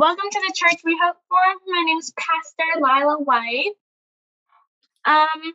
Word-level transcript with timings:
Welcome 0.00 0.30
to 0.30 0.40
the 0.48 0.54
Church 0.56 0.80
We 0.82 0.98
Hope 0.98 1.18
For. 1.28 1.36
My 1.66 1.82
name 1.82 1.98
is 1.98 2.10
Pastor 2.16 2.80
Lila 2.80 3.18
White. 3.18 3.72
Um, 5.04 5.52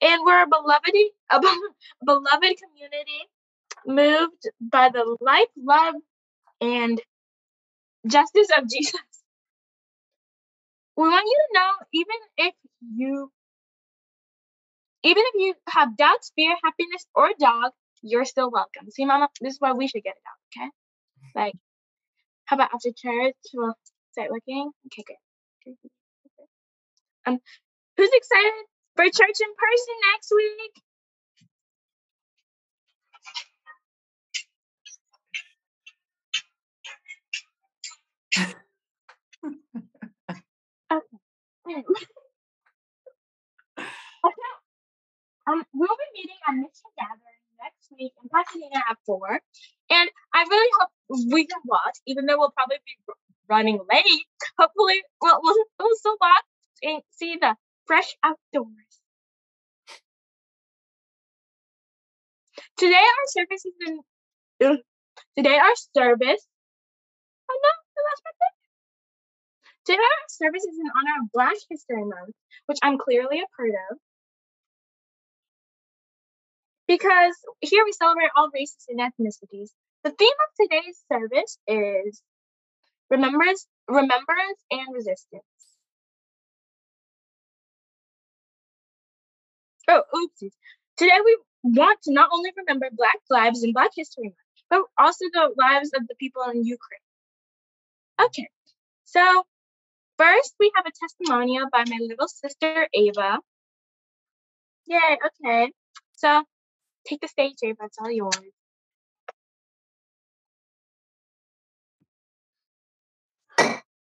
and 0.00 0.22
we're 0.24 0.44
a 0.44 0.46
beloved, 0.46 0.94
a 1.32 1.40
beloved 2.06 2.54
community 2.62 3.28
moved 3.84 4.48
by 4.60 4.90
the 4.90 5.16
life, 5.20 5.48
love, 5.60 5.96
and 6.60 7.00
justice 8.06 8.46
of 8.56 8.68
Jesus. 8.70 8.94
We 10.96 11.08
want 11.08 11.26
you 11.26 11.36
to 11.48 11.58
know, 11.58 11.70
even 11.94 12.16
if 12.36 12.54
you 12.94 13.32
even 15.02 15.24
if 15.26 15.34
you 15.34 15.54
have 15.70 15.96
doubts, 15.96 16.30
fear, 16.36 16.54
happiness, 16.62 17.06
or 17.12 17.30
dog, 17.40 17.72
you're 18.02 18.24
still 18.24 18.52
welcome. 18.52 18.88
See, 18.92 19.04
Mama, 19.04 19.30
this 19.40 19.54
is 19.54 19.60
why 19.60 19.72
we 19.72 19.88
should 19.88 20.04
get 20.04 20.14
it 20.14 20.62
out, 20.62 20.62
okay? 20.62 20.70
Like, 21.34 21.54
how 22.46 22.56
about 22.56 22.70
after 22.74 22.90
church 22.96 23.36
we'll 23.54 23.74
start 24.12 24.30
looking? 24.30 24.70
Okay, 24.86 25.04
good. 25.08 25.16
Um, 27.26 27.40
who's 27.96 28.10
excited 28.12 28.52
for 28.96 29.04
church 29.06 29.38
in 29.40 29.54
person 29.56 29.94
next 30.12 30.32
week? 30.36 30.82
okay. 44.26 44.52
Um, 45.46 45.64
we'll 45.74 45.88
be 45.88 46.08
meeting 46.14 46.36
at 46.48 46.54
Mission 46.54 46.90
Gathering 46.98 47.33
week 47.98 48.12
in 48.22 48.28
Pasadena 48.28 48.82
at 48.90 48.96
four, 49.06 49.40
and 49.90 50.10
I 50.34 50.44
really 50.48 50.70
hope 50.78 50.90
we 51.32 51.46
can 51.46 51.60
watch, 51.64 51.98
even 52.06 52.26
though 52.26 52.38
we'll 52.38 52.52
probably 52.56 52.78
be 52.86 53.14
running 53.48 53.78
late. 53.90 54.26
Hopefully, 54.58 55.02
we'll 55.20 55.40
we'll, 55.42 55.64
we'll 55.78 55.96
still 55.96 56.16
watch 56.20 56.44
and 56.82 57.02
see 57.10 57.36
the 57.40 57.56
fresh 57.86 58.14
outdoors. 58.24 58.94
Today 62.76 62.94
our 62.94 63.26
service 63.28 63.64
is 63.64 63.74
in. 63.86 64.00
Today 65.36 65.58
our 65.58 65.74
service. 65.94 66.46
Oh 67.50 67.58
no, 67.62 67.72
lost 68.04 68.22
my 68.24 68.32
pen. 68.40 68.54
Today 69.86 69.98
our 69.98 70.28
service 70.28 70.64
is 70.64 70.78
in 70.78 70.90
honor 70.96 71.22
of 71.22 71.32
Black 71.32 71.56
History 71.70 72.04
Month, 72.04 72.34
which 72.66 72.78
I'm 72.82 72.98
clearly 72.98 73.40
a 73.40 73.48
part 73.56 73.70
of 73.90 73.98
because 76.86 77.34
here 77.60 77.84
we 77.84 77.92
celebrate 77.92 78.30
all 78.36 78.50
races 78.54 78.86
and 78.88 79.00
ethnicities. 79.00 79.70
The 80.04 80.10
theme 80.10 80.28
of 80.28 80.68
today's 80.68 81.02
service 81.10 81.58
is 81.66 82.22
remembrance, 83.10 83.66
remembrance 83.88 84.60
and 84.70 84.94
resistance. 84.94 85.42
Oh, 89.88 90.02
oopsies. 90.14 90.52
Today 90.96 91.18
we 91.24 91.38
want 91.62 92.00
to 92.02 92.12
not 92.12 92.30
only 92.32 92.52
remember 92.56 92.88
Black 92.92 93.18
lives 93.30 93.62
and 93.62 93.74
Black 93.74 93.90
History 93.94 94.24
Month, 94.24 94.34
but 94.70 94.82
also 94.98 95.24
the 95.32 95.50
lives 95.58 95.90
of 95.94 96.06
the 96.08 96.14
people 96.14 96.42
in 96.44 96.64
Ukraine. 96.64 97.00
Okay, 98.20 98.48
so 99.04 99.44
first 100.18 100.54
we 100.60 100.70
have 100.76 100.86
a 100.86 100.92
testimonial 100.98 101.66
by 101.70 101.84
my 101.88 101.98
little 102.00 102.28
sister 102.28 102.88
Ava. 102.94 103.40
Yay, 104.86 105.18
okay. 105.26 105.72
So 106.16 106.44
Take 107.06 107.20
the 107.20 107.28
stage, 107.28 107.56
Ava. 107.62 107.84
It's 107.84 107.98
all 107.98 108.10
yours. 108.10 108.34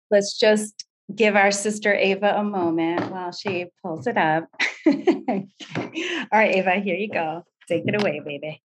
Let's 0.09 0.37
just 0.37 0.85
give 1.13 1.35
our 1.35 1.51
sister 1.51 1.93
Ava 1.93 2.35
a 2.37 2.43
moment 2.43 3.11
while 3.11 3.31
she 3.31 3.65
pulls 3.83 4.07
it 4.07 4.17
up. 4.17 4.47
all 4.85 4.93
right, 6.31 6.55
Ava, 6.55 6.75
here 6.75 6.95
you 6.95 7.09
go. 7.09 7.43
Take 7.67 7.83
it 7.87 8.01
away, 8.01 8.21
baby. 8.23 8.61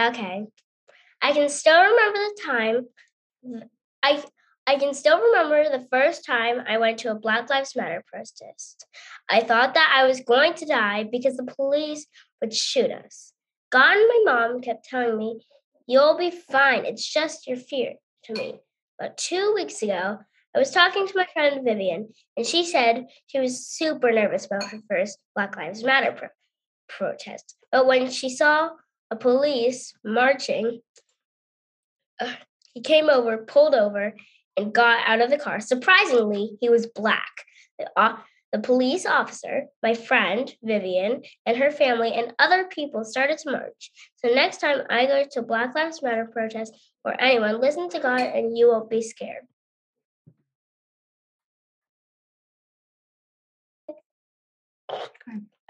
Okay. 0.00 0.46
I 1.22 1.32
can 1.32 1.48
still 1.48 1.80
remember 1.80 2.18
the 2.18 2.42
time 2.44 2.86
I 4.02 4.24
I 4.66 4.76
can 4.76 4.94
still 4.94 5.20
remember 5.20 5.64
the 5.64 5.86
first 5.90 6.24
time 6.24 6.62
I 6.66 6.78
went 6.78 6.98
to 6.98 7.10
a 7.10 7.18
Black 7.18 7.50
Lives 7.50 7.74
Matter 7.74 8.04
protest. 8.06 8.86
I 9.28 9.40
thought 9.40 9.74
that 9.74 9.92
I 9.94 10.06
was 10.06 10.20
going 10.20 10.54
to 10.54 10.66
die 10.66 11.04
because 11.10 11.36
the 11.36 11.52
police 11.56 12.06
would 12.40 12.54
shoot 12.54 12.90
us. 12.90 13.32
God 13.70 13.96
and 13.96 14.08
my 14.08 14.32
mom 14.32 14.60
kept 14.60 14.84
telling 14.84 15.18
me, 15.18 15.40
You'll 15.86 16.16
be 16.16 16.30
fine. 16.30 16.84
It's 16.84 17.06
just 17.06 17.48
your 17.48 17.56
fear 17.56 17.94
to 18.24 18.32
me. 18.34 18.60
But 18.98 19.18
two 19.18 19.52
weeks 19.54 19.82
ago, 19.82 20.18
I 20.54 20.58
was 20.58 20.70
talking 20.70 21.06
to 21.06 21.16
my 21.16 21.26
friend 21.32 21.64
Vivian, 21.64 22.10
and 22.36 22.46
she 22.46 22.64
said 22.64 23.06
she 23.26 23.40
was 23.40 23.66
super 23.66 24.12
nervous 24.12 24.46
about 24.46 24.70
her 24.70 24.78
first 24.88 25.18
Black 25.34 25.56
Lives 25.56 25.82
Matter 25.82 26.12
pro- 26.12 26.28
protest. 26.88 27.56
But 27.72 27.86
when 27.86 28.08
she 28.10 28.30
saw 28.30 28.70
a 29.10 29.16
police 29.16 29.94
marching. 30.04 30.80
Uh, 32.20 32.34
he 32.74 32.80
came 32.80 33.08
over, 33.08 33.38
pulled 33.38 33.74
over, 33.74 34.14
and 34.56 34.72
got 34.72 35.06
out 35.06 35.20
of 35.20 35.30
the 35.30 35.38
car. 35.38 35.60
Surprisingly, 35.60 36.56
he 36.60 36.68
was 36.68 36.86
black. 36.86 37.44
The, 37.78 37.90
uh, 37.96 38.16
the 38.52 38.58
police 38.58 39.06
officer, 39.06 39.66
my 39.82 39.94
friend 39.94 40.52
Vivian, 40.62 41.22
and 41.46 41.56
her 41.56 41.70
family 41.70 42.12
and 42.12 42.32
other 42.38 42.64
people 42.64 43.04
started 43.04 43.38
to 43.38 43.50
march. 43.52 43.92
So 44.16 44.28
next 44.28 44.58
time 44.58 44.82
I 44.90 45.06
go 45.06 45.24
to 45.32 45.42
Black 45.42 45.74
Lives 45.74 46.02
Matter 46.02 46.28
protest 46.32 46.74
or 47.04 47.20
anyone, 47.20 47.60
listen 47.60 47.88
to 47.90 48.00
God 48.00 48.20
and 48.20 48.58
you 48.58 48.68
won't 48.68 48.90
be 48.90 49.02
scared. 49.02 49.44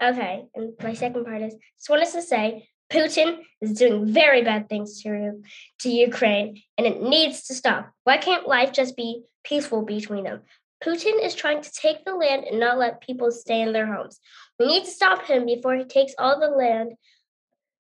Okay, 0.03 0.45
and 0.55 0.73
my 0.81 0.93
second 0.93 1.25
part 1.25 1.43
is 1.43 1.53
just 1.77 1.89
wanted 1.89 2.09
to 2.11 2.23
say 2.23 2.67
Putin 2.91 3.39
is 3.61 3.73
doing 3.73 4.11
very 4.11 4.41
bad 4.41 4.67
things 4.67 5.01
to, 5.01 5.41
to 5.79 5.89
Ukraine, 5.89 6.61
and 6.77 6.85
it 6.85 7.01
needs 7.01 7.43
to 7.43 7.53
stop. 7.53 7.91
Why 8.03 8.17
can't 8.17 8.47
life 8.47 8.73
just 8.73 8.97
be 8.97 9.23
peaceful 9.43 9.83
between 9.83 10.25
them? 10.25 10.41
Putin 10.83 11.23
is 11.23 11.35
trying 11.35 11.61
to 11.61 11.71
take 11.71 12.03
the 12.03 12.15
land 12.15 12.43
and 12.43 12.59
not 12.59 12.77
let 12.77 13.01
people 13.01 13.31
stay 13.31 13.61
in 13.61 13.71
their 13.71 13.85
homes. 13.85 14.19
We 14.59 14.65
need 14.67 14.85
to 14.85 14.91
stop 14.91 15.25
him 15.25 15.45
before 15.45 15.75
he 15.75 15.85
takes 15.85 16.13
all 16.17 16.39
the 16.39 16.49
land 16.49 16.93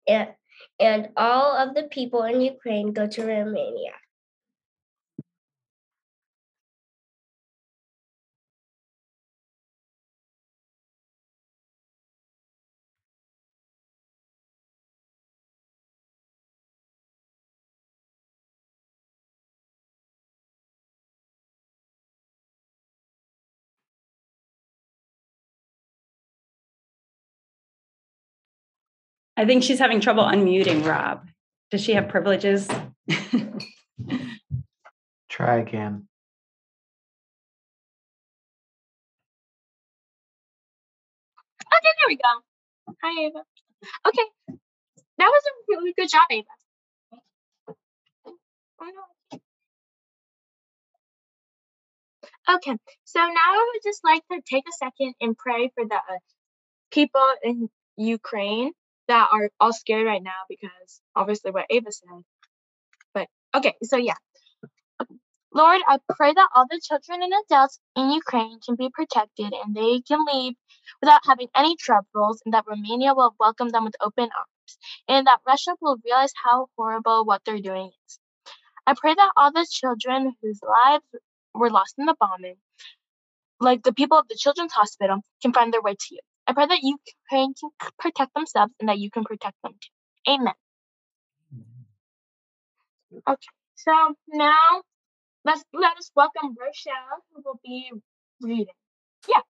and, 0.07 0.29
and 0.81 1.09
all 1.17 1.57
of 1.57 1.75
the 1.75 1.85
people 1.85 2.25
in 2.25 2.41
Ukraine 2.41 2.93
go 2.93 3.07
to 3.07 3.25
Romania. 3.25 3.93
I 29.39 29.45
think 29.45 29.63
she's 29.63 29.79
having 29.79 30.01
trouble 30.01 30.25
unmuting 30.25 30.85
Rob. 30.85 31.25
Does 31.71 31.81
she 31.81 31.93
have 31.93 32.09
privileges? 32.09 32.67
Try 35.29 35.59
again. 35.59 36.09
Okay, 41.61 41.93
there 41.99 42.09
we 42.09 42.17
go. 42.17 42.23
Hi, 43.01 43.27
Ava. 43.27 43.45
Okay, 44.09 44.25
that 45.19 45.31
was 45.31 45.43
a 45.47 45.53
really 45.69 45.93
good 45.97 46.09
job, 46.09 46.27
Ava. 46.33 46.49
Okay, 52.57 52.77
so 53.05 53.21
now 53.21 53.29
I 53.29 53.71
would 53.73 53.83
just 53.85 54.03
like 54.03 54.25
to 54.33 54.41
take 54.51 54.65
a 54.67 54.73
second 54.73 55.15
and 55.21 55.39
pray 55.39 55.71
for 55.77 55.85
the 55.85 56.01
people 56.91 57.35
in 57.45 57.69
Ukraine 57.97 58.73
that 59.09 59.29
are 59.33 59.51
all 59.59 59.73
scared 59.73 60.07
right 60.07 60.23
now 60.23 60.41
because 60.49 61.01
obviously 61.17 61.51
what 61.51 61.67
Ava 61.71 61.91
said. 61.91 62.23
But 63.15 63.29
okay, 63.55 63.75
so 63.83 63.97
yeah. 63.97 64.15
Lord, 65.53 65.81
I 65.89 65.99
pray 66.15 66.33
that 66.35 66.49
all 66.55 66.67
the 66.69 66.81
children 66.83 67.23
and 67.23 67.33
adults 67.45 67.81
in 67.97 68.11
Ukraine 68.11 68.61
can 68.65 68.77
be 68.77 68.91
protected 68.93 69.53
and 69.53 69.75
they 69.75 70.03
can 70.03 70.25
leave 70.31 70.55
without 71.01 71.23
having 71.25 71.49
any 71.57 71.75
troubles, 71.77 72.43
and 72.45 72.55
that 72.55 72.65
Romania 72.69 73.15
will 73.15 73.35
welcome 73.41 73.71
them 73.71 73.85
with 73.85 73.97
open 74.01 74.25
arms, 74.25 74.79
and 75.09 75.27
that 75.27 75.41
Russia 75.47 75.75
will 75.81 75.97
realize 76.05 76.33
how 76.45 76.69
horrible 76.77 77.25
what 77.25 77.43
they're 77.45 77.61
doing 77.61 77.91
is. 78.07 78.19
I 78.87 78.95
pray 78.95 79.15
that 79.15 79.33
all 79.37 79.53
the 79.53 79.67
children 79.71 80.35
whose 80.43 80.61
lives 80.63 81.05
were 81.55 81.71
lost 81.71 81.95
in 81.99 82.07
the 82.07 82.17
bombing, 82.21 82.57
like 83.61 83.83
the 83.83 83.93
people 83.93 84.19
of 84.19 84.29
the 84.29 84.37
Children's 84.37 84.73
Hospital, 84.73 85.21
can 85.43 85.53
find 85.53 85.73
their 85.73 85.83
way 85.83 85.95
to 85.95 86.15
you. 86.15 86.21
I 86.49 86.55
pray 86.55 86.67
that 86.67 86.81
you 86.83 86.97
can 87.31 87.53
protect 87.99 88.33
themselves 88.35 88.73
and 88.81 88.89
that 88.89 88.99
you 88.99 89.11
can 89.11 89.23
protect 89.23 89.55
them 89.63 89.73
too. 89.73 90.33
Amen. 90.33 90.55
Okay, 93.29 93.49
so 93.75 93.93
now 94.29 94.83
let's 95.45 95.63
let 95.75 95.99
us 95.99 96.11
welcome 96.17 96.57
Rochelle, 96.59 97.23
who 97.35 97.43
will 97.45 97.61
be 97.63 97.91
reading. 98.41 98.67
Yeah. 99.29 99.43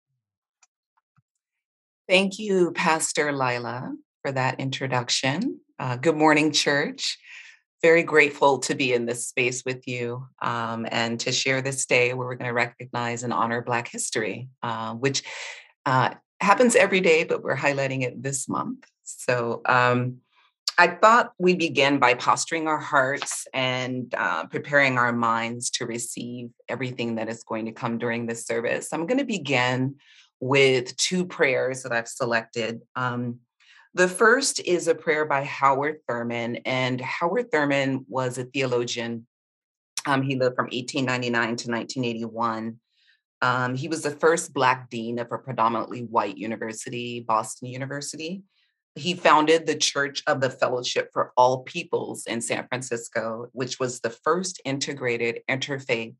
Thank 2.09 2.39
you, 2.39 2.71
Pastor 2.71 3.31
Lila, 3.31 3.93
for 4.23 4.31
that 4.31 4.59
introduction. 4.59 5.59
Uh, 5.77 5.97
good 5.97 6.17
morning, 6.17 6.51
church. 6.51 7.19
Very 7.83 8.01
grateful 8.01 8.57
to 8.59 8.73
be 8.73 8.93
in 8.93 9.05
this 9.05 9.27
space 9.27 9.63
with 9.63 9.87
you 9.87 10.25
um, 10.41 10.87
and 10.89 11.19
to 11.19 11.31
share 11.31 11.61
this 11.61 11.85
day 11.85 12.15
where 12.15 12.25
we're 12.25 12.35
going 12.35 12.47
to 12.47 12.53
recognize 12.53 13.21
and 13.21 13.31
honor 13.31 13.61
Black 13.61 13.87
history, 13.87 14.49
uh, 14.63 14.95
which 14.95 15.21
uh, 15.85 16.15
happens 16.39 16.75
every 16.75 17.01
day, 17.01 17.23
but 17.23 17.43
we're 17.43 17.55
highlighting 17.55 18.03
it 18.03 18.21
this 18.21 18.47
month. 18.47 18.85
So 19.03 19.61
um, 19.65 20.17
I 20.77 20.87
thought 20.87 21.33
we 21.39 21.55
begin 21.55 21.97
by 21.97 22.13
posturing 22.13 22.67
our 22.67 22.77
hearts 22.77 23.47
and 23.53 24.13
uh, 24.15 24.45
preparing 24.45 24.97
our 24.97 25.11
minds 25.11 25.71
to 25.71 25.85
receive 25.85 26.49
everything 26.69 27.15
that 27.15 27.29
is 27.29 27.43
going 27.43 27.65
to 27.65 27.71
come 27.71 27.97
during 27.97 28.27
this 28.27 28.45
service. 28.45 28.93
I'm 28.93 29.07
going 29.07 29.17
to 29.17 29.25
begin 29.25 29.95
with 30.39 30.95
two 30.97 31.25
prayers 31.25 31.81
that 31.83 31.91
I've 31.91 32.07
selected. 32.07 32.81
Um, 32.95 33.39
the 33.95 34.07
first 34.07 34.59
is 34.59 34.87
a 34.87 34.93
prayer 34.93 35.25
by 35.25 35.43
Howard 35.43 36.01
Thurman, 36.07 36.57
and 36.57 37.01
Howard 37.01 37.51
Thurman 37.51 38.05
was 38.07 38.37
a 38.37 38.43
theologian. 38.43 39.25
Um, 40.05 40.21
he 40.21 40.35
lived 40.35 40.55
from 40.55 40.65
1899 40.65 41.31
to 41.31 41.71
1981. 41.71 42.79
Um, 43.41 43.75
he 43.75 43.87
was 43.87 44.01
the 44.01 44.11
first 44.11 44.53
Black 44.53 44.89
dean 44.89 45.19
of 45.19 45.31
a 45.31 45.37
predominantly 45.37 46.01
white 46.01 46.37
university, 46.37 47.19
Boston 47.19 47.69
University. 47.69 48.43
He 48.95 49.13
founded 49.13 49.65
the 49.65 49.75
Church 49.75 50.23
of 50.25 50.41
the 50.41 50.49
Fellowship 50.49 51.09
for 51.13 51.31
All 51.37 51.63
Peoples 51.63 52.25
in 52.25 52.41
San 52.41 52.67
Francisco, 52.67 53.47
which 53.51 53.79
was 53.79 53.99
the 53.99 54.09
first 54.09 54.59
integrated 54.65 55.41
interfaith 55.47 56.15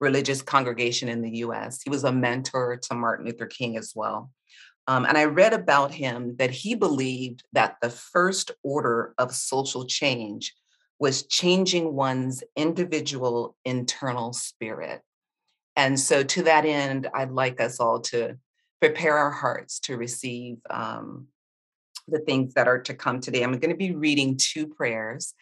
religious 0.00 0.42
congregation 0.42 1.08
in 1.08 1.22
the 1.22 1.38
US. 1.38 1.80
He 1.82 1.90
was 1.90 2.04
a 2.04 2.12
mentor 2.12 2.76
to 2.76 2.94
Martin 2.94 3.26
Luther 3.26 3.46
King 3.46 3.76
as 3.76 3.92
well. 3.94 4.30
Um, 4.88 5.04
and 5.04 5.16
I 5.16 5.26
read 5.26 5.52
about 5.52 5.92
him 5.92 6.36
that 6.36 6.50
he 6.50 6.74
believed 6.74 7.44
that 7.52 7.76
the 7.80 7.90
first 7.90 8.50
order 8.64 9.14
of 9.16 9.32
social 9.32 9.86
change 9.86 10.54
was 10.98 11.26
changing 11.26 11.94
one's 11.94 12.42
individual 12.56 13.56
internal 13.64 14.32
spirit. 14.32 15.02
And 15.76 15.98
so, 15.98 16.22
to 16.22 16.42
that 16.44 16.64
end, 16.64 17.08
I'd 17.14 17.30
like 17.30 17.60
us 17.60 17.80
all 17.80 18.00
to 18.00 18.36
prepare 18.80 19.16
our 19.16 19.30
hearts 19.30 19.80
to 19.80 19.96
receive 19.96 20.58
um, 20.68 21.28
the 22.08 22.18
things 22.20 22.54
that 22.54 22.68
are 22.68 22.80
to 22.80 22.94
come 22.94 23.20
today. 23.20 23.42
I'm 23.42 23.52
going 23.52 23.70
to 23.70 23.76
be 23.76 23.94
reading 23.94 24.36
two 24.36 24.66
prayers, 24.66 25.34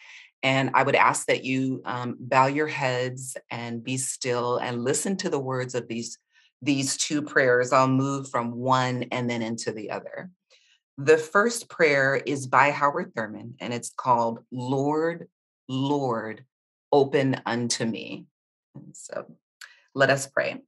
and 0.43 0.71
I 0.73 0.83
would 0.83 0.95
ask 0.95 1.27
that 1.27 1.43
you 1.43 1.81
um, 1.85 2.15
bow 2.19 2.47
your 2.47 2.67
heads 2.67 3.35
and 3.49 3.83
be 3.83 3.97
still 3.97 4.57
and 4.57 4.83
listen 4.83 5.17
to 5.17 5.29
the 5.29 5.39
words 5.39 5.75
of 5.75 5.87
these, 5.87 6.17
these 6.61 6.97
two 6.97 7.21
prayers. 7.21 7.73
I'll 7.73 7.87
move 7.87 8.29
from 8.29 8.51
one 8.55 9.03
and 9.11 9.29
then 9.29 9.41
into 9.41 9.71
the 9.71 9.91
other. 9.91 10.29
The 10.97 11.17
first 11.17 11.69
prayer 11.69 12.15
is 12.15 12.47
by 12.47 12.71
Howard 12.71 13.13
Thurman, 13.15 13.55
and 13.59 13.73
it's 13.73 13.91
called 13.95 14.39
Lord, 14.51 15.27
Lord, 15.67 16.45
open 16.91 17.41
unto 17.45 17.85
me. 17.85 18.25
And 18.75 18.95
so 18.95 19.25
let 19.93 20.09
us 20.09 20.27
pray. 20.27 20.61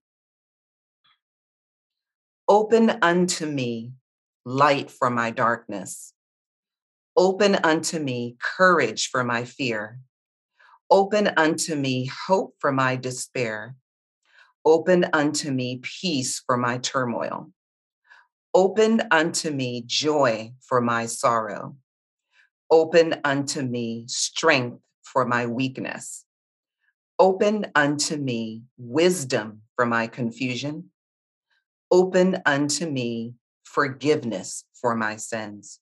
Open 2.47 2.97
unto 3.01 3.45
me 3.45 3.93
light 4.45 4.91
for 4.91 5.09
my 5.09 5.31
darkness. 5.31 6.13
Open 7.15 7.55
unto 7.63 7.99
me 7.99 8.35
courage 8.41 9.09
for 9.09 9.23
my 9.23 9.45
fear. 9.45 9.99
Open 10.89 11.31
unto 11.37 11.75
me 11.75 12.09
hope 12.27 12.55
for 12.59 12.71
my 12.71 12.95
despair. 12.95 13.75
Open 14.65 15.05
unto 15.13 15.51
me 15.51 15.79
peace 15.81 16.41
for 16.45 16.57
my 16.57 16.77
turmoil. 16.77 17.51
Open 18.53 19.01
unto 19.11 19.49
me 19.49 19.83
joy 19.85 20.53
for 20.61 20.81
my 20.81 21.05
sorrow. 21.05 21.75
Open 22.69 23.19
unto 23.23 23.61
me 23.61 24.05
strength 24.07 24.79
for 25.03 25.25
my 25.25 25.45
weakness. 25.45 26.25
Open 27.19 27.67
unto 27.75 28.17
me 28.17 28.63
wisdom 28.77 29.61
for 29.75 29.85
my 29.85 30.07
confusion. 30.07 30.89
Open 31.91 32.41
unto 32.45 32.89
me 32.89 33.35
forgiveness 33.63 34.65
for 34.73 34.95
my 34.95 35.15
sins. 35.15 35.79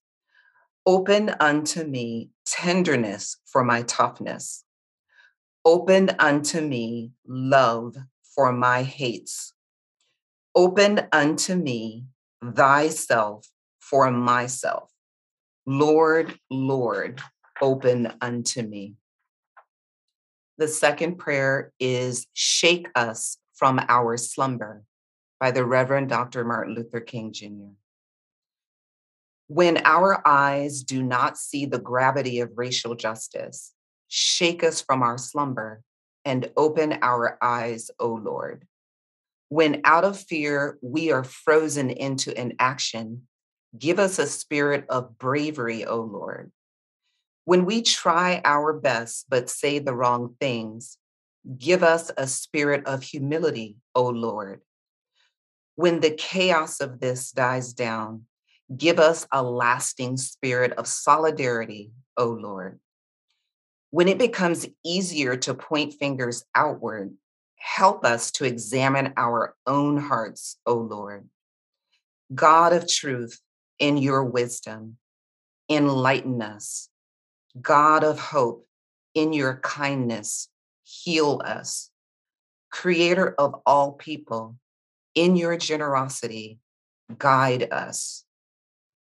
Open 0.86 1.34
unto 1.40 1.84
me 1.84 2.32
tenderness 2.46 3.38
for 3.46 3.64
my 3.64 3.84
toughness. 3.84 4.64
Open 5.64 6.10
unto 6.20 6.60
me 6.60 7.12
love 7.28 7.96
for 8.36 8.52
my 8.52 8.84
hates. 8.84 9.54
Open 10.56 11.08
unto 11.14 11.56
me 11.56 12.06
thyself 12.44 13.48
for 13.80 14.12
myself. 14.12 14.92
Lord, 15.66 16.38
Lord, 16.50 17.22
open 17.62 18.12
unto 18.20 18.64
me. 18.64 18.96
The 20.62 20.68
second 20.68 21.16
prayer 21.16 21.74
is 21.80 22.28
Shake 22.34 22.88
Us 22.94 23.40
from 23.56 23.84
Our 23.90 24.16
Slumber 24.16 24.84
by 25.40 25.50
the 25.50 25.66
Reverend 25.66 26.10
Dr. 26.10 26.46
Martin 26.46 26.76
Luther 26.76 27.00
King 27.00 27.34
Jr. 27.34 27.74
When 29.48 29.82
our 29.84 30.22
eyes 30.24 30.84
do 30.84 31.02
not 31.02 31.40
see 31.40 31.66
the 31.66 31.80
gravity 31.80 32.42
of 32.42 32.60
racial 32.60 32.94
justice, 32.94 33.74
shake 34.08 34.64
us 34.64 34.82
from 34.84 35.02
our 35.02 35.18
slumber 35.18 35.82
and 36.26 36.52
open 36.56 37.00
our 37.02 37.40
eyes, 37.42 37.90
O 38.00 38.10
Lord. 38.10 38.68
When 39.50 39.82
out 39.84 40.04
of 40.04 40.20
fear 40.20 40.78
we 40.84 41.12
are 41.12 41.24
frozen 41.24 41.90
into 41.90 42.40
inaction, 42.40 43.24
give 43.76 43.98
us 43.98 44.20
a 44.20 44.28
spirit 44.28 44.86
of 44.90 45.18
bravery, 45.18 45.86
O 45.86 46.02
Lord. 46.02 46.52
When 47.46 47.66
we 47.66 47.82
try 47.82 48.42
our 48.46 48.74
best 48.74 49.26
but 49.30 49.50
say 49.50 49.80
the 49.80 49.96
wrong 49.96 50.36
things, 50.40 50.98
give 51.58 51.84
us 51.84 52.12
a 52.18 52.28
spirit 52.28 52.86
of 52.86 53.04
humility, 53.04 53.78
O 53.96 54.08
Lord. 54.08 54.62
When 55.76 56.00
the 56.00 56.12
chaos 56.12 56.80
of 56.80 57.00
this 57.00 57.32
dies 57.32 57.74
down, 57.74 58.26
Give 58.76 59.00
us 59.00 59.28
a 59.34 59.44
lasting 59.44 60.16
spirit 60.18 60.72
of 60.74 60.88
solidarity, 60.88 61.92
O 62.16 62.28
Lord. 62.28 62.80
When 63.90 64.08
it 64.08 64.18
becomes 64.18 64.66
easier 64.86 65.36
to 65.38 65.54
point 65.54 65.96
fingers 65.96 66.46
outward, 66.56 67.14
help 67.58 68.06
us 68.06 68.32
to 68.34 68.46
examine 68.46 69.14
our 69.18 69.56
own 69.68 69.98
hearts, 69.98 70.58
O 70.66 70.76
Lord. 70.76 71.28
God 72.34 72.72
of 72.72 72.88
truth, 72.88 73.42
in 73.78 73.98
your 73.98 74.24
wisdom, 74.24 74.98
enlighten 75.70 76.42
us. 76.42 76.88
God 77.60 78.04
of 78.04 78.20
hope, 78.20 78.68
in 79.14 79.34
your 79.34 79.58
kindness, 79.58 80.48
heal 80.84 81.42
us. 81.44 81.90
Creator 82.72 83.36
of 83.38 83.56
all 83.66 83.94
people, 83.94 84.56
in 85.16 85.36
your 85.36 85.58
generosity, 85.58 86.60
guide 87.18 87.72
us 87.72 88.24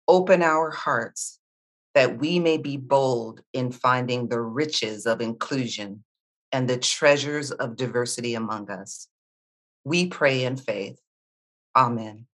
open 0.07 0.41
our 0.41 0.71
hearts 0.71 1.39
that 1.93 2.17
we 2.17 2.39
may 2.39 2.57
be 2.57 2.77
bold 2.77 3.41
in 3.53 3.71
finding 3.71 4.27
the 4.27 4.39
riches 4.39 5.05
of 5.05 5.19
inclusion 5.19 6.03
and 6.51 6.69
the 6.69 6.77
treasures 6.77 7.51
of 7.51 7.75
diversity 7.75 8.35
among 8.35 8.69
us. 8.69 9.07
We 9.83 10.07
pray 10.07 10.43
in 10.43 10.57
faith. 10.57 10.99
Amen. 11.75 12.26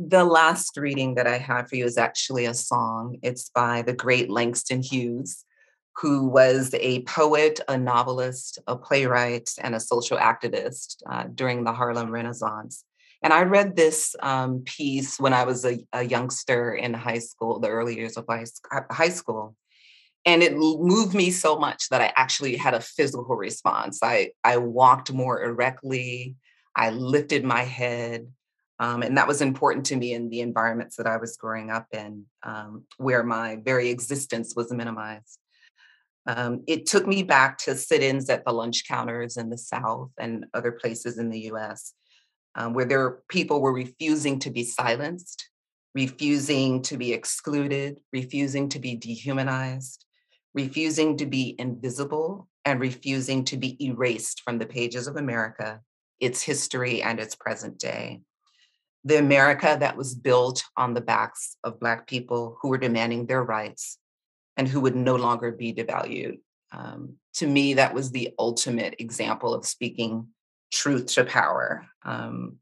The 0.00 0.24
last 0.24 0.76
reading 0.76 1.16
that 1.16 1.26
I 1.26 1.38
have 1.38 1.68
for 1.68 1.74
you 1.74 1.84
is 1.84 1.98
actually 1.98 2.44
a 2.44 2.54
song. 2.54 3.18
It's 3.20 3.48
by 3.48 3.82
the 3.82 3.92
great 3.92 4.30
Langston 4.30 4.80
Hughes, 4.80 5.44
who 5.96 6.28
was 6.28 6.72
a 6.74 7.02
poet, 7.02 7.58
a 7.66 7.76
novelist, 7.76 8.60
a 8.68 8.76
playwright, 8.76 9.50
and 9.60 9.74
a 9.74 9.80
social 9.80 10.16
activist 10.16 11.02
uh, 11.10 11.24
during 11.34 11.64
the 11.64 11.72
Harlem 11.72 12.12
Renaissance. 12.12 12.84
And 13.24 13.32
I 13.32 13.42
read 13.42 13.74
this 13.74 14.14
um, 14.22 14.60
piece 14.64 15.18
when 15.18 15.32
I 15.32 15.42
was 15.42 15.64
a, 15.64 15.80
a, 15.92 16.04
youngster 16.04 16.74
in 16.74 16.94
high 16.94 17.18
school, 17.18 17.58
the 17.58 17.68
early 17.68 17.96
years 17.96 18.16
of 18.16 18.24
high 18.28 19.08
school. 19.08 19.56
And 20.24 20.44
it 20.44 20.56
moved 20.56 21.14
me 21.16 21.32
so 21.32 21.58
much 21.58 21.88
that 21.88 22.00
I 22.00 22.12
actually 22.14 22.54
had 22.54 22.74
a 22.74 22.80
physical 22.80 23.34
response. 23.34 23.98
I, 24.04 24.30
I 24.44 24.58
walked 24.58 25.12
more 25.12 25.42
erectly, 25.42 26.36
I 26.76 26.90
lifted 26.90 27.42
my 27.42 27.62
head. 27.62 28.28
Um, 28.80 29.02
and 29.02 29.16
that 29.16 29.26
was 29.26 29.40
important 29.40 29.86
to 29.86 29.96
me 29.96 30.12
in 30.12 30.30
the 30.30 30.40
environments 30.40 30.96
that 30.96 31.06
I 31.06 31.16
was 31.16 31.36
growing 31.36 31.70
up 31.70 31.86
in, 31.92 32.24
um, 32.44 32.84
where 32.96 33.24
my 33.24 33.56
very 33.56 33.88
existence 33.88 34.54
was 34.54 34.72
minimized. 34.72 35.38
Um, 36.26 36.62
it 36.66 36.86
took 36.86 37.06
me 37.06 37.22
back 37.22 37.58
to 37.58 37.74
sit 37.74 38.02
ins 38.02 38.28
at 38.30 38.44
the 38.44 38.52
lunch 38.52 38.86
counters 38.86 39.36
in 39.36 39.50
the 39.50 39.58
South 39.58 40.10
and 40.18 40.46
other 40.54 40.72
places 40.72 41.18
in 41.18 41.30
the 41.30 41.50
US 41.52 41.94
um, 42.58 42.74
where 42.74 42.84
there 42.84 43.18
people 43.28 43.60
were 43.60 43.72
refusing 43.72 44.38
to 44.40 44.50
be 44.50 44.64
silenced, 44.64 45.48
refusing 45.94 46.82
to 46.82 46.96
be 46.96 47.12
excluded, 47.12 48.00
refusing 48.12 48.68
to 48.70 48.80
be 48.80 48.96
dehumanized, 48.96 50.04
refusing 50.54 51.16
to 51.16 51.26
be 51.26 51.54
invisible, 51.58 52.48
and 52.64 52.80
refusing 52.80 53.44
to 53.44 53.56
be 53.56 53.82
erased 53.82 54.42
from 54.42 54.58
the 54.58 54.66
pages 54.66 55.06
of 55.06 55.16
America, 55.16 55.80
its 56.20 56.42
history, 56.42 57.00
and 57.00 57.20
its 57.20 57.36
present 57.36 57.78
day. 57.78 58.20
The 59.04 59.18
America 59.18 59.76
that 59.78 59.96
was 59.96 60.14
built 60.14 60.64
on 60.76 60.94
the 60.94 61.00
backs 61.00 61.56
of 61.64 61.80
Black 61.80 62.06
people 62.06 62.58
who 62.60 62.68
were 62.68 62.78
demanding 62.78 63.26
their 63.26 63.42
rights 63.42 63.98
and 64.56 64.66
who 64.66 64.80
would 64.80 64.96
no 64.96 65.16
longer 65.16 65.52
be 65.52 65.72
devalued. 65.72 66.40
Um, 66.72 67.14
to 67.34 67.46
me, 67.46 67.74
that 67.74 67.94
was 67.94 68.10
the 68.10 68.34
ultimate 68.38 68.96
example 68.98 69.54
of 69.54 69.64
speaking 69.64 70.28
truth 70.72 71.06
to 71.06 71.24
power. 71.24 71.86
Um, 72.04 72.56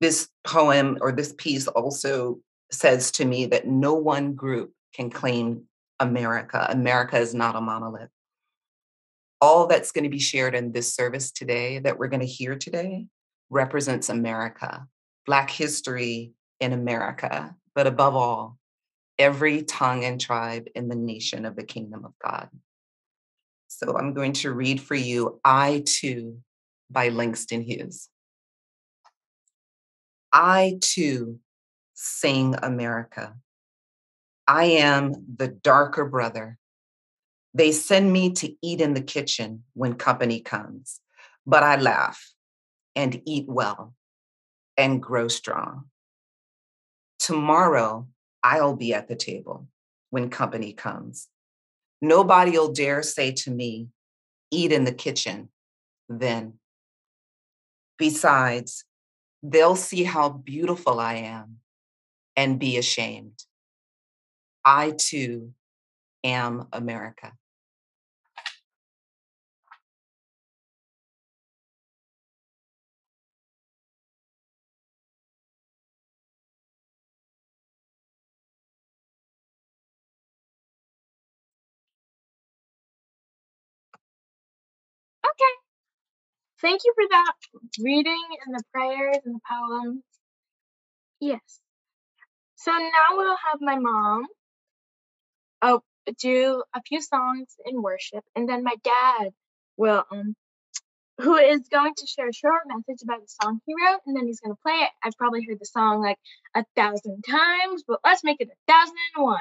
this 0.00 0.28
poem 0.44 0.98
or 1.00 1.12
this 1.12 1.34
piece 1.36 1.68
also 1.68 2.40
says 2.72 3.10
to 3.12 3.24
me 3.24 3.46
that 3.46 3.66
no 3.66 3.94
one 3.94 4.34
group 4.34 4.72
can 4.94 5.10
claim 5.10 5.64
America. 6.00 6.66
America 6.70 7.18
is 7.18 7.34
not 7.34 7.56
a 7.56 7.60
monolith. 7.60 8.08
All 9.40 9.66
that's 9.66 9.92
going 9.92 10.04
to 10.04 10.10
be 10.10 10.18
shared 10.18 10.54
in 10.54 10.72
this 10.72 10.94
service 10.94 11.30
today, 11.30 11.78
that 11.78 11.98
we're 11.98 12.08
going 12.08 12.20
to 12.20 12.26
hear 12.26 12.56
today, 12.56 13.06
represents 13.50 14.08
America, 14.08 14.86
Black 15.26 15.50
history 15.50 16.32
in 16.60 16.72
America, 16.72 17.54
but 17.74 17.86
above 17.86 18.16
all, 18.16 18.58
every 19.18 19.62
tongue 19.62 20.04
and 20.04 20.20
tribe 20.20 20.66
in 20.74 20.88
the 20.88 20.96
nation 20.96 21.44
of 21.44 21.56
the 21.56 21.62
kingdom 21.62 22.04
of 22.04 22.12
God. 22.24 22.48
So 23.68 23.96
I'm 23.96 24.14
going 24.14 24.32
to 24.34 24.52
read 24.52 24.80
for 24.80 24.94
you 24.94 25.40
I 25.44 25.84
Too 25.86 26.38
by 26.90 27.08
Langston 27.08 27.62
Hughes. 27.62 28.08
I 30.32 30.78
too 30.80 31.38
sing 31.94 32.56
America. 32.62 33.34
I 34.46 34.64
am 34.64 35.12
the 35.36 35.48
darker 35.48 36.04
brother. 36.04 36.58
They 37.52 37.72
send 37.72 38.12
me 38.12 38.32
to 38.34 38.54
eat 38.62 38.80
in 38.80 38.94
the 38.94 39.02
kitchen 39.02 39.64
when 39.74 39.94
company 39.94 40.40
comes, 40.40 41.00
but 41.46 41.62
I 41.62 41.76
laugh 41.76 42.32
and 42.94 43.20
eat 43.26 43.46
well 43.48 43.94
and 44.80 45.02
grow 45.02 45.28
strong. 45.28 45.84
Tomorrow, 47.18 48.08
I'll 48.42 48.74
be 48.74 48.94
at 48.94 49.08
the 49.08 49.14
table 49.14 49.68
when 50.08 50.30
company 50.30 50.72
comes. 50.72 51.28
Nobody'll 52.00 52.72
dare 52.72 53.02
say 53.02 53.32
to 53.32 53.50
me, 53.50 53.88
eat 54.50 54.72
in 54.72 54.84
the 54.84 54.94
kitchen 54.94 55.50
then. 56.08 56.54
Besides, 57.98 58.86
they'll 59.42 59.76
see 59.76 60.02
how 60.02 60.30
beautiful 60.30 60.98
I 60.98 61.14
am 61.16 61.58
and 62.34 62.58
be 62.58 62.78
ashamed. 62.78 63.44
I 64.64 64.92
too 64.92 65.52
am 66.24 66.68
America. 66.72 67.32
Okay. 85.40 85.56
Thank 86.60 86.82
you 86.84 86.92
for 86.94 87.04
that 87.10 87.32
reading 87.82 88.24
and 88.46 88.54
the 88.54 88.62
prayers 88.72 89.18
and 89.24 89.34
the 89.36 89.40
poems. 89.48 90.02
Yes. 91.20 91.60
So 92.56 92.72
now 92.72 93.16
we'll 93.16 93.36
have 93.50 93.60
my 93.60 93.78
mom 93.78 94.26
uh, 95.62 95.78
do 96.18 96.62
a 96.74 96.82
few 96.82 97.00
songs 97.00 97.54
in 97.64 97.80
worship, 97.80 98.24
and 98.36 98.48
then 98.48 98.62
my 98.64 98.74
dad 98.84 99.30
will, 99.76 100.04
um, 100.10 100.34
who 101.18 101.36
is 101.36 101.60
going 101.70 101.94
to 101.96 102.06
share 102.06 102.28
a 102.28 102.32
short 102.34 102.62
message 102.66 103.02
about 103.02 103.20
the 103.20 103.28
song 103.42 103.60
he 103.66 103.74
wrote, 103.74 104.00
and 104.06 104.16
then 104.16 104.26
he's 104.26 104.40
going 104.40 104.54
to 104.54 104.62
play 104.62 104.74
it. 104.74 104.90
I've 105.02 105.16
probably 105.16 105.44
heard 105.46 105.58
the 105.60 105.66
song 105.66 106.02
like 106.02 106.18
a 106.54 106.64
thousand 106.76 107.22
times, 107.22 107.84
but 107.86 108.00
let's 108.04 108.24
make 108.24 108.40
it 108.40 108.48
a 108.48 108.72
thousand 108.72 108.96
and 109.16 109.24
one. 109.24 109.40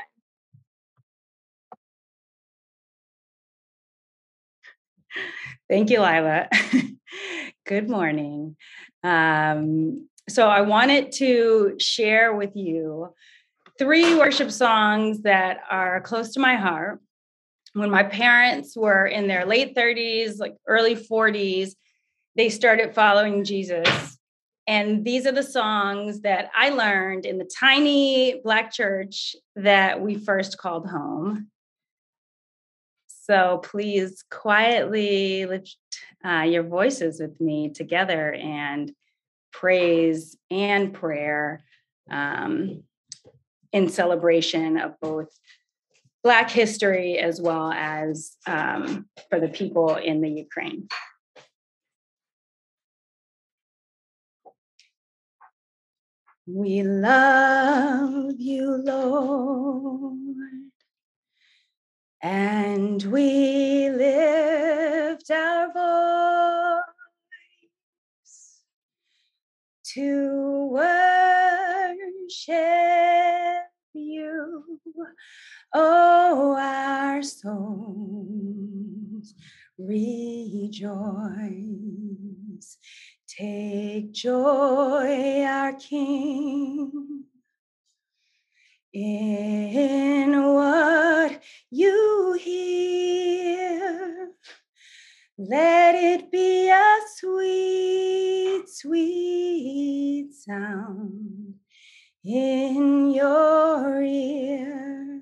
Thank 5.70 5.89
you, 5.89 6.00
Lila. 6.00 6.48
Good 7.66 7.89
morning. 7.89 8.56
Um, 9.04 10.10
so, 10.28 10.48
I 10.48 10.62
wanted 10.62 11.12
to 11.13 11.75
share 11.80 12.36
with 12.36 12.56
you 12.56 13.13
three 13.78 14.16
worship 14.16 14.51
songs 14.51 15.22
that 15.22 15.62
are 15.70 16.01
close 16.01 16.34
to 16.34 16.39
my 16.39 16.56
heart. 16.56 17.00
When 17.74 17.89
my 17.89 18.04
parents 18.04 18.75
were 18.75 19.06
in 19.06 19.28
their 19.28 19.46
late 19.46 19.75
30s, 19.75 20.39
like 20.39 20.56
early 20.68 20.96
40s, 20.96 21.75
they 22.36 22.50
started 22.50 22.94
following 22.94 23.44
Jesus. 23.44 24.18
And 24.68 25.04
these 25.04 25.25
are 25.25 25.32
the 25.32 25.44
songs 25.44 26.22
that 26.22 26.50
I 26.56 26.70
learned 26.70 27.25
in 27.25 27.38
the 27.38 27.50
tiny 27.60 28.39
Black 28.44 28.72
church 28.72 29.36
that 29.56 30.01
we 30.01 30.16
first 30.16 30.58
called 30.58 30.88
home. 30.88 31.50
So 33.30 33.60
please 33.60 34.24
quietly 34.32 35.46
lift 35.46 35.78
uh, 36.26 36.48
your 36.48 36.64
voices 36.64 37.20
with 37.22 37.40
me 37.40 37.70
together 37.70 38.34
and 38.34 38.92
praise 39.54 40.36
and 40.50 40.92
prayer 40.92 41.64
um, 42.10 42.82
in 43.72 43.88
celebration 43.88 44.80
of 44.80 45.00
both 45.00 45.28
Black 46.24 46.50
history 46.50 47.20
as 47.20 47.40
well 47.40 47.72
as 47.72 48.36
um, 48.48 49.06
for 49.30 49.40
the 49.40 49.48
people 49.48 49.94
in 49.94 50.22
the 50.22 50.30
Ukraine. 50.32 50.88
We 56.48 56.82
love 56.82 58.34
you, 58.40 58.76
Lord 58.84 60.59
and 62.22 63.02
we 63.04 63.90
lift 63.90 65.32
our 65.32 65.72
voice 65.72 66.84
to 69.94 70.68
worship 70.72 70.90
you. 73.94 74.80
Oh, 75.74 76.58
our 76.60 77.24
souls 77.24 79.34
rejoice. 79.78 80.98
Take 83.28 84.12
joy, 84.12 85.44
our 85.44 85.74
King 85.74 87.19
in 88.93 90.43
what 90.43 91.41
you 91.69 92.38
hear. 92.39 94.31
Let 95.38 95.96
it 95.96 96.31
be 96.31 96.69
a 96.69 97.00
sweet, 97.15 98.63
sweet 98.67 100.34
sound 100.34 101.55
in 102.25 103.12
your 103.12 104.03
ear. 104.03 105.22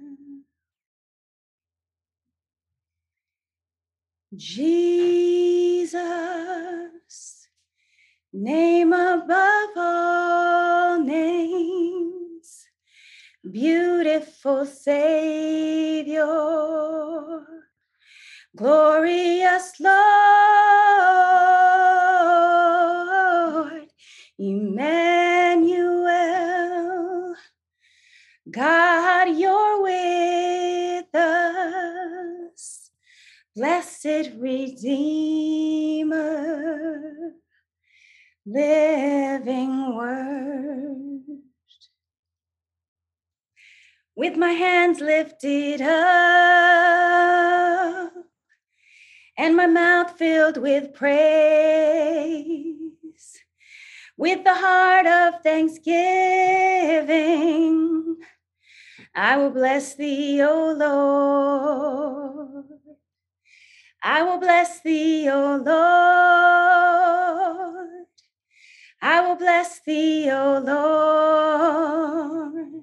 Jesus, 4.35 5.97
name 8.33 8.93
above 8.93 9.69
all 9.75 10.99
names 10.99 12.26
beautiful 13.51 14.65
Savior, 14.65 16.25
glorious 18.55 19.79
Lord, 19.79 19.93
Emmanuel, 24.37 25.75
God, 28.49 29.37
you're 29.37 29.81
with 29.81 31.15
us, 31.15 32.91
blessed 33.55 34.31
Redeemer, 34.37 35.73
living 38.45 39.95
Word 39.95 40.47
with 44.17 44.35
my 44.35 44.51
hands 44.51 44.99
lifted 44.99 45.79
up 45.79 45.87
and 49.37 49.55
my 49.55 49.67
mouth 49.67 50.17
filled 50.17 50.57
with 50.57 50.91
praise. 50.95 52.73
With 54.17 54.43
the 54.43 54.55
heart 54.55 55.05
of 55.05 55.43
thanksgiving, 55.43 58.15
I 59.13 59.37
will 59.37 59.51
bless 59.51 59.93
thee, 59.93 60.41
O 60.41 60.71
Lord. 60.71 62.65
I 64.01 64.23
will 64.23 64.39
bless 64.39 64.81
thee, 64.81 65.29
O 65.29 65.57
Lord. 65.57 65.67
I 68.99 69.21
will 69.21 69.35
bless 69.35 69.79
thee, 69.81 70.31
O 70.31 70.57
Lord. 70.65 72.76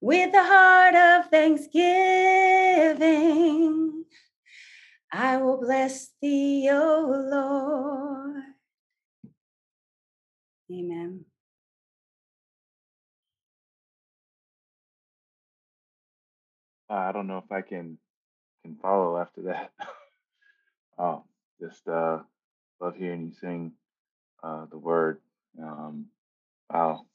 With 0.00 0.32
a 0.32 0.44
heart 0.44 0.94
of 0.94 1.28
thanksgiving, 1.30 4.04
I 5.12 5.36
will 5.38 5.60
bless 5.60 6.10
thee, 6.22 6.68
O 6.70 7.26
Lord. 7.30 8.44
Amen. 10.70 11.24
I 16.88 17.10
don't 17.12 17.26
know 17.26 17.38
if 17.38 17.50
I 17.50 17.62
can 17.62 17.98
can 18.62 18.76
follow 18.76 19.18
after 19.18 19.42
that. 19.42 19.72
oh, 20.98 21.24
just 21.60 21.86
uh, 21.88 22.20
love 22.80 22.96
hearing 22.96 23.26
you 23.26 23.32
sing 23.32 23.72
uh, 24.42 24.66
the 24.70 24.78
word. 24.78 25.18
Um, 25.60 26.06
wow. 26.70 27.06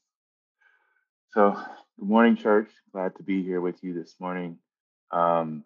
So, 1.32 1.56
good 1.98 2.08
morning, 2.08 2.36
church. 2.36 2.70
Glad 2.92 3.16
to 3.16 3.22
be 3.22 3.42
here 3.42 3.60
with 3.60 3.82
you 3.82 3.94
this 3.94 4.14
morning. 4.18 4.58
Um, 5.10 5.64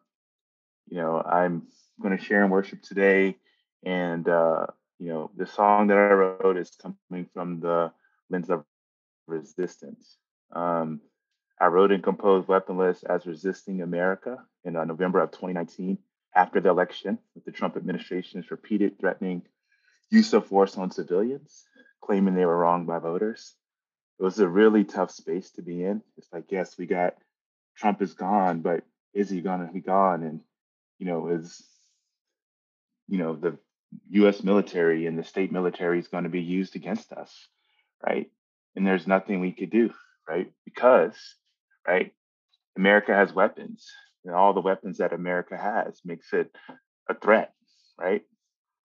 you 0.89 0.99
know, 0.99 1.23
I'm 1.23 1.67
going 2.01 2.17
to 2.17 2.23
share 2.23 2.45
in 2.45 2.51
worship 2.51 2.83
today, 2.83 3.37
and 3.85 4.29
uh, 4.29 4.67
you 4.99 5.09
know, 5.09 5.31
the 5.37 5.47
song 5.47 5.87
that 5.89 5.97
I 5.97 6.13
wrote 6.13 6.57
is 6.57 6.77
coming 6.81 7.29
from 7.33 7.61
the 7.61 7.93
lens 8.31 8.51
of 8.51 8.65
resistance. 9.27 10.17
Um, 10.53 11.01
I 11.61 11.67
wrote 11.67 11.93
and 11.93 12.03
composed 12.03 12.47
Weaponless 12.47 13.05
as 13.05 13.27
Resisting 13.27 13.83
America 13.83 14.39
in 14.65 14.77
uh, 14.77 14.85
November 14.85 15.21
of 15.21 15.31
2019 15.31 15.99
after 16.35 16.61
the 16.61 16.69
election, 16.69 17.19
with 17.35 17.45
the 17.45 17.53
Trump 17.53 17.77
administration's 17.77 18.51
repeated 18.51 18.99
threatening 19.01 19.43
use 20.11 20.33
of 20.33 20.47
force 20.47 20.77
on 20.77 20.91
civilians, 20.91 21.65
claiming 22.01 22.35
they 22.35 22.47
were 22.47 22.59
wronged 22.59 22.87
by 22.87 22.99
voters. 22.99 23.55
It 24.19 24.23
was 24.23 24.39
a 24.39 24.49
really 24.49 24.85
tough 24.85 25.11
space 25.11 25.51
to 25.53 25.63
be 25.63 25.85
in. 25.85 26.03
It's 26.17 26.33
like, 26.33 26.47
yes, 26.51 26.77
we 26.77 26.87
got 26.87 27.15
Trump 27.77 28.03
is 28.03 28.15
gone, 28.15 28.61
but 28.61 28.85
is 29.15 29.31
he 29.31 29.41
to 29.41 29.71
be 29.73 29.81
gone? 29.81 30.23
And, 30.23 30.41
you 30.99 31.07
know, 31.07 31.29
is, 31.29 31.65
you 33.07 33.19
know, 33.19 33.37
the 33.37 33.59
US 34.11 34.43
military 34.43 35.07
and 35.07 35.19
the 35.19 35.25
state 35.25 35.53
military 35.53 35.99
is 35.99 36.09
going 36.09 36.25
to 36.25 36.31
be 36.31 36.43
used 36.43 36.77
against 36.77 37.13
us, 37.13 37.33
right? 38.05 38.31
And 38.75 38.87
there's 38.87 39.07
nothing 39.07 39.41
we 39.41 39.53
could 39.53 39.71
do, 39.71 39.93
right? 40.29 40.53
Because 40.65 41.17
right? 41.89 42.13
America 42.77 43.15
has 43.15 43.33
weapons, 43.33 43.87
and 44.25 44.35
all 44.35 44.53
the 44.53 44.61
weapons 44.61 44.99
that 44.99 45.15
America 45.15 45.57
has 45.57 46.01
makes 46.05 46.33
it 46.33 46.55
a 47.09 47.15
threat, 47.15 47.53
right, 47.99 48.23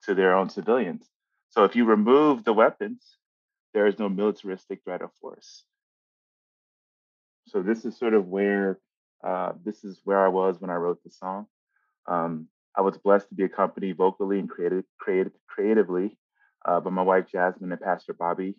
to 0.06 0.16
their 0.16 0.36
own 0.36 0.50
civilians. 0.50 1.08
So 1.50 1.66
if 1.66 1.76
you 1.76 1.86
remove 1.86 2.44
the 2.44 2.54
weapons, 2.54 3.04
there 3.74 3.88
is 3.88 4.00
no 4.00 4.10
militaristic 4.10 4.84
threat 4.84 5.02
of 5.02 5.12
force. 5.22 5.64
So 7.48 7.62
this 7.62 7.86
is 7.86 7.98
sort 7.98 8.14
of 8.14 8.28
where 8.28 8.80
uh, 9.24 9.54
this 9.64 9.84
is 9.84 10.00
where 10.04 10.24
I 10.24 10.28
was 10.28 10.60
when 10.60 10.70
I 10.70 10.76
wrote 10.76 11.04
the 11.04 11.10
song. 11.10 11.48
Um, 12.08 12.48
I 12.76 12.82
was 12.82 12.98
blessed 12.98 13.30
to 13.30 13.36
be 13.36 13.44
accompanied 13.44 13.98
vocally 13.98 14.40
and 14.40 14.50
creative, 14.50 14.84
creative, 15.00 15.34
creatively 15.48 16.18
uh, 16.66 16.80
by 16.80 16.90
my 16.90 17.04
wife 17.04 17.26
Jasmine 17.32 17.72
and 17.72 17.82
Pastor 17.82 18.14
Bobby, 18.14 18.56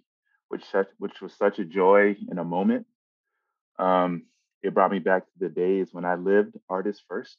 which 0.49 0.65
such, 0.65 0.89
which 0.99 1.21
was 1.21 1.35
such 1.35 1.59
a 1.59 1.65
joy 1.65 2.17
in 2.31 2.39
a 2.39 2.45
moment. 2.45 2.87
Um, 3.79 4.25
it 4.63 4.73
brought 4.73 4.93
me 4.93 5.01
back 5.01 5.25
to 5.25 5.39
the 5.39 5.49
days 5.49 5.89
when 5.93 6.05
I 6.05 6.15
lived 6.15 6.57
artist 6.71 7.03
first, 7.09 7.37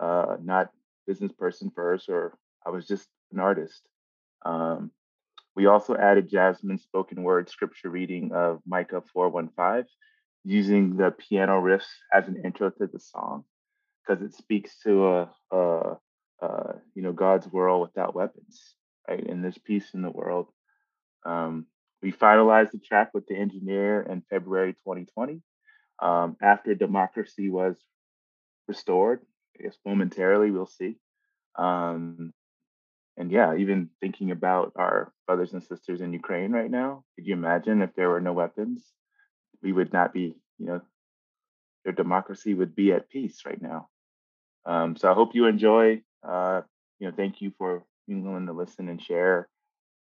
uh, 0.00 0.36
not 0.42 0.70
business 1.06 1.32
person 1.32 1.70
first, 1.74 2.08
or 2.08 2.38
I 2.64 2.70
was 2.70 2.86
just 2.86 3.08
an 3.32 3.40
artist. 3.40 3.82
Um, 4.46 4.90
we 5.58 5.66
also 5.66 5.96
added 5.96 6.30
Jasmine's 6.30 6.84
spoken 6.84 7.24
word 7.24 7.50
scripture 7.50 7.90
reading 7.90 8.30
of 8.32 8.60
Micah 8.64 9.02
415, 9.12 9.86
using 10.44 10.96
the 10.96 11.10
piano 11.10 11.60
riffs 11.60 11.90
as 12.14 12.28
an 12.28 12.40
intro 12.44 12.70
to 12.70 12.86
the 12.86 13.00
song, 13.00 13.42
because 14.06 14.22
it 14.22 14.34
speaks 14.34 14.78
to 14.84 15.08
a, 15.08 15.30
a, 15.50 15.96
a, 16.42 16.74
you 16.94 17.02
know 17.02 17.12
God's 17.12 17.48
world 17.48 17.82
without 17.82 18.14
weapons, 18.14 18.76
right? 19.08 19.26
And 19.28 19.42
there's 19.42 19.58
peace 19.58 19.94
in 19.94 20.02
the 20.02 20.12
world. 20.12 20.46
Um, 21.26 21.66
we 22.02 22.12
finalized 22.12 22.70
the 22.70 22.78
track 22.78 23.10
with 23.12 23.26
the 23.26 23.34
engineer 23.34 24.02
in 24.02 24.22
February 24.30 24.74
2020, 24.74 25.42
um, 26.00 26.36
after 26.40 26.76
democracy 26.76 27.50
was 27.50 27.74
restored. 28.68 29.22
I 29.58 29.64
guess 29.64 29.76
momentarily, 29.84 30.52
we'll 30.52 30.66
see. 30.66 30.98
Um, 31.56 32.32
and 33.18 33.32
yeah, 33.32 33.56
even 33.56 33.90
thinking 34.00 34.30
about 34.30 34.72
our 34.76 35.12
brothers 35.26 35.52
and 35.52 35.62
sisters 35.62 36.00
in 36.00 36.12
Ukraine 36.12 36.52
right 36.52 36.70
now, 36.70 37.02
could 37.16 37.26
you 37.26 37.34
imagine 37.34 37.82
if 37.82 37.92
there 37.96 38.08
were 38.08 38.20
no 38.20 38.32
weapons? 38.32 38.92
We 39.60 39.72
would 39.72 39.92
not 39.92 40.12
be, 40.12 40.36
you 40.58 40.66
know, 40.66 40.80
their 41.84 41.92
democracy 41.92 42.54
would 42.54 42.76
be 42.76 42.92
at 42.92 43.10
peace 43.10 43.40
right 43.44 43.60
now. 43.60 43.88
Um, 44.64 44.96
so 44.96 45.10
I 45.10 45.14
hope 45.14 45.34
you 45.34 45.46
enjoy. 45.46 46.02
Uh, 46.22 46.62
you 47.00 47.08
know, 47.08 47.14
thank 47.16 47.42
you 47.42 47.52
for 47.58 47.82
being 48.06 48.24
willing 48.24 48.46
to 48.46 48.52
listen 48.52 48.88
and 48.88 49.02
share. 49.02 49.48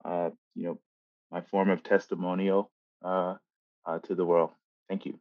Uh, 0.03 0.31
you 0.55 0.64
know, 0.64 0.79
my 1.31 1.42
form 1.42 1.68
of 1.68 1.83
testimonial 1.83 2.70
uh, 3.05 3.35
uh 3.85 3.98
to 4.01 4.14
the 4.14 4.25
world. 4.25 4.53
Thank 4.88 5.05
you. 5.05 5.18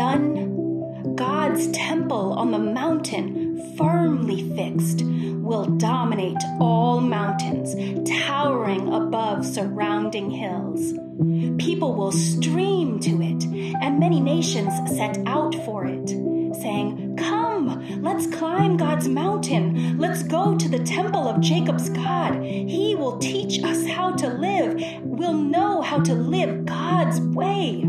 God's 0.00 1.70
temple 1.72 2.32
on 2.32 2.52
the 2.52 2.58
mountain, 2.58 3.76
firmly 3.76 4.48
fixed, 4.56 5.02
will 5.04 5.66
dominate 5.66 6.38
all 6.58 7.02
mountains, 7.02 7.74
towering 8.08 8.90
above 8.94 9.44
surrounding 9.44 10.30
hills. 10.30 10.94
People 11.62 11.94
will 11.94 12.12
stream 12.12 12.98
to 13.00 13.20
it, 13.20 13.44
and 13.82 14.00
many 14.00 14.20
nations 14.20 14.72
set 14.96 15.18
out 15.26 15.54
for 15.66 15.84
it, 15.84 16.08
saying, 16.62 17.16
Come, 17.18 18.02
let's 18.02 18.26
climb 18.26 18.78
God's 18.78 19.06
mountain. 19.06 19.98
Let's 19.98 20.22
go 20.22 20.56
to 20.56 20.66
the 20.66 20.82
temple 20.82 21.28
of 21.28 21.42
Jacob's 21.42 21.90
God. 21.90 22.42
He 22.42 22.94
will 22.94 23.18
teach 23.18 23.62
us 23.62 23.86
how 23.86 24.12
to 24.12 24.28
live. 24.28 24.82
We'll 25.02 25.34
know 25.34 25.82
how 25.82 26.00
to 26.00 26.14
live 26.14 26.64
God's 26.64 27.20
way. 27.20 27.84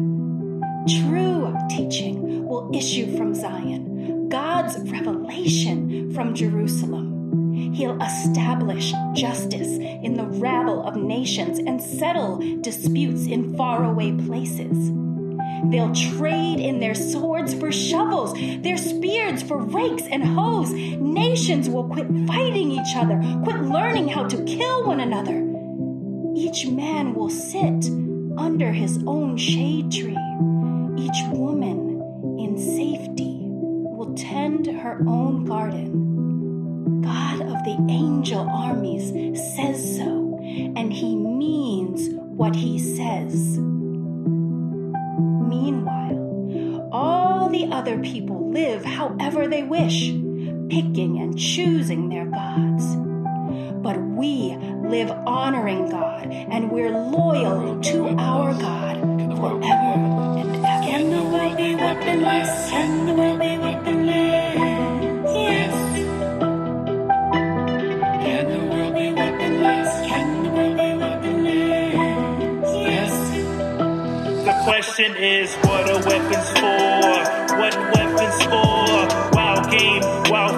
True 0.87 1.55
teaching 1.69 2.45
will 2.47 2.71
issue 2.73 3.15
from 3.15 3.35
Zion, 3.35 4.29
God's 4.29 4.77
revelation 4.89 6.11
from 6.13 6.33
Jerusalem. 6.33 7.73
He'll 7.73 8.01
establish 8.01 8.91
justice 9.13 9.77
in 9.77 10.15
the 10.15 10.25
rabble 10.25 10.83
of 10.83 10.95
nations 10.95 11.59
and 11.59 11.81
settle 11.81 12.39
disputes 12.61 13.27
in 13.27 13.55
faraway 13.55 14.11
places. 14.25 14.91
They'll 15.69 15.93
trade 15.93 16.59
in 16.59 16.79
their 16.79 16.95
swords 16.95 17.53
for 17.53 17.71
shovels, 17.71 18.33
their 18.63 18.77
spears 18.77 19.43
for 19.43 19.57
rakes 19.57 20.03
and 20.09 20.23
hoes. 20.23 20.71
Nations 20.71 21.69
will 21.69 21.87
quit 21.87 22.07
fighting 22.25 22.71
each 22.71 22.95
other, 22.95 23.21
quit 23.43 23.61
learning 23.61 24.09
how 24.09 24.27
to 24.27 24.43
kill 24.45 24.85
one 24.87 24.99
another. 24.99 25.47
Each 26.35 26.65
man 26.65 27.13
will 27.13 27.29
sit 27.29 27.85
under 28.37 28.71
his 28.71 29.03
own 29.05 29.37
shade 29.37 29.91
tree. 29.91 30.17
Each 31.01 31.23
woman 31.29 32.37
in 32.37 32.57
safety 32.59 33.39
will 33.41 34.13
tend 34.13 34.67
her 34.67 35.03
own 35.07 35.45
garden. 35.45 37.01
God 37.01 37.41
of 37.41 37.63
the 37.63 37.87
angel 37.89 38.47
armies 38.47 39.09
says 39.55 39.97
so, 39.97 40.37
and 40.75 40.93
he 40.93 41.15
means 41.15 42.13
what 42.13 42.55
he 42.55 42.77
says. 42.77 43.57
Meanwhile, 45.49 46.89
all 46.91 47.49
the 47.49 47.65
other 47.71 47.97
people 47.97 48.51
live 48.51 48.85
however 48.85 49.47
they 49.47 49.63
wish, 49.63 50.11
picking 50.69 51.17
and 51.19 51.35
choosing 51.35 52.09
their 52.09 52.27
gods. 52.27 52.95
But 53.81 53.99
we 53.99 54.55
live 54.55 55.09
honoring 55.25 55.89
God, 55.89 56.27
and 56.31 56.69
we're 56.69 56.91
loyal 56.91 57.81
to 57.81 58.09
our 58.19 58.53
God 58.53 58.99
forever 59.35 60.60
can 61.01 61.09
the 61.09 61.23
world 61.23 61.57
be 61.57 61.73
weaponless? 61.73 62.69
Can 62.69 63.05
the 63.07 63.13
world 63.15 63.39
be 63.39 63.57
weaponless? 63.57 64.53
Yes. 65.49 65.73
Can 68.21 68.45
the 68.51 68.59
world 68.71 68.93
be 68.93 69.11
weaponless? 69.11 69.89
Can 70.07 70.43
the 70.43 70.49
world 70.51 70.77
be 70.77 70.93
weaponless? 71.01 72.69
Yes. 72.85 73.13
The 74.45 74.53
question 74.63 75.15
is, 75.15 75.55
what 75.65 75.89
are 75.89 76.01
weapons 76.05 76.49
for? 76.61 77.57
What 77.57 77.75
weapons 77.97 78.37
for? 78.45 78.85
Wow, 79.35 79.55
game 79.71 80.03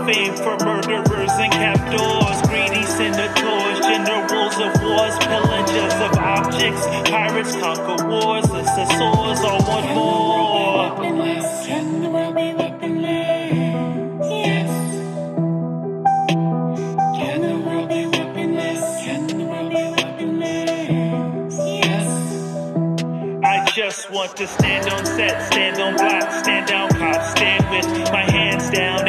fame 0.06 0.36
for 0.36 0.58
murderers 0.66 1.32
and 1.32 1.52
captors, 1.52 2.42
greedy 2.50 2.84
senators, 2.84 3.80
generals 3.80 4.58
of 4.60 4.82
wars, 4.84 5.18
pillagers 5.20 5.94
of 5.94 6.18
objects, 6.18 6.86
pirates 7.10 7.56
conquer 7.56 8.08
wars, 8.08 8.46
all 9.44 9.60
want 9.68 9.88
more. 9.96 10.96
Can 11.66 12.02
be 12.36 12.54
weaponless? 12.54 14.30
Yes. 14.30 14.72
Can 17.18 17.42
the 17.42 17.58
world 17.66 17.90
be 17.90 18.06
weaponless? 18.06 18.82
Can 19.06 19.28
the 19.28 19.46
world 19.46 19.70
be 19.70 19.76
weaponless? 19.76 21.58
Yes. 21.58 22.08
I 23.44 23.66
just 23.74 24.12
want 24.12 24.36
to 24.38 24.48
stand 24.48 24.90
on 24.90 25.06
set, 25.06 25.42
stand 25.52 25.80
on 25.80 25.96
block, 25.96 26.32
stand 26.44 26.68
down 26.68 26.90
cops, 26.90 27.32
stand 27.32 27.70
with 27.70 28.12
my 28.12 28.24
hands 28.32 28.70
down 28.70 29.08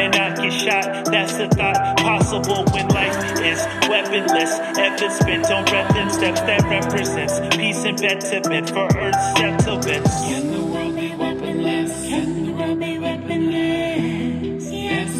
possible 2.43 2.65
when 2.73 2.87
life 2.89 3.15
is 3.39 3.59
weaponless. 3.89 4.59
Effort 4.77 5.11
spent 5.11 5.51
on 5.51 5.65
breath 5.65 5.95
and 5.95 6.11
steps 6.11 6.41
that 6.41 6.63
represents 6.63 7.39
peace 7.55 7.83
and 7.85 7.97
betterment 7.99 8.69
for 8.69 8.87
Earth's 8.97 9.37
settlements. 9.37 10.09
Can 10.21 10.51
the 10.51 10.63
world 10.65 10.95
be 10.95 11.15
weaponless? 11.15 12.07
Can 12.09 12.45
the 12.45 12.51
world 12.51 12.79
be 12.79 12.97
weaponless? 12.97 14.71
Yes. 14.71 15.13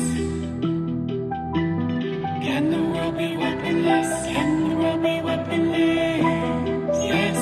Can 2.46 2.70
the 2.72 2.84
world 2.84 3.18
be 3.18 3.38
weaponless? 3.38 4.26
Can 4.26 4.70
the 4.70 4.76
world 4.76 5.02
be 5.04 5.22
weaponless? 5.22 6.24
Yes. 7.04 7.38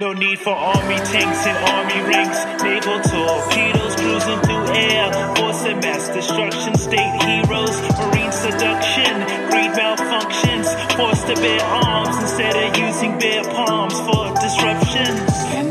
No 0.00 0.12
need 0.14 0.38
for 0.38 0.54
army 0.54 0.96
tanks 0.96 1.46
and 1.46 1.58
army 1.68 2.00
ranks. 2.08 2.62
Naval 2.62 3.00
torpedoes 3.00 3.89
cruising 4.10 4.40
through 4.40 4.66
air. 4.74 5.12
Force 5.36 5.64
and 5.64 5.80
mass 5.80 6.08
destruction. 6.08 6.74
State 6.74 7.14
heroes. 7.22 7.76
Marine 7.98 8.32
seduction. 8.32 9.14
Greed 9.50 9.72
malfunctions. 9.78 10.66
Forced 10.96 11.26
to 11.28 11.34
bear 11.34 11.62
arms 11.62 12.16
instead 12.18 12.56
of 12.56 12.76
using 12.76 13.18
bare 13.18 13.44
palms 13.44 13.94
for 14.00 14.34
disruptions. 14.40 15.69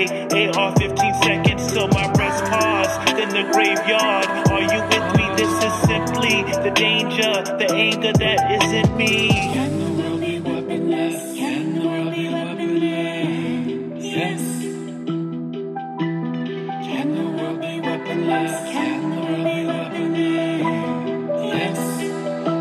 AK. 0.00 0.56
AR 0.56 0.70
15 0.76 1.14
seconds 1.22 1.72
till 1.72 1.88
my 1.88 2.06
breath 2.12 2.50
pause. 2.50 2.98
Then 3.16 3.30
the 3.30 3.42
graveyard. 3.52 4.26
Are 4.48 4.62
you 4.62 4.80
with 4.92 5.16
me? 5.16 5.24
This 5.36 5.52
is 5.64 5.74
simply 5.90 6.44
the 6.62 6.70
danger, 6.74 7.32
the 7.58 7.68
anger 7.74 8.12
that 8.12 8.62
isn't 8.62 8.96
me. 8.96 9.28
Can 9.28 9.78
the 9.78 10.02
world 10.02 10.20
be 10.20 10.38
weaponless? 10.40 11.36
Can 11.36 11.74
the 11.74 11.80
world 11.88 12.14
be 12.14 12.28
weaponless? 12.28 14.04
Yes. 14.04 14.42
Can 16.86 17.14
the 17.14 17.24
world 17.36 17.60
be 17.60 17.80
weaponless? 17.80 18.52
Can 18.70 19.10
the 19.10 19.16
world 19.16 19.44
be 19.44 19.66
weaponless? 19.66 20.62
Yes. 21.54 21.78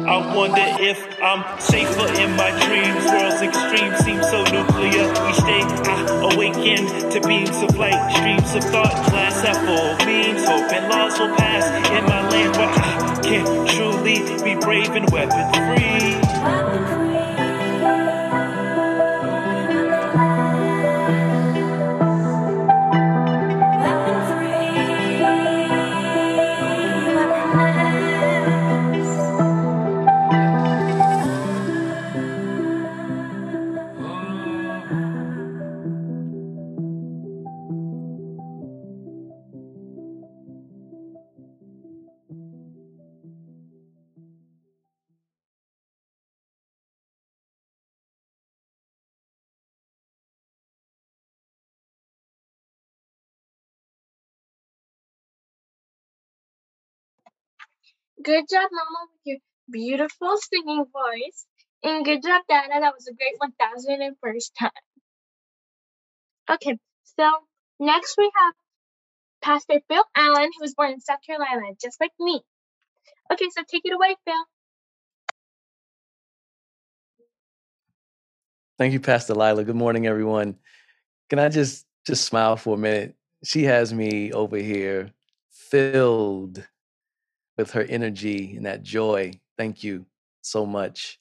I 0.08 0.36
wonder 0.36 0.68
if 0.80 1.07
I'm 1.28 1.60
safer 1.60 2.08
in 2.22 2.38
my 2.38 2.52
dreams. 2.52 3.04
World's 3.04 3.42
extreme 3.42 3.94
seems 3.98 4.30
so 4.30 4.46
nuclear. 4.46 5.12
Each 5.28 5.44
day 5.44 5.60
I 5.62 6.32
awaken 6.32 6.88
to 7.12 7.28
beams 7.28 7.58
of 7.64 7.76
light, 7.76 8.00
streams 8.16 8.56
of 8.56 8.64
thought, 8.72 8.94
glass 9.10 9.44
at 9.44 9.58
full 9.66 10.08
beams. 10.08 10.46
Hope 10.46 10.72
and 10.72 10.88
laws 10.88 11.20
will 11.20 11.36
pass 11.36 11.66
in 11.92 12.06
my 12.06 12.30
land 12.30 12.56
where 12.56 12.70
I 12.70 13.20
can 13.24 13.68
truly 13.68 14.20
be 14.42 14.56
brave 14.56 14.92
and 14.92 15.10
weapon 15.10 15.52
free. 15.68 17.17
Good 58.28 58.50
job, 58.52 58.68
Mama, 58.74 59.08
with 59.10 59.22
your 59.24 59.38
beautiful 59.72 60.36
singing 60.36 60.84
voice. 60.84 61.46
And 61.82 62.04
good 62.04 62.22
job, 62.22 62.42
Dada. 62.50 62.82
That 62.82 62.94
was 62.94 63.08
a 63.08 63.14
great 63.14 63.40
1001st 63.40 64.52
time. 64.60 64.70
Okay, 66.52 66.78
so 67.06 67.32
next 67.80 68.18
we 68.18 68.30
have 68.36 68.54
Pastor 69.42 69.80
Phil 69.88 70.04
Allen, 70.18 70.50
who 70.58 70.62
was 70.62 70.76
born 70.76 70.92
in 70.92 71.00
South 71.00 71.20
Carolina, 71.26 71.68
just 71.82 72.02
like 72.02 72.12
me. 72.20 72.42
Okay, 73.32 73.48
so 73.50 73.64
take 73.66 73.84
it 73.86 73.94
away, 73.94 74.18
Phil. 74.26 74.46
Thank 78.78 78.92
you, 78.92 79.00
Pastor 79.00 79.36
Lila. 79.36 79.64
Good 79.64 79.78
morning, 79.78 80.06
everyone. 80.06 80.58
Can 81.30 81.40
I 81.40 81.48
just 81.48 81.86
just 82.06 82.26
smile 82.26 82.58
for 82.58 82.76
a 82.76 82.78
minute? 82.78 83.16
She 83.46 83.64
has 83.64 83.94
me 83.94 84.34
over 84.34 84.58
here 84.58 85.14
filled 85.50 86.68
with 87.58 87.72
her 87.72 87.84
energy 87.84 88.56
and 88.56 88.66
that 88.66 88.84
joy. 88.84 89.34
Thank 89.58 89.84
you 89.84 90.06
so 90.42 90.66
much. 90.66 91.18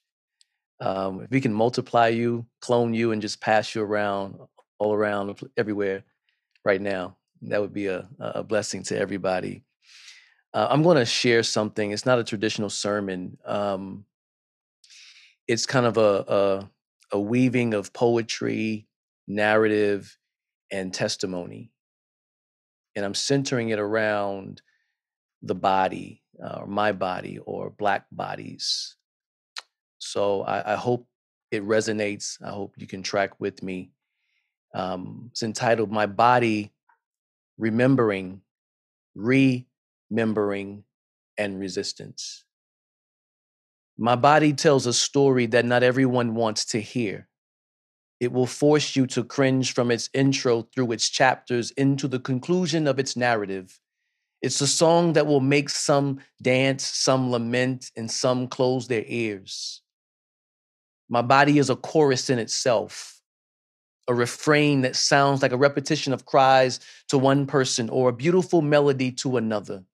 Um, 0.81 1.23
if 1.23 1.31
we 1.31 1.41
can 1.41 1.55
multiply 1.55 2.09
you, 2.09 2.47
clone 2.61 2.93
you, 2.93 3.13
and 3.13 3.23
just 3.23 3.41
pass 3.41 3.75
you 3.75 3.83
around 3.83 4.39
all 4.79 4.93
around 4.93 5.41
everywhere 5.57 6.05
right 6.65 6.81
now, 6.81 7.17
that 7.43 7.61
would 7.61 7.73
be 7.73 7.87
a, 7.87 8.07
a 8.19 8.43
blessing 8.43 8.83
to 8.85 8.99
everybody. 8.99 9.65
Uh, 10.53 10.69
I'm 10.71 10.83
going 10.83 10.99
to 10.99 11.07
share 11.07 11.43
something. 11.43 11.91
It's 11.91 12.07
not 12.07 12.19
a 12.19 12.25
traditional 12.25 12.71
sermon. 12.71 13.39
Um, 13.45 14.05
it's 15.49 15.65
kind 15.65 15.87
of 15.87 15.97
a, 15.97 16.25
a 16.29 16.71
a 17.13 17.21
weaving 17.21 17.75
of 17.75 17.93
poetry, 17.93 18.87
narrative, 19.29 20.19
and 20.71 20.93
testimony. 20.93 21.71
And 22.95 23.05
I'm 23.05 23.15
centering 23.15 23.69
it 23.69 23.79
around 23.79 24.63
the 25.43 25.55
body, 25.55 26.23
uh, 26.43 26.61
or 26.61 26.67
my 26.67 26.93
body, 26.93 27.39
or 27.39 27.71
Black 27.71 28.07
bodies. 28.13 28.97
So 29.99 30.43
I, 30.43 30.75
I, 30.75 30.77
hope 30.77 31.07
it 31.51 31.65
resonates. 31.65 32.41
I 32.45 32.51
hope 32.51 32.75
you 32.77 32.87
can 32.87 33.03
track 33.03 33.41
with 33.41 33.63
me. 33.63 33.91
Um, 34.75 35.29
it's 35.33 35.43
entitled 35.43 35.91
My 35.91 36.07
Body 36.07 36.73
Remembering, 37.59 38.43
Remembering, 39.15 40.85
and 41.39 41.59
Resistance. 41.59 42.45
My 43.99 44.17
body 44.17 44.53
tells 44.53 44.87
a 44.87 44.93
story 44.93 45.47
that 45.47 45.65
not 45.65 45.83
everyone 45.83 46.35
wants 46.35 46.67
to 46.67 46.81
hear. 46.81 47.29
It 48.21 48.33
will 48.33 48.47
force 48.47 48.97
you 48.97 49.07
to 49.09 49.25
cringe 49.25 49.73
from 49.73 49.91
its 49.91 50.11
intro 50.13 50.63
through 50.63 50.93
its 50.93 51.09
chapters 51.09 51.71
into 51.73 52.09
the 52.09 52.21
conclusion 52.21 52.87
of 52.87 52.99
its 52.99 53.17
narrative. 53.17 53.79
It's 54.43 54.61
a 54.61 54.67
song 54.67 55.15
that 55.15 55.27
will 55.27 55.41
make 55.41 55.69
some 55.69 56.21
dance, 56.43 56.85
some 56.85 57.31
lament, 57.31 57.91
and 57.97 58.11
some 58.11 58.49
close 58.49 58.87
their 58.87 59.05
ears. 59.07 59.83
My 61.09 61.23
body 61.23 61.59
is 61.59 61.71
a 61.71 61.77
chorus 61.77 62.31
in 62.31 62.39
itself, 62.39 63.21
a 64.09 64.15
refrain 64.15 64.83
that 64.83 64.97
sounds 64.97 65.43
like 65.43 65.53
a 65.53 65.57
repetition 65.57 66.13
of 66.13 66.27
cries 66.27 66.81
to 67.09 67.19
one 67.19 67.47
person 67.47 67.89
or 67.89 68.09
a 68.09 68.13
beautiful 68.13 68.63
melody 68.63 69.11
to 69.13 69.37
another 69.37 69.85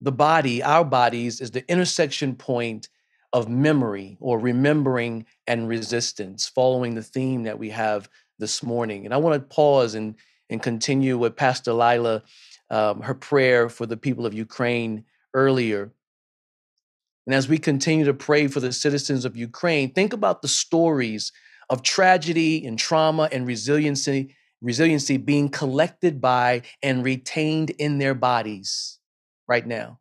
the 0.00 0.12
body, 0.12 0.62
our 0.62 0.84
bodies, 0.84 1.40
is 1.40 1.50
the 1.50 1.68
intersection 1.70 2.34
point 2.34 2.88
of 3.32 3.48
memory 3.48 4.16
or 4.20 4.38
remembering 4.38 5.26
and 5.46 5.68
resistance, 5.68 6.48
following 6.48 6.94
the 6.94 7.02
theme 7.02 7.42
that 7.44 7.58
we 7.58 7.70
have 7.70 8.08
this 8.38 8.62
morning. 8.62 9.04
And 9.04 9.12
I 9.14 9.18
want 9.18 9.34
to 9.34 9.54
pause 9.54 9.94
and, 9.94 10.16
and 10.50 10.62
continue 10.62 11.16
with 11.16 11.36
Pastor 11.36 11.72
Lila, 11.72 12.22
um, 12.68 13.02
her 13.02 13.14
prayer 13.14 13.68
for 13.68 13.86
the 13.86 13.96
people 13.96 14.26
of 14.26 14.34
Ukraine 14.34 15.04
earlier. 15.32 15.92
And 17.26 17.34
as 17.34 17.48
we 17.48 17.58
continue 17.58 18.04
to 18.06 18.14
pray 18.14 18.48
for 18.48 18.60
the 18.60 18.72
citizens 18.72 19.24
of 19.24 19.36
Ukraine, 19.36 19.92
think 19.92 20.12
about 20.12 20.42
the 20.42 20.48
stories 20.48 21.32
of 21.68 21.82
tragedy 21.82 22.66
and 22.66 22.78
trauma 22.78 23.28
and 23.30 23.46
resiliency, 23.46 24.34
resiliency 24.60 25.16
being 25.16 25.48
collected 25.48 26.20
by 26.20 26.62
and 26.82 27.04
retained 27.04 27.70
in 27.70 27.98
their 27.98 28.14
bodies 28.14 28.98
right 29.46 29.66
now 29.66 29.99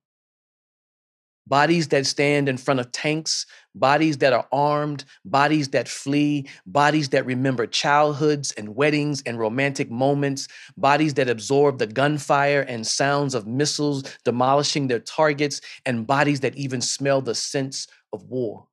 bodies 1.50 1.88
that 1.88 2.06
stand 2.06 2.48
in 2.48 2.58
front 2.58 2.80
of 2.80 2.92
tanks, 2.92 3.48
bodies 3.74 4.20
that 4.20 4.34
are 4.34 4.48
armed, 4.52 5.04
bodies 5.26 5.70
that 5.70 5.88
flee, 5.88 6.48
bodies 6.68 7.10
that 7.10 7.26
remember 7.26 7.66
childhoods 7.66 8.52
and 8.52 8.76
weddings 8.76 9.24
and 9.26 9.40
romantic 9.40 9.90
moments, 9.90 10.48
bodies 10.78 11.16
that 11.16 11.28
absorb 11.28 11.80
the 11.80 11.88
gunfire 11.88 12.62
and 12.62 12.86
sounds 12.86 13.34
of 13.34 13.48
missiles 13.48 14.04
demolishing 14.24 14.88
their 14.88 15.00
targets, 15.00 15.60
and 15.86 16.06
bodies 16.06 16.40
that 16.40 16.56
even 16.56 16.80
smell 16.80 17.20
the 17.20 17.36
scents 17.36 17.88
of 18.14 18.24
war. 18.30 18.68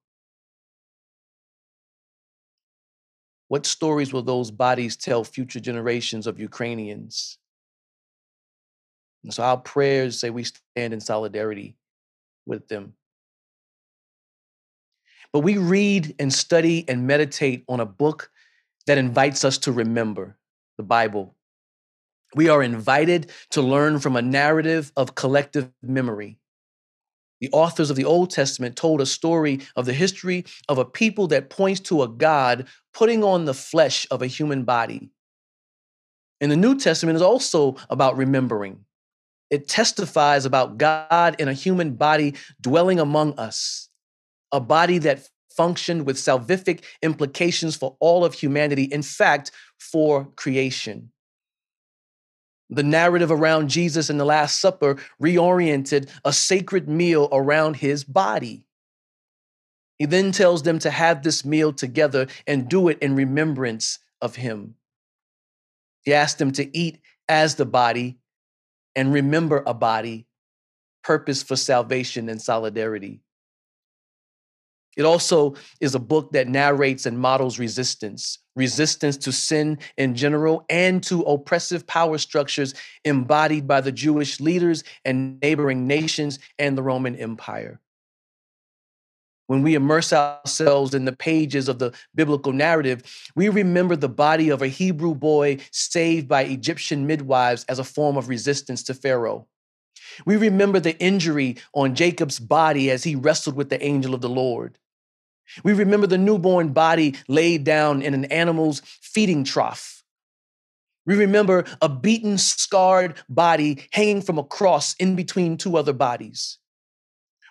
What 3.48 3.64
stories 3.64 4.12
will 4.12 4.22
those 4.22 4.50
bodies 4.50 4.96
tell 4.96 5.24
future 5.24 5.60
generations 5.60 6.26
of 6.26 6.38
Ukrainians? 6.38 7.38
And 9.22 9.32
so 9.32 9.44
our 9.44 9.56
prayers 9.56 10.20
say 10.20 10.30
we 10.30 10.44
stand 10.44 10.92
in 10.92 11.00
solidarity 11.00 11.76
with 12.46 12.68
them. 12.68 12.94
But 15.32 15.40
we 15.40 15.58
read 15.58 16.14
and 16.18 16.32
study 16.32 16.84
and 16.88 17.06
meditate 17.06 17.64
on 17.68 17.80
a 17.80 17.86
book 17.86 18.30
that 18.86 18.98
invites 18.98 19.44
us 19.44 19.58
to 19.58 19.72
remember 19.72 20.38
the 20.78 20.82
Bible. 20.82 21.34
We 22.34 22.48
are 22.48 22.62
invited 22.62 23.30
to 23.50 23.60
learn 23.60 23.98
from 23.98 24.16
a 24.16 24.22
narrative 24.22 24.92
of 24.96 25.14
collective 25.14 25.70
memory. 25.82 26.38
The 27.40 27.50
authors 27.52 27.90
of 27.90 27.96
the 27.96 28.04
Old 28.04 28.30
Testament 28.30 28.76
told 28.76 29.00
a 29.00 29.06
story 29.06 29.60
of 29.74 29.84
the 29.84 29.92
history 29.92 30.46
of 30.68 30.78
a 30.78 30.84
people 30.84 31.26
that 31.28 31.50
points 31.50 31.80
to 31.80 32.02
a 32.02 32.08
God 32.08 32.66
putting 32.94 33.22
on 33.22 33.44
the 33.44 33.52
flesh 33.52 34.06
of 34.10 34.22
a 34.22 34.26
human 34.26 34.64
body. 34.64 35.10
And 36.40 36.50
the 36.50 36.56
New 36.56 36.78
Testament 36.78 37.16
is 37.16 37.22
also 37.22 37.76
about 37.90 38.16
remembering. 38.16 38.85
It 39.50 39.68
testifies 39.68 40.44
about 40.44 40.78
God 40.78 41.36
in 41.38 41.48
a 41.48 41.52
human 41.52 41.94
body 41.94 42.34
dwelling 42.60 42.98
among 42.98 43.38
us, 43.38 43.88
a 44.50 44.60
body 44.60 44.98
that 44.98 45.28
functioned 45.56 46.06
with 46.06 46.16
salvific 46.16 46.82
implications 47.02 47.76
for 47.76 47.96
all 48.00 48.24
of 48.24 48.34
humanity, 48.34 48.84
in 48.84 49.02
fact, 49.02 49.50
for 49.78 50.26
creation. 50.36 51.12
The 52.68 52.82
narrative 52.82 53.30
around 53.30 53.70
Jesus 53.70 54.10
and 54.10 54.18
the 54.18 54.24
Last 54.24 54.60
Supper 54.60 54.96
reoriented 55.22 56.10
a 56.24 56.32
sacred 56.32 56.88
meal 56.88 57.28
around 57.30 57.76
his 57.76 58.02
body. 58.02 58.66
He 59.98 60.04
then 60.04 60.32
tells 60.32 60.62
them 60.62 60.78
to 60.80 60.90
have 60.90 61.22
this 61.22 61.44
meal 61.44 61.72
together 61.72 62.26
and 62.46 62.68
do 62.68 62.88
it 62.88 62.98
in 62.98 63.14
remembrance 63.14 64.00
of 64.20 64.36
him. 64.36 64.74
He 66.02 66.12
asked 66.12 66.38
them 66.38 66.52
to 66.52 66.76
eat 66.76 66.98
as 67.28 67.54
the 67.54 67.64
body 67.64 68.18
and 68.96 69.12
remember 69.12 69.62
a 69.66 69.74
body, 69.74 70.26
purpose 71.04 71.42
for 71.42 71.54
salvation 71.54 72.28
and 72.28 72.42
solidarity. 72.42 73.20
It 74.96 75.04
also 75.04 75.54
is 75.80 75.94
a 75.94 76.00
book 76.00 76.32
that 76.32 76.48
narrates 76.48 77.06
and 77.06 77.18
models 77.18 77.58
resistance 77.58 78.38
resistance 78.56 79.18
to 79.18 79.30
sin 79.30 79.78
in 79.98 80.14
general 80.14 80.64
and 80.70 81.02
to 81.04 81.20
oppressive 81.22 81.86
power 81.86 82.18
structures 82.18 82.74
embodied 83.04 83.68
by 83.68 83.82
the 83.82 83.92
Jewish 83.92 84.40
leaders 84.40 84.82
and 85.04 85.38
neighboring 85.40 85.86
nations 85.86 86.38
and 86.58 86.76
the 86.76 86.82
Roman 86.82 87.14
Empire. 87.16 87.78
When 89.46 89.62
we 89.62 89.74
immerse 89.74 90.12
ourselves 90.12 90.92
in 90.92 91.04
the 91.04 91.14
pages 91.14 91.68
of 91.68 91.78
the 91.78 91.92
biblical 92.14 92.52
narrative, 92.52 93.02
we 93.36 93.48
remember 93.48 93.94
the 93.94 94.08
body 94.08 94.48
of 94.48 94.60
a 94.60 94.66
Hebrew 94.66 95.14
boy 95.14 95.58
saved 95.70 96.26
by 96.28 96.42
Egyptian 96.42 97.06
midwives 97.06 97.64
as 97.68 97.78
a 97.78 97.84
form 97.84 98.16
of 98.16 98.28
resistance 98.28 98.82
to 98.84 98.94
Pharaoh. 98.94 99.46
We 100.24 100.36
remember 100.36 100.80
the 100.80 100.98
injury 100.98 101.56
on 101.74 101.94
Jacob's 101.94 102.40
body 102.40 102.90
as 102.90 103.04
he 103.04 103.14
wrestled 103.14 103.56
with 103.56 103.70
the 103.70 103.82
angel 103.82 104.14
of 104.14 104.20
the 104.20 104.28
Lord. 104.28 104.78
We 105.62 105.72
remember 105.72 106.08
the 106.08 106.18
newborn 106.18 106.70
body 106.72 107.14
laid 107.28 107.62
down 107.62 108.02
in 108.02 108.14
an 108.14 108.24
animal's 108.26 108.80
feeding 108.84 109.44
trough. 109.44 110.02
We 111.06 111.14
remember 111.14 111.64
a 111.80 111.88
beaten, 111.88 112.36
scarred 112.36 113.14
body 113.28 113.86
hanging 113.92 114.22
from 114.22 114.38
a 114.38 114.44
cross 114.44 114.94
in 114.94 115.14
between 115.14 115.56
two 115.56 115.76
other 115.76 115.92
bodies. 115.92 116.58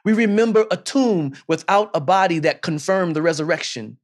We 0.05 0.13
remember 0.13 0.65
a 0.71 0.77
tomb 0.77 1.33
without 1.47 1.89
a 1.93 1.99
body 1.99 2.39
that 2.39 2.61
confirmed 2.61 3.15
the 3.15 3.23
resurrection. 3.23 3.97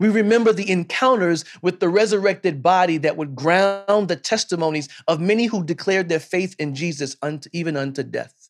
We 0.00 0.08
remember 0.08 0.52
the 0.52 0.70
encounters 0.70 1.44
with 1.62 1.80
the 1.80 1.88
resurrected 1.88 2.62
body 2.62 2.98
that 2.98 3.16
would 3.16 3.36
ground 3.36 4.08
the 4.08 4.16
testimonies 4.16 4.88
of 5.06 5.20
many 5.20 5.46
who 5.46 5.62
declared 5.62 6.08
their 6.08 6.18
faith 6.18 6.56
in 6.58 6.74
Jesus 6.74 7.16
unto, 7.22 7.48
even 7.52 7.76
unto 7.76 8.02
death. 8.02 8.48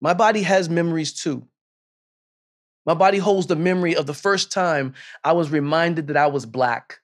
My 0.00 0.14
body 0.14 0.42
has 0.42 0.68
memories 0.68 1.12
too. 1.12 1.46
My 2.86 2.94
body 2.94 3.18
holds 3.18 3.46
the 3.46 3.56
memory 3.56 3.94
of 3.94 4.06
the 4.06 4.14
first 4.14 4.50
time 4.50 4.94
I 5.22 5.32
was 5.32 5.50
reminded 5.50 6.08
that 6.08 6.16
I 6.16 6.26
was 6.26 6.46
Black. 6.46 7.00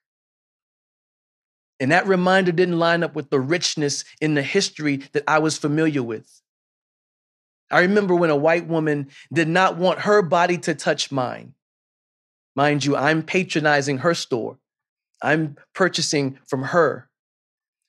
And 1.78 1.92
that 1.92 2.06
reminder 2.06 2.52
didn't 2.52 2.78
line 2.78 3.02
up 3.02 3.14
with 3.14 3.28
the 3.28 3.38
richness 3.38 4.04
in 4.22 4.34
the 4.34 4.42
history 4.42 5.02
that 5.12 5.24
I 5.28 5.38
was 5.38 5.58
familiar 5.58 6.02
with. 6.02 6.42
I 7.70 7.80
remember 7.80 8.14
when 8.14 8.30
a 8.30 8.36
white 8.36 8.66
woman 8.66 9.08
did 9.32 9.48
not 9.48 9.76
want 9.76 10.00
her 10.00 10.22
body 10.22 10.58
to 10.58 10.74
touch 10.74 11.10
mine. 11.10 11.54
Mind 12.54 12.84
you, 12.84 12.96
I'm 12.96 13.22
patronizing 13.22 13.98
her 13.98 14.14
store. 14.14 14.58
I'm 15.22 15.56
purchasing 15.74 16.38
from 16.46 16.62
her. 16.62 17.08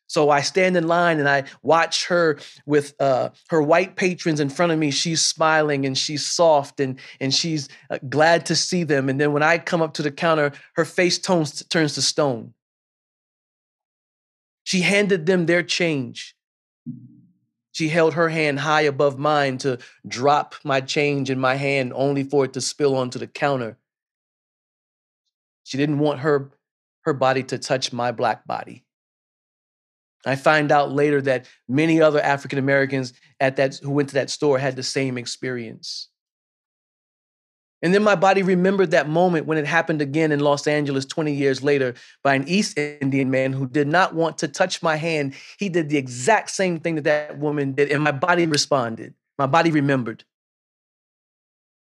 So 0.08 0.30
I 0.30 0.42
stand 0.42 0.78
in 0.78 0.88
line 0.88 1.20
and 1.20 1.28
I 1.28 1.44
watch 1.62 2.08
her 2.08 2.40
with 2.66 2.94
uh, 3.00 3.30
her 3.50 3.62
white 3.62 3.98
patrons 3.98 4.40
in 4.40 4.50
front 4.50 4.72
of 4.72 4.80
me. 4.80 4.90
She's 4.90 5.24
smiling 5.24 5.86
and 5.86 5.98
she's 5.98 6.26
soft 6.26 6.80
and, 6.80 6.98
and 7.20 7.34
she's 7.34 7.68
uh, 7.90 8.00
glad 8.08 8.46
to 8.46 8.56
see 8.56 8.84
them. 8.84 9.10
And 9.10 9.20
then 9.20 9.34
when 9.34 9.44
I 9.44 9.58
come 9.58 9.82
up 9.82 9.94
to 9.96 10.02
the 10.04 10.12
counter, 10.12 10.54
her 10.76 10.86
face 10.86 11.20
tones, 11.20 11.62
turns 11.66 11.96
to 11.96 12.02
stone. 12.02 12.54
She 14.63 14.82
handed 14.82 15.26
them 15.26 15.46
their 15.46 15.63
change. 15.63 16.36
She 17.78 17.90
held 17.90 18.16
her 18.16 18.28
hand 18.28 18.62
high 18.62 18.82
above 18.82 19.20
mine 19.20 19.60
to 19.60 19.78
drop 20.08 20.56
my 20.63 20.82
change 20.82 21.30
in 21.30 21.40
my 21.40 21.54
hand, 21.54 21.94
only 21.94 22.24
for 22.24 22.44
it 22.44 22.54
to 22.54 22.60
spill 22.60 22.96
onto 22.96 23.20
the 23.20 23.28
counter. 23.28 23.78
She 25.63 25.78
didn't 25.78 26.00
want 26.00 26.22
her, 26.22 26.50
her 27.02 27.13
body 27.13 27.44
to 27.44 27.60
touch 27.60 27.94
my 27.94 28.12
black 28.12 28.48
body. 28.48 28.84
I 30.26 30.38
find 30.38 30.72
out 30.72 30.92
later 30.92 31.22
that 31.22 31.48
many 31.68 32.02
other 32.02 32.20
African 32.20 32.58
Americans 32.58 33.13
at 33.40 33.58
that 33.58 33.76
who 33.76 33.92
went 33.92 34.10
to 34.10 34.16
that 34.16 34.32
store 34.32 34.58
had 34.58 34.76
the 34.76 34.82
same 34.82 35.16
experience. 35.16 36.10
And 37.82 37.94
then 37.94 38.04
my 38.04 38.16
body 38.16 38.42
remembered 38.42 38.92
that 38.92 39.08
moment 39.08 39.46
when 39.46 39.58
it 39.58 39.68
happened 39.68 40.02
again 40.02 40.32
in 40.32 40.40
Los 40.40 40.66
Angeles 40.66 41.06
20 41.06 41.34
years 41.34 41.62
later 41.63 41.94
by 42.24 42.34
an 42.34 42.48
East 42.48 42.78
Indian 42.78 43.30
man 43.30 43.54
who 43.54 43.68
did 43.68 43.88
not 43.88 44.16
want 44.16 44.40
to 44.40 44.48
touch 44.48 44.82
my 44.82 44.96
hand. 44.96 45.36
He 45.60 45.70
did 45.70 45.90
the 45.90 45.98
exact 45.98 46.50
same 46.50 46.80
thing 46.80 46.96
that 46.96 47.04
that 47.04 47.38
woman 47.38 47.74
did, 47.74 47.92
and 47.92 48.04
my 48.04 48.12
body 48.12 48.48
responded. 48.48 49.13
My 49.38 49.46
body 49.46 49.70
remembered. 49.72 50.24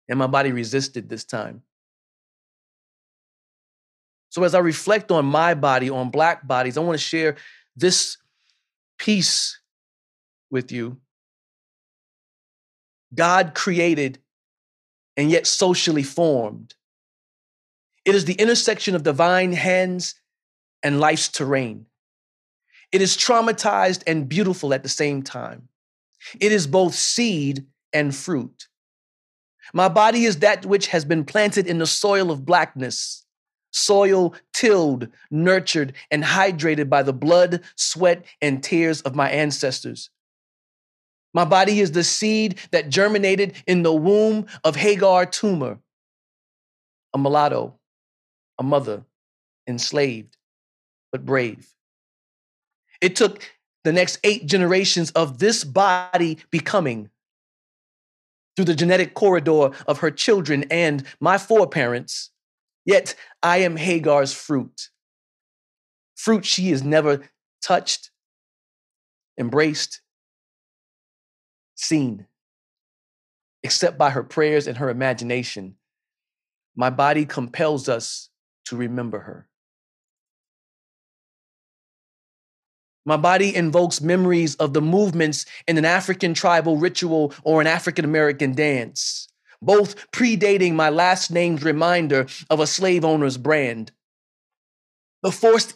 And 0.09 0.17
my 0.17 0.27
body 0.27 0.51
resisted 0.51 1.09
this 1.09 1.23
time. 1.23 1.61
So, 4.29 4.43
as 4.43 4.53
I 4.53 4.59
reflect 4.59 5.11
on 5.11 5.25
my 5.25 5.53
body, 5.53 5.89
on 5.89 6.09
Black 6.09 6.45
bodies, 6.45 6.77
I 6.77 6.81
want 6.81 6.99
to 6.99 7.03
share 7.03 7.37
this 7.75 8.17
piece 8.97 9.59
with 10.51 10.71
you. 10.71 10.97
God 13.13 13.53
created 13.55 14.19
and 15.17 15.29
yet 15.29 15.47
socially 15.47 16.03
formed. 16.03 16.75
It 18.03 18.15
is 18.15 18.25
the 18.25 18.33
intersection 18.33 18.95
of 18.95 19.03
divine 19.03 19.53
hands 19.53 20.15
and 20.83 20.99
life's 20.99 21.29
terrain. 21.29 21.87
It 22.91 23.01
is 23.01 23.17
traumatized 23.17 24.03
and 24.05 24.29
beautiful 24.29 24.73
at 24.73 24.83
the 24.83 24.89
same 24.89 25.23
time. 25.23 25.69
It 26.39 26.51
is 26.51 26.67
both 26.67 26.93
seed 26.93 27.65
and 27.91 28.15
fruit. 28.15 28.67
My 29.73 29.89
body 29.89 30.25
is 30.25 30.39
that 30.39 30.65
which 30.65 30.87
has 30.87 31.05
been 31.05 31.25
planted 31.25 31.67
in 31.67 31.79
the 31.79 31.87
soil 31.87 32.29
of 32.29 32.45
blackness, 32.45 33.25
soil 33.71 34.35
tilled, 34.53 35.07
nurtured, 35.31 35.93
and 36.11 36.23
hydrated 36.23 36.87
by 36.87 37.03
the 37.03 37.13
blood, 37.13 37.61
sweat, 37.75 38.23
and 38.41 38.63
tears 38.63 39.01
of 39.01 39.15
my 39.15 39.29
ancestors. 39.29 40.09
My 41.35 41.43
body 41.43 41.81
is 41.81 41.91
the 41.91 42.05
seed 42.05 42.61
that 42.71 42.87
germinated 42.87 43.61
in 43.67 43.83
the 43.83 43.93
womb 43.93 44.45
of 44.63 44.77
Hagar 44.77 45.25
Toomer, 45.25 45.79
a 47.13 47.17
mulatto, 47.17 47.77
a 48.57 48.63
mother, 48.63 49.03
enslaved, 49.67 50.37
but 51.11 51.25
brave. 51.25 51.73
It 53.01 53.17
took 53.17 53.51
the 53.83 53.91
next 53.91 54.17
eight 54.23 54.45
generations 54.45 55.11
of 55.11 55.39
this 55.39 55.65
body 55.65 56.37
becoming 56.51 57.09
through 58.55 58.65
the 58.65 58.73
genetic 58.73 59.13
corridor 59.13 59.71
of 59.87 59.99
her 59.99 60.11
children 60.11 60.63
and 60.71 61.03
my 61.19 61.37
foreparents. 61.37 62.29
Yet 62.85 63.13
I 63.43 63.57
am 63.57 63.75
Hagar's 63.75 64.31
fruit. 64.31 64.87
Fruit 66.15 66.45
she 66.45 66.69
has 66.69 66.81
never 66.81 67.23
touched, 67.61 68.09
embraced, 69.37 69.99
seen, 71.75 72.25
except 73.63 73.97
by 73.97 74.09
her 74.09 74.23
prayers 74.23 74.67
and 74.67 74.77
her 74.77 74.89
imagination. 74.89 75.75
My 76.75 76.89
body 76.89 77.25
compels 77.25 77.87
us 77.87 78.29
to 78.65 78.75
remember 78.75 79.19
her. 79.19 79.47
My 83.05 83.17
body 83.17 83.55
invokes 83.55 84.01
memories 84.01 84.55
of 84.55 84.73
the 84.73 84.81
movements 84.81 85.45
in 85.67 85.77
an 85.77 85.85
African 85.85 86.33
tribal 86.33 86.77
ritual 86.77 87.33
or 87.43 87.61
an 87.61 87.67
African 87.67 88.03
American 88.03 88.55
dance, 88.55 89.27
both 89.61 90.11
predating 90.11 90.73
my 90.73 90.89
last 90.89 91.29
name's 91.29 91.63
reminder 91.63 92.25
of 92.49 92.59
a 92.59 92.67
slave 92.67 93.05
owner's 93.05 93.37
brand. 93.37 93.91
The 95.25 95.31
forced 95.31 95.73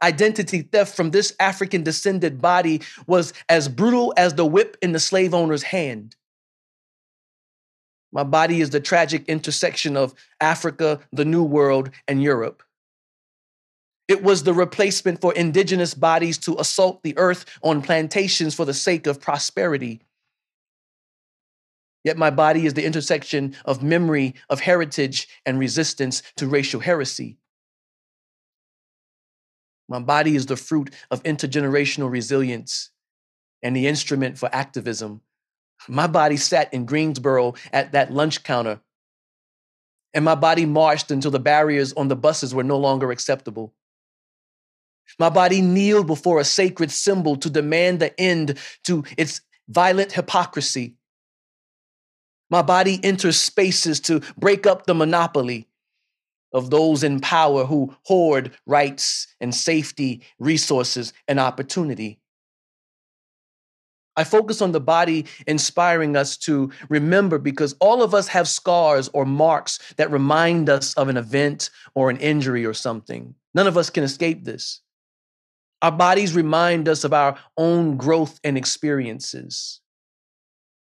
identity 0.00 0.62
theft 0.62 0.94
from 0.94 1.10
this 1.10 1.34
African 1.40 1.82
descended 1.82 2.40
body 2.40 2.82
was 3.08 3.32
as 3.48 3.66
brutal 3.66 4.14
as 4.16 4.34
the 4.34 4.46
whip 4.46 4.76
in 4.80 4.92
the 4.92 5.00
slave 5.00 5.34
owner's 5.34 5.64
hand. 5.64 6.14
My 8.12 8.22
body 8.22 8.60
is 8.60 8.70
the 8.70 8.78
tragic 8.78 9.28
intersection 9.28 9.96
of 9.96 10.14
Africa, 10.40 11.00
the 11.10 11.24
New 11.24 11.42
World, 11.42 11.90
and 12.06 12.22
Europe. 12.22 12.62
It 14.06 14.22
was 14.22 14.44
the 14.44 14.54
replacement 14.54 15.20
for 15.20 15.34
indigenous 15.34 15.94
bodies 15.94 16.38
to 16.38 16.56
assault 16.60 17.02
the 17.02 17.18
earth 17.18 17.44
on 17.60 17.82
plantations 17.82 18.54
for 18.54 18.64
the 18.64 18.72
sake 18.72 19.08
of 19.08 19.20
prosperity. 19.20 20.02
Yet 22.04 22.16
my 22.16 22.30
body 22.30 22.66
is 22.66 22.74
the 22.74 22.86
intersection 22.86 23.56
of 23.64 23.82
memory, 23.82 24.36
of 24.48 24.60
heritage, 24.60 25.26
and 25.44 25.58
resistance 25.58 26.22
to 26.36 26.46
racial 26.46 26.78
heresy. 26.78 27.38
My 29.92 29.98
body 29.98 30.36
is 30.36 30.46
the 30.46 30.56
fruit 30.56 30.88
of 31.10 31.22
intergenerational 31.22 32.10
resilience 32.10 32.88
and 33.62 33.76
the 33.76 33.86
instrument 33.86 34.38
for 34.38 34.48
activism. 34.50 35.20
My 35.86 36.06
body 36.06 36.38
sat 36.38 36.72
in 36.72 36.86
Greensboro 36.86 37.56
at 37.74 37.92
that 37.92 38.10
lunch 38.10 38.42
counter, 38.42 38.80
and 40.14 40.24
my 40.24 40.34
body 40.34 40.64
marched 40.64 41.10
until 41.10 41.30
the 41.30 41.38
barriers 41.38 41.92
on 41.92 42.08
the 42.08 42.16
buses 42.16 42.54
were 42.54 42.64
no 42.64 42.78
longer 42.78 43.10
acceptable. 43.10 43.74
My 45.18 45.28
body 45.28 45.60
kneeled 45.60 46.06
before 46.06 46.40
a 46.40 46.44
sacred 46.44 46.90
symbol 46.90 47.36
to 47.36 47.50
demand 47.50 48.00
the 48.00 48.18
end 48.18 48.58
to 48.84 49.04
its 49.18 49.42
violent 49.68 50.12
hypocrisy. 50.12 50.94
My 52.48 52.62
body 52.62 52.98
enters 53.04 53.38
spaces 53.38 54.00
to 54.00 54.22
break 54.38 54.66
up 54.66 54.86
the 54.86 54.94
monopoly 54.94 55.68
of 56.52 56.70
those 56.70 57.02
in 57.02 57.20
power 57.20 57.64
who 57.64 57.94
hoard 58.04 58.52
rights 58.66 59.26
and 59.40 59.54
safety, 59.54 60.22
resources, 60.38 61.12
and 61.28 61.40
opportunity. 61.40 62.18
I 64.16 64.24
focus 64.24 64.60
on 64.60 64.72
the 64.72 64.80
body 64.80 65.24
inspiring 65.46 66.16
us 66.16 66.36
to 66.38 66.70
remember 66.90 67.38
because 67.38 67.74
all 67.80 68.02
of 68.02 68.14
us 68.14 68.28
have 68.28 68.46
scars 68.46 69.08
or 69.14 69.24
marks 69.24 69.78
that 69.96 70.10
remind 70.10 70.68
us 70.68 70.92
of 70.94 71.08
an 71.08 71.16
event 71.16 71.70
or 71.94 72.10
an 72.10 72.18
injury 72.18 72.66
or 72.66 72.74
something. 72.74 73.34
None 73.54 73.66
of 73.66 73.78
us 73.78 73.88
can 73.88 74.04
escape 74.04 74.44
this. 74.44 74.80
Our 75.80 75.92
bodies 75.92 76.34
remind 76.34 76.88
us 76.88 77.04
of 77.04 77.12
our 77.12 77.36
own 77.56 77.96
growth 77.96 78.38
and 78.44 78.56
experiences. 78.56 79.81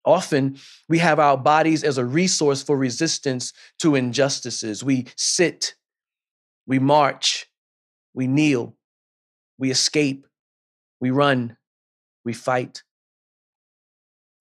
Often, 0.04 0.58
we 0.88 0.98
have 0.98 1.18
our 1.18 1.36
bodies 1.36 1.84
as 1.84 1.98
a 1.98 2.04
resource 2.04 2.62
for 2.62 2.76
resistance 2.76 3.52
to 3.78 3.94
injustices. 3.94 4.82
We 4.82 5.06
sit, 5.16 5.74
we 6.66 6.78
march, 6.78 7.46
we 8.14 8.26
kneel, 8.26 8.76
we 9.58 9.70
escape, 9.70 10.26
we 11.00 11.10
run, 11.10 11.56
we 12.24 12.32
fight. 12.32 12.82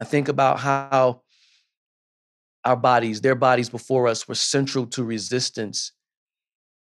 I 0.02 0.06
think 0.06 0.28
about 0.28 0.60
how 0.60 1.22
our 2.66 2.76
bodies, 2.76 3.22
their 3.22 3.36
bodies 3.36 3.70
before 3.70 4.08
us, 4.08 4.28
were 4.28 4.36
central 4.36 4.88
to 4.88 5.04
resistance 5.04 5.92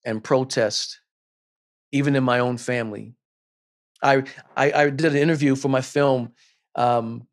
and 0.05 0.25
protest, 0.25 0.99
even 1.93 2.17
in 2.17 2.25
my 2.25 2.39
own 2.39 2.57
family. 2.57 3.15
I, 4.03 4.25
I, 4.57 4.73
I 4.73 4.91
did 4.91 5.13
an 5.13 5.17
interview 5.17 5.55
for 5.57 5.69
my 5.69 5.81
film, 5.81 6.33
um, 6.75 7.27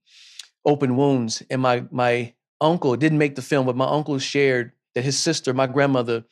Open 0.69 0.95
Wounds, 0.95 1.43
and 1.49 1.61
my 1.61 1.83
my 1.91 2.33
uncle 2.61 2.95
didn't 2.95 3.17
make 3.17 3.35
the 3.35 3.41
film, 3.41 3.65
but 3.65 3.75
my 3.75 3.87
uncle 3.87 4.19
shared 4.19 4.71
that 4.95 5.03
his 5.03 5.17
sister, 5.17 5.53
my 5.53 5.67
grandmother, 5.67 6.23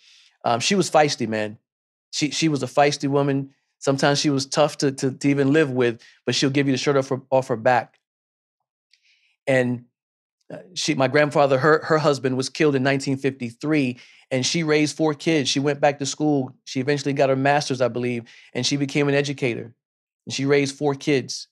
um, 0.46 0.60
she 0.60 0.76
was 0.76 0.90
feisty, 0.90 1.28
man. 1.28 1.58
She 2.12 2.32
she 2.32 2.48
was 2.48 2.64
a 2.64 2.68
feisty 2.68 3.10
woman. 3.10 3.54
Sometimes 3.80 4.20
she 4.20 4.30
was 4.30 4.46
tough 4.46 4.78
to, 4.80 4.92
to, 4.92 5.12
to 5.12 5.28
even 5.28 5.54
live 5.54 5.70
with, 5.72 6.02
but 6.26 6.34
she'll 6.34 6.50
give 6.50 6.66
you 6.66 6.74
the 6.74 6.80
shirt 6.80 6.98
off 6.98 7.10
her, 7.10 7.22
off 7.30 7.48
her 7.48 7.56
back. 7.56 8.00
And 9.46 9.86
uh, 10.52 10.58
she, 10.74 10.96
my 10.96 11.08
grandfather, 11.08 11.58
her 11.58 11.84
her 11.84 11.98
husband 11.98 12.38
was 12.38 12.50
killed 12.50 12.76
in 12.76 12.84
1953, 12.84 13.98
and 14.32 14.46
she 14.46 14.64
raised 14.64 14.96
four 14.96 15.14
kids. 15.14 15.50
She 15.50 15.60
went 15.60 15.80
back 15.80 16.00
to 16.00 16.06
school. 16.06 16.56
She 16.66 16.80
eventually 16.80 17.14
got 17.14 17.30
her 17.30 17.36
master's, 17.36 17.82
I 17.82 17.88
believe, 17.88 18.24
and 18.54 18.66
she 18.66 18.78
became 18.78 19.08
an 19.08 19.16
educator 19.16 19.74
and 20.28 20.34
she 20.34 20.46
raised 20.46 20.76
four 20.76 20.94
kids. 20.94 21.48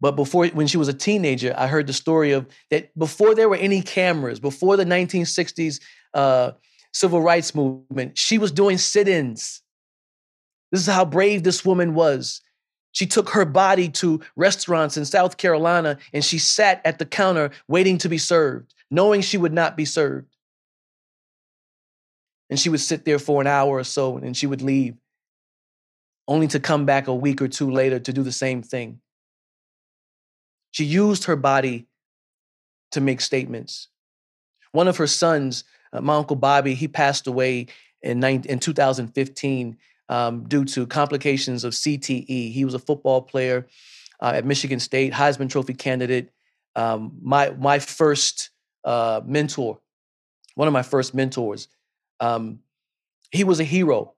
But 0.00 0.16
before, 0.16 0.46
when 0.48 0.66
she 0.66 0.78
was 0.78 0.88
a 0.88 0.94
teenager, 0.94 1.54
I 1.56 1.66
heard 1.66 1.86
the 1.86 1.92
story 1.92 2.32
of 2.32 2.46
that 2.70 2.96
before 2.98 3.34
there 3.34 3.48
were 3.48 3.56
any 3.56 3.82
cameras, 3.82 4.40
before 4.40 4.76
the 4.76 4.84
1960s 4.84 5.80
uh, 6.14 6.52
civil 6.92 7.20
rights 7.20 7.54
movement, 7.54 8.16
she 8.16 8.38
was 8.38 8.50
doing 8.50 8.78
sit 8.78 9.08
ins. 9.08 9.62
This 10.72 10.80
is 10.80 10.86
how 10.86 11.04
brave 11.04 11.42
this 11.42 11.64
woman 11.64 11.94
was. 11.94 12.40
She 12.92 13.06
took 13.06 13.30
her 13.30 13.44
body 13.44 13.88
to 13.90 14.20
restaurants 14.36 14.96
in 14.96 15.04
South 15.04 15.36
Carolina 15.36 15.98
and 16.12 16.24
she 16.24 16.38
sat 16.38 16.80
at 16.84 16.98
the 16.98 17.06
counter 17.06 17.50
waiting 17.68 17.98
to 17.98 18.08
be 18.08 18.18
served, 18.18 18.74
knowing 18.90 19.20
she 19.20 19.38
would 19.38 19.52
not 19.52 19.76
be 19.76 19.84
served. 19.84 20.34
And 22.48 22.58
she 22.58 22.68
would 22.68 22.80
sit 22.80 23.04
there 23.04 23.20
for 23.20 23.40
an 23.40 23.46
hour 23.46 23.76
or 23.76 23.84
so 23.84 24.16
and 24.16 24.36
she 24.36 24.46
would 24.46 24.62
leave 24.62 24.96
only 26.26 26.48
to 26.48 26.60
come 26.60 26.84
back 26.84 27.06
a 27.06 27.14
week 27.14 27.40
or 27.42 27.48
two 27.48 27.70
later 27.70 28.00
to 28.00 28.12
do 28.12 28.22
the 28.22 28.32
same 28.32 28.62
thing. 28.62 29.00
She 30.80 30.86
used 30.86 31.24
her 31.24 31.36
body 31.36 31.88
to 32.92 33.02
make 33.02 33.20
statements. 33.20 33.88
One 34.72 34.88
of 34.88 34.96
her 34.96 35.06
sons, 35.06 35.64
uh, 35.92 36.00
my 36.00 36.16
uncle 36.16 36.36
Bobby, 36.36 36.72
he 36.72 36.88
passed 36.88 37.26
away 37.26 37.66
in, 38.00 38.18
19, 38.18 38.50
in 38.50 38.58
2015 38.60 39.76
um, 40.08 40.44
due 40.48 40.64
to 40.64 40.86
complications 40.86 41.64
of 41.64 41.74
CTE. 41.74 42.50
He 42.50 42.64
was 42.64 42.72
a 42.72 42.78
football 42.78 43.20
player 43.20 43.66
uh, 44.22 44.32
at 44.36 44.46
Michigan 44.46 44.80
State, 44.80 45.12
Heisman 45.12 45.50
Trophy 45.50 45.74
candidate. 45.74 46.30
Um, 46.74 47.18
my 47.20 47.50
my 47.50 47.78
first 47.78 48.48
uh, 48.82 49.20
mentor, 49.22 49.82
one 50.54 50.66
of 50.66 50.72
my 50.72 50.82
first 50.82 51.12
mentors. 51.12 51.68
Um, 52.20 52.60
he 53.30 53.44
was 53.44 53.60
a 53.60 53.64
hero 53.64 54.14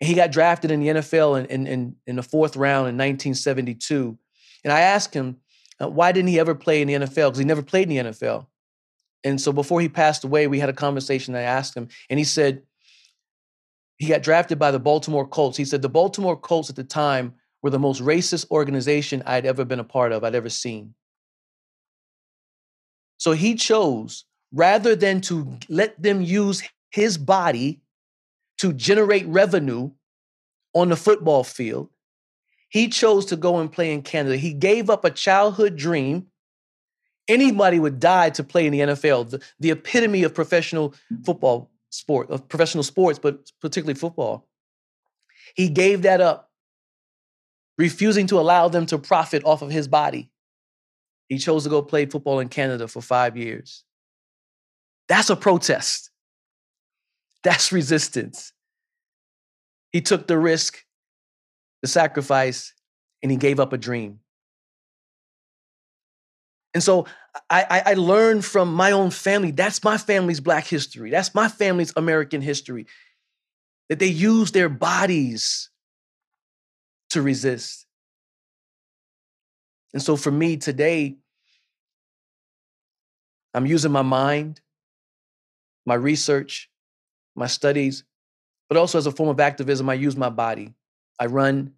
he 0.00 0.14
got 0.14 0.32
drafted 0.32 0.70
in 0.70 0.80
the 0.80 0.88
NFL 0.88 1.44
in, 1.44 1.66
in, 1.66 1.96
in, 2.06 2.16
the 2.16 2.22
fourth 2.22 2.56
round 2.56 2.88
in 2.88 2.96
1972. 2.96 4.18
And 4.64 4.72
I 4.72 4.80
asked 4.80 5.14
him, 5.14 5.36
uh, 5.80 5.88
why 5.88 6.12
didn't 6.12 6.28
he 6.28 6.38
ever 6.38 6.54
play 6.54 6.82
in 6.82 6.88
the 6.88 6.94
NFL? 6.94 7.28
Because 7.28 7.38
he 7.38 7.44
never 7.44 7.62
played 7.62 7.90
in 7.90 8.04
the 8.04 8.10
NFL. 8.10 8.46
And 9.24 9.40
so 9.40 9.52
before 9.52 9.80
he 9.80 9.88
passed 9.88 10.24
away, 10.24 10.46
we 10.46 10.58
had 10.58 10.68
a 10.68 10.74
conversation. 10.74 11.34
I 11.34 11.42
asked 11.42 11.76
him, 11.76 11.88
and 12.08 12.18
he 12.18 12.24
said, 12.24 12.62
he 13.98 14.06
got 14.06 14.22
drafted 14.22 14.58
by 14.58 14.70
the 14.70 14.78
Baltimore 14.78 15.26
Colts. 15.26 15.58
He 15.58 15.64
said, 15.64 15.82
the 15.82 15.88
Baltimore 15.88 16.36
Colts 16.36 16.70
at 16.70 16.76
the 16.76 16.84
time 16.84 17.34
were 17.62 17.70
the 17.70 17.78
most 17.78 18.02
racist 18.02 18.50
organization 18.50 19.22
I'd 19.26 19.44
ever 19.44 19.64
been 19.64 19.80
a 19.80 19.84
part 19.84 20.12
of, 20.12 20.24
I'd 20.24 20.34
ever 20.34 20.48
seen. 20.48 20.94
So 23.18 23.32
he 23.32 23.54
chose, 23.54 24.24
rather 24.52 24.96
than 24.96 25.20
to 25.22 25.58
let 25.68 26.02
them 26.02 26.22
use 26.22 26.62
his 26.90 27.18
body 27.18 27.82
to 28.58 28.72
generate 28.72 29.26
revenue 29.26 29.90
on 30.74 30.88
the 30.88 30.96
football 30.96 31.44
field. 31.44 31.90
He 32.70 32.88
chose 32.88 33.26
to 33.26 33.36
go 33.36 33.58
and 33.58 33.70
play 33.70 33.92
in 33.92 34.02
Canada. 34.02 34.36
He 34.36 34.54
gave 34.54 34.88
up 34.88 35.04
a 35.04 35.10
childhood 35.10 35.76
dream. 35.76 36.28
Anybody 37.28 37.78
would 37.78 38.00
die 38.00 38.30
to 38.30 38.44
play 38.44 38.66
in 38.66 38.72
the 38.72 38.80
NFL, 38.80 39.30
the, 39.30 39.42
the 39.58 39.70
epitome 39.72 40.22
of 40.22 40.34
professional 40.34 40.94
football 41.24 41.70
sport, 41.90 42.30
of 42.30 42.48
professional 42.48 42.84
sports, 42.84 43.18
but 43.18 43.50
particularly 43.60 43.98
football. 43.98 44.48
He 45.54 45.68
gave 45.68 46.02
that 46.02 46.20
up, 46.20 46.50
refusing 47.76 48.26
to 48.28 48.38
allow 48.38 48.68
them 48.68 48.86
to 48.86 48.98
profit 48.98 49.44
off 49.44 49.62
of 49.62 49.70
his 49.70 49.88
body. 49.88 50.30
He 51.28 51.38
chose 51.38 51.64
to 51.64 51.70
go 51.70 51.82
play 51.82 52.06
football 52.06 52.40
in 52.40 52.48
Canada 52.48 52.88
for 52.88 53.00
five 53.00 53.36
years. 53.36 53.84
That's 55.08 55.30
a 55.30 55.36
protest. 55.36 56.10
That's 57.42 57.72
resistance. 57.72 58.52
He 59.92 60.00
took 60.00 60.28
the 60.28 60.38
risk, 60.38 60.84
the 61.82 61.88
sacrifice, 61.88 62.74
and 63.22 63.30
he 63.30 63.36
gave 63.36 63.60
up 63.60 63.72
a 63.72 63.78
dream. 63.78 64.20
And 66.72 66.82
so 66.82 67.06
I, 67.48 67.82
I, 67.86 67.94
learned 67.94 68.44
from 68.44 68.72
my 68.72 68.92
own 68.92 69.10
family. 69.10 69.50
That's 69.50 69.82
my 69.82 69.98
family's 69.98 70.40
Black 70.40 70.66
history. 70.66 71.10
That's 71.10 71.34
my 71.34 71.48
family's 71.48 71.92
American 71.96 72.40
history. 72.40 72.86
That 73.88 73.98
they 73.98 74.06
use 74.06 74.52
their 74.52 74.68
bodies 74.68 75.68
to 77.10 77.22
resist. 77.22 77.86
And 79.92 80.02
so 80.02 80.16
for 80.16 80.30
me 80.30 80.56
today, 80.56 81.16
I'm 83.52 83.66
using 83.66 83.90
my 83.90 84.02
mind, 84.02 84.60
my 85.84 85.94
research, 85.94 86.70
my 87.34 87.48
studies, 87.48 88.04
but 88.68 88.78
also 88.78 88.98
as 88.98 89.06
a 89.06 89.12
form 89.12 89.28
of 89.28 89.40
activism, 89.40 89.88
I 89.88 89.94
use 89.94 90.16
my 90.16 90.30
body. 90.30 90.74
I 91.20 91.26
run, 91.26 91.74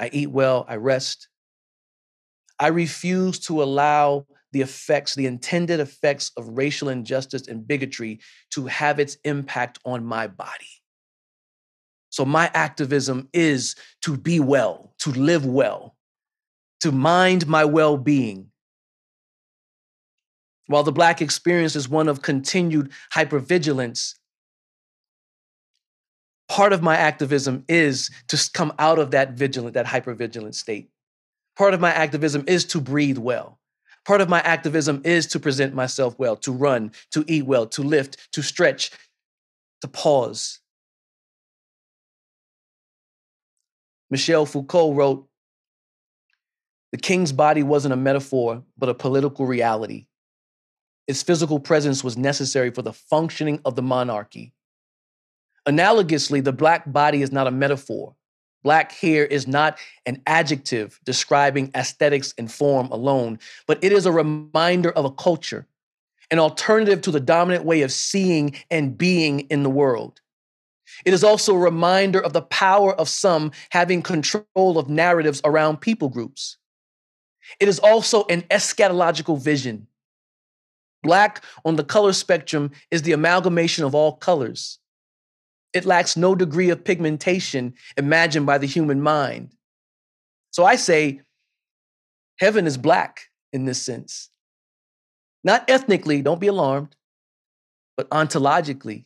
I 0.00 0.10
eat 0.12 0.30
well, 0.30 0.66
I 0.68 0.76
rest. 0.76 1.28
I 2.58 2.68
refuse 2.68 3.38
to 3.40 3.62
allow 3.62 4.26
the 4.52 4.62
effects, 4.62 5.14
the 5.14 5.26
intended 5.26 5.78
effects 5.80 6.32
of 6.36 6.48
racial 6.48 6.88
injustice 6.88 7.46
and 7.46 7.66
bigotry 7.66 8.20
to 8.50 8.66
have 8.66 8.98
its 8.98 9.16
impact 9.24 9.78
on 9.84 10.04
my 10.04 10.26
body. 10.26 10.66
So, 12.10 12.24
my 12.24 12.50
activism 12.54 13.28
is 13.32 13.76
to 14.02 14.16
be 14.16 14.40
well, 14.40 14.94
to 15.00 15.10
live 15.10 15.46
well, 15.46 15.96
to 16.80 16.90
mind 16.90 17.46
my 17.46 17.64
well 17.64 17.96
being. 17.96 18.50
While 20.68 20.82
the 20.82 20.92
Black 20.92 21.22
experience 21.22 21.76
is 21.76 21.88
one 21.88 22.08
of 22.08 22.22
continued 22.22 22.90
hypervigilance, 23.14 24.14
part 26.48 26.72
of 26.72 26.82
my 26.82 26.96
activism 26.96 27.64
is 27.68 28.10
to 28.28 28.50
come 28.52 28.72
out 28.78 28.98
of 28.98 29.10
that 29.12 29.32
vigilant, 29.32 29.74
that 29.74 29.86
hypervigilant 29.86 30.54
state. 30.54 30.90
Part 31.56 31.74
of 31.74 31.80
my 31.80 31.90
activism 31.90 32.44
is 32.46 32.64
to 32.66 32.80
breathe 32.80 33.18
well. 33.18 33.58
Part 34.04 34.20
of 34.20 34.28
my 34.28 34.40
activism 34.40 35.02
is 35.04 35.26
to 35.28 35.40
present 35.40 35.74
myself 35.74 36.16
well, 36.18 36.36
to 36.36 36.52
run, 36.52 36.92
to 37.10 37.24
eat 37.26 37.46
well, 37.46 37.66
to 37.68 37.82
lift, 37.82 38.32
to 38.32 38.42
stretch, 38.42 38.92
to 39.80 39.88
pause. 39.88 40.60
Michel 44.10 44.46
Foucault 44.46 44.92
wrote 44.92 45.28
The 46.92 46.98
king's 46.98 47.32
body 47.32 47.64
wasn't 47.64 47.94
a 47.94 47.96
metaphor, 47.96 48.62
but 48.78 48.88
a 48.88 48.94
political 48.94 49.46
reality. 49.46 50.06
Its 51.08 51.22
physical 51.22 51.58
presence 51.58 52.04
was 52.04 52.16
necessary 52.16 52.70
for 52.70 52.82
the 52.82 52.92
functioning 52.92 53.60
of 53.64 53.76
the 53.76 53.82
monarchy. 53.82 54.52
Analogously, 55.66 56.42
the 56.42 56.52
black 56.52 56.90
body 56.92 57.22
is 57.22 57.32
not 57.32 57.46
a 57.46 57.50
metaphor. 57.50 58.14
Black 58.62 58.92
hair 58.92 59.24
is 59.24 59.46
not 59.46 59.78
an 60.06 60.22
adjective 60.26 60.98
describing 61.04 61.70
aesthetics 61.74 62.34
and 62.38 62.50
form 62.50 62.88
alone, 62.90 63.38
but 63.66 63.82
it 63.82 63.92
is 63.92 64.06
a 64.06 64.12
reminder 64.12 64.90
of 64.90 65.04
a 65.04 65.10
culture, 65.10 65.66
an 66.30 66.38
alternative 66.38 67.00
to 67.02 67.10
the 67.10 67.20
dominant 67.20 67.64
way 67.64 67.82
of 67.82 67.92
seeing 67.92 68.56
and 68.70 68.98
being 68.98 69.40
in 69.50 69.62
the 69.62 69.70
world. 69.70 70.20
It 71.04 71.12
is 71.12 71.24
also 71.24 71.54
a 71.54 71.58
reminder 71.58 72.20
of 72.20 72.32
the 72.32 72.42
power 72.42 72.94
of 72.94 73.08
some 73.08 73.52
having 73.70 74.02
control 74.02 74.44
of 74.56 74.88
narratives 74.88 75.40
around 75.44 75.80
people 75.80 76.08
groups. 76.08 76.56
It 77.60 77.68
is 77.68 77.78
also 77.78 78.24
an 78.24 78.42
eschatological 78.42 79.40
vision. 79.40 79.86
Black 81.02 81.44
on 81.64 81.76
the 81.76 81.84
color 81.84 82.12
spectrum 82.12 82.72
is 82.90 83.02
the 83.02 83.12
amalgamation 83.12 83.84
of 83.84 83.94
all 83.94 84.12
colors. 84.12 84.78
It 85.72 85.84
lacks 85.84 86.16
no 86.16 86.34
degree 86.34 86.70
of 86.70 86.84
pigmentation 86.84 87.74
imagined 87.96 88.46
by 88.46 88.58
the 88.58 88.66
human 88.66 89.00
mind. 89.00 89.54
So 90.50 90.64
I 90.64 90.76
say, 90.76 91.20
heaven 92.38 92.66
is 92.66 92.78
black 92.78 93.28
in 93.52 93.64
this 93.64 93.82
sense. 93.82 94.30
Not 95.44 95.68
ethnically, 95.68 96.22
don't 96.22 96.40
be 96.40 96.46
alarmed, 96.46 96.96
but 97.96 98.08
ontologically. 98.10 99.04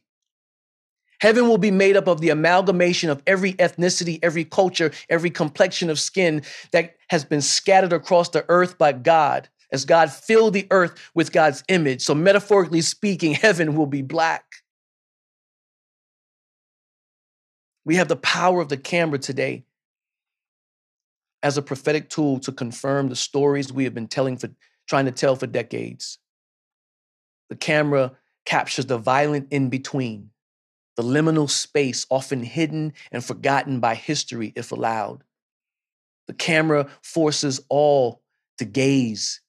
Heaven 1.21 1.49
will 1.49 1.59
be 1.59 1.71
made 1.71 1.97
up 1.97 2.07
of 2.07 2.21
the 2.21 2.31
amalgamation 2.31 3.11
of 3.11 3.23
every 3.27 3.53
ethnicity, 3.55 4.19
every 4.23 4.45
culture, 4.45 4.91
every 5.11 5.31
complexion 5.31 5.91
of 5.91 6.01
skin 6.01 6.43
that 6.73 6.97
has 7.09 7.25
been 7.25 7.43
scattered 7.43 7.93
across 7.93 8.31
the 8.31 8.45
earth 8.49 8.79
by 8.79 8.93
God 8.93 9.49
as 9.71 9.85
God 9.85 10.11
filled 10.11 10.55
the 10.55 10.67
earth 10.71 11.11
with 11.15 11.33
God's 11.33 11.63
image. 11.69 12.03
So, 12.03 12.15
metaphorically 12.15 12.81
speaking, 12.81 13.35
heaven 13.35 13.77
will 13.77 13.87
be 13.87 14.03
black. 14.03 14.45
We 17.85 17.97
have 17.97 18.09
the 18.09 18.17
power 18.17 18.61
of 18.61 18.69
the 18.69 18.77
camera 18.77 19.19
today 19.19 19.65
as 21.43 21.57
a 21.57 21.63
prophetic 21.63 22.11
tool 22.11 22.39
to 22.41 22.53
confirm 22.53 23.09
the 23.09 23.17
stories 23.17 23.73
we 23.73 23.85
have 23.85 23.95
been 23.95 24.09
telling 24.09 24.37
for 24.37 24.51
trying 24.87 25.07
to 25.07 25.13
tell 25.13 25.37
for 25.37 25.47
decades. 25.47 26.19
The 27.49 27.57
camera 27.57 28.13
captures 28.45 28.87
the 28.87 28.99
violent 28.99 29.49
in 29.51 29.71
between, 29.71 30.31
the 30.97 31.03
liminal 31.03 31.49
space 31.49 32.07
often 32.11 32.43
hidden 32.43 32.93
and 33.11 33.25
forgotten 33.25 33.81
by 33.81 33.95
history 33.95 34.53
if 34.55 34.73
allowed. 34.73 35.25
The 36.27 36.35
camera 36.35 36.89
forces 37.03 37.61
all 37.69 38.23
to 38.59 38.65
gaze 38.65 39.41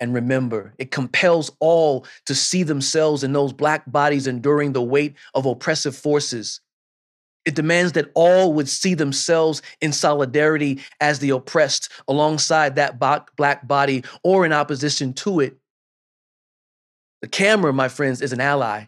and 0.00 0.14
remember. 0.14 0.74
It 0.78 0.90
compels 0.90 1.50
all 1.58 2.06
to 2.26 2.34
see 2.34 2.62
themselves 2.62 3.24
in 3.24 3.32
those 3.32 3.52
black 3.52 3.90
bodies 3.90 4.26
enduring 4.26 4.72
the 4.72 4.82
weight 4.82 5.16
of 5.34 5.46
oppressive 5.46 5.96
forces 5.96 6.60
it 7.44 7.54
demands 7.54 7.92
that 7.92 8.10
all 8.14 8.52
would 8.52 8.68
see 8.68 8.94
themselves 8.94 9.62
in 9.80 9.92
solidarity 9.92 10.80
as 11.00 11.18
the 11.18 11.30
oppressed 11.30 11.90
alongside 12.06 12.76
that 12.76 12.98
black 12.98 13.66
body 13.66 14.04
or 14.22 14.44
in 14.44 14.52
opposition 14.52 15.14
to 15.14 15.40
it. 15.40 15.56
The 17.22 17.28
camera, 17.28 17.72
my 17.72 17.88
friends, 17.88 18.20
is 18.20 18.32
an 18.32 18.40
ally. 18.40 18.86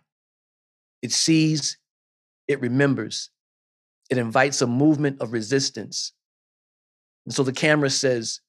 It 1.03 1.13
sees, 1.13 1.79
it 2.49 2.61
remembers, 2.61 3.31
it 4.11 4.19
invites 4.19 4.61
a 4.61 4.67
movement 4.67 5.21
of 5.21 5.33
resistance. 5.33 6.13
And 7.25 7.35
so 7.35 7.43
the 7.43 7.53
camera 7.53 7.91
says, 7.91 8.41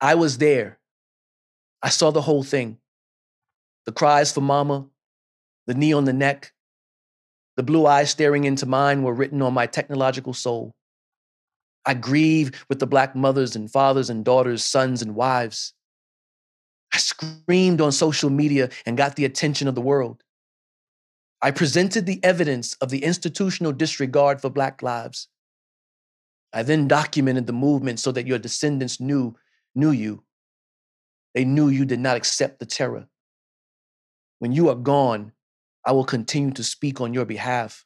I 0.00 0.14
was 0.14 0.38
there. 0.38 0.78
I 1.82 1.88
saw 1.88 2.10
the 2.10 2.22
whole 2.22 2.42
thing. 2.42 2.78
The 3.86 3.92
cries 3.92 4.32
for 4.32 4.42
mama, 4.42 4.86
the 5.66 5.74
knee 5.74 5.92
on 5.92 6.04
the 6.04 6.12
neck, 6.12 6.52
the 7.56 7.62
blue 7.62 7.86
eyes 7.86 8.10
staring 8.10 8.44
into 8.44 8.66
mine 8.66 9.02
were 9.02 9.14
written 9.14 9.42
on 9.42 9.54
my 9.54 9.66
technological 9.66 10.32
soul. 10.32 10.74
I 11.84 11.94
grieve 11.94 12.64
with 12.68 12.78
the 12.78 12.86
black 12.86 13.16
mothers 13.16 13.56
and 13.56 13.70
fathers 13.70 14.10
and 14.10 14.24
daughters, 14.24 14.64
sons 14.64 15.02
and 15.02 15.14
wives. 15.14 15.74
I 16.92 16.98
screamed 16.98 17.80
on 17.80 17.92
social 17.92 18.30
media 18.30 18.70
and 18.84 18.96
got 18.96 19.16
the 19.16 19.24
attention 19.24 19.68
of 19.68 19.74
the 19.74 19.80
world. 19.80 20.22
I 21.42 21.50
presented 21.50 22.04
the 22.04 22.22
evidence 22.22 22.74
of 22.74 22.90
the 22.90 23.02
institutional 23.02 23.72
disregard 23.72 24.40
for 24.40 24.50
Black 24.50 24.82
lives. 24.82 25.28
I 26.52 26.62
then 26.62 26.88
documented 26.88 27.46
the 27.46 27.52
movement 27.52 28.00
so 28.00 28.12
that 28.12 28.26
your 28.26 28.38
descendants 28.38 29.00
knew, 29.00 29.36
knew 29.74 29.90
you. 29.90 30.24
They 31.34 31.44
knew 31.44 31.68
you 31.68 31.84
did 31.84 32.00
not 32.00 32.16
accept 32.16 32.58
the 32.58 32.66
terror. 32.66 33.06
When 34.40 34.52
you 34.52 34.68
are 34.68 34.74
gone, 34.74 35.32
I 35.84 35.92
will 35.92 36.04
continue 36.04 36.52
to 36.52 36.64
speak 36.64 37.00
on 37.00 37.14
your 37.14 37.24
behalf. 37.24 37.84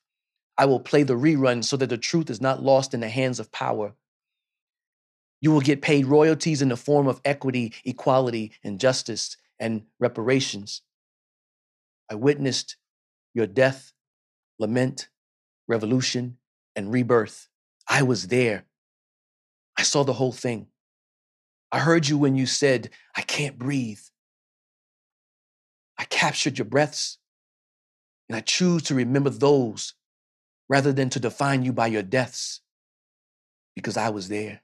I 0.56 0.66
will 0.66 0.80
play 0.80 1.02
the 1.02 1.14
rerun 1.14 1.64
so 1.64 1.76
that 1.76 1.88
the 1.88 1.98
truth 1.98 2.30
is 2.30 2.40
not 2.40 2.62
lost 2.62 2.94
in 2.94 3.00
the 3.00 3.08
hands 3.08 3.40
of 3.40 3.52
power. 3.52 3.94
You 5.40 5.52
will 5.52 5.60
get 5.60 5.82
paid 5.82 6.06
royalties 6.06 6.62
in 6.62 6.68
the 6.68 6.76
form 6.76 7.06
of 7.06 7.20
equity, 7.24 7.72
equality, 7.84 8.52
and 8.62 8.80
justice 8.80 9.36
and 9.58 9.82
reparations. 9.98 10.82
I 12.10 12.14
witnessed 12.14 12.76
your 13.34 13.46
death, 13.46 13.92
lament, 14.58 15.08
revolution, 15.68 16.38
and 16.76 16.92
rebirth. 16.92 17.48
I 17.88 18.02
was 18.02 18.28
there. 18.28 18.64
I 19.76 19.82
saw 19.82 20.04
the 20.04 20.14
whole 20.14 20.32
thing. 20.32 20.68
I 21.72 21.80
heard 21.80 22.08
you 22.08 22.16
when 22.16 22.36
you 22.36 22.46
said, 22.46 22.90
I 23.16 23.22
can't 23.22 23.58
breathe. 23.58 24.00
I 25.98 26.04
captured 26.04 26.58
your 26.58 26.66
breaths. 26.66 27.18
And 28.28 28.36
I 28.36 28.40
choose 28.40 28.82
to 28.84 28.94
remember 28.94 29.30
those 29.30 29.94
rather 30.68 30.92
than 30.92 31.10
to 31.10 31.20
define 31.20 31.62
you 31.62 31.72
by 31.72 31.88
your 31.88 32.02
deaths 32.02 32.60
because 33.74 33.96
I 33.96 34.08
was 34.08 34.28
there. 34.28 34.62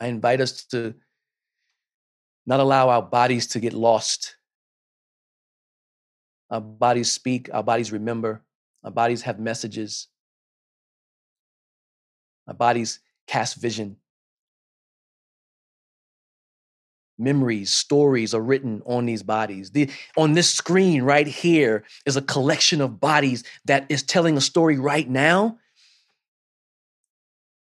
I 0.00 0.06
invite 0.06 0.40
us 0.40 0.64
to 0.66 0.94
not 2.46 2.60
allow 2.60 2.88
our 2.88 3.02
bodies 3.02 3.46
to 3.48 3.60
get 3.60 3.72
lost. 3.72 4.36
Our 6.50 6.60
bodies 6.60 7.12
speak, 7.12 7.48
our 7.52 7.62
bodies 7.62 7.92
remember, 7.92 8.42
our 8.82 8.90
bodies 8.90 9.22
have 9.22 9.38
messages, 9.38 10.08
our 12.48 12.54
bodies 12.54 13.00
cast 13.26 13.56
vision. 13.56 13.96
Memories, 17.20 17.70
stories 17.72 18.34
are 18.34 18.40
written 18.40 18.82
on 18.86 19.06
these 19.06 19.22
bodies. 19.22 19.70
The, 19.70 19.90
on 20.16 20.32
this 20.32 20.48
screen 20.48 21.02
right 21.02 21.26
here 21.26 21.84
is 22.06 22.16
a 22.16 22.22
collection 22.22 22.80
of 22.80 23.00
bodies 23.00 23.44
that 23.66 23.86
is 23.88 24.02
telling 24.02 24.36
a 24.36 24.40
story 24.40 24.78
right 24.78 25.08
now. 25.08 25.58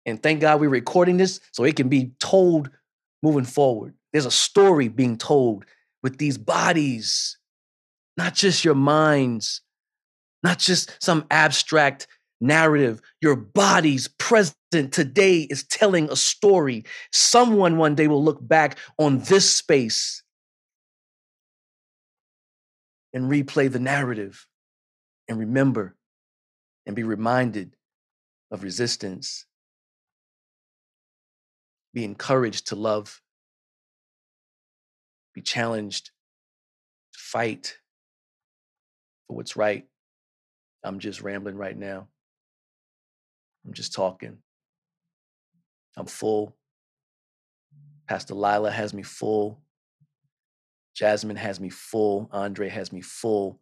And 0.06 0.22
thank 0.22 0.40
God 0.40 0.60
we're 0.60 0.68
recording 0.68 1.16
this 1.16 1.40
so 1.52 1.64
it 1.64 1.76
can 1.76 1.88
be 1.88 2.12
told 2.18 2.70
moving 3.22 3.44
forward. 3.44 3.94
There's 4.12 4.26
a 4.26 4.30
story 4.30 4.88
being 4.88 5.16
told 5.16 5.64
with 6.02 6.18
these 6.18 6.38
bodies, 6.38 7.38
not 8.16 8.34
just 8.34 8.64
your 8.64 8.74
minds, 8.74 9.62
not 10.42 10.58
just 10.58 10.96
some 11.00 11.24
abstract 11.30 12.06
narrative. 12.40 13.00
Your 13.20 13.34
body's 13.34 14.08
present 14.08 14.56
today 14.74 15.40
is 15.42 15.64
telling 15.64 16.10
a 16.10 16.16
story. 16.16 16.84
Someone 17.12 17.76
one 17.76 17.94
day 17.94 18.08
will 18.08 18.22
look 18.22 18.46
back 18.46 18.78
on 18.98 19.20
this 19.20 19.50
space 19.50 20.22
and 23.12 23.30
replay 23.30 23.70
the 23.70 23.78
narrative 23.78 24.46
and 25.28 25.38
remember 25.38 25.96
and 26.86 26.94
be 26.96 27.02
reminded 27.02 27.76
of 28.50 28.62
resistance. 28.62 29.46
Be 31.94 32.04
encouraged 32.04 32.68
to 32.68 32.76
love. 32.76 33.20
Be 35.34 35.40
challenged 35.40 36.06
to 36.06 37.18
fight 37.18 37.78
for 39.26 39.36
what's 39.36 39.56
right. 39.56 39.86
I'm 40.82 40.98
just 40.98 41.22
rambling 41.22 41.56
right 41.56 41.76
now. 41.76 42.08
I'm 43.66 43.72
just 43.72 43.94
talking. 43.94 44.38
I'm 45.96 46.06
full. 46.06 46.56
Pastor 48.06 48.34
Lila 48.34 48.70
has 48.70 48.92
me 48.92 49.02
full. 49.02 49.60
Jasmine 50.94 51.36
has 51.36 51.60
me 51.60 51.70
full. 51.70 52.28
Andre 52.32 52.68
has 52.68 52.92
me 52.92 53.00
full. 53.00 53.60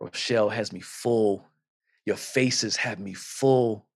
Rochelle 0.00 0.48
has 0.48 0.72
me 0.72 0.80
full. 0.80 1.46
Your 2.04 2.16
faces 2.16 2.76
have 2.76 2.98
me 2.98 3.14
full. 3.14 3.86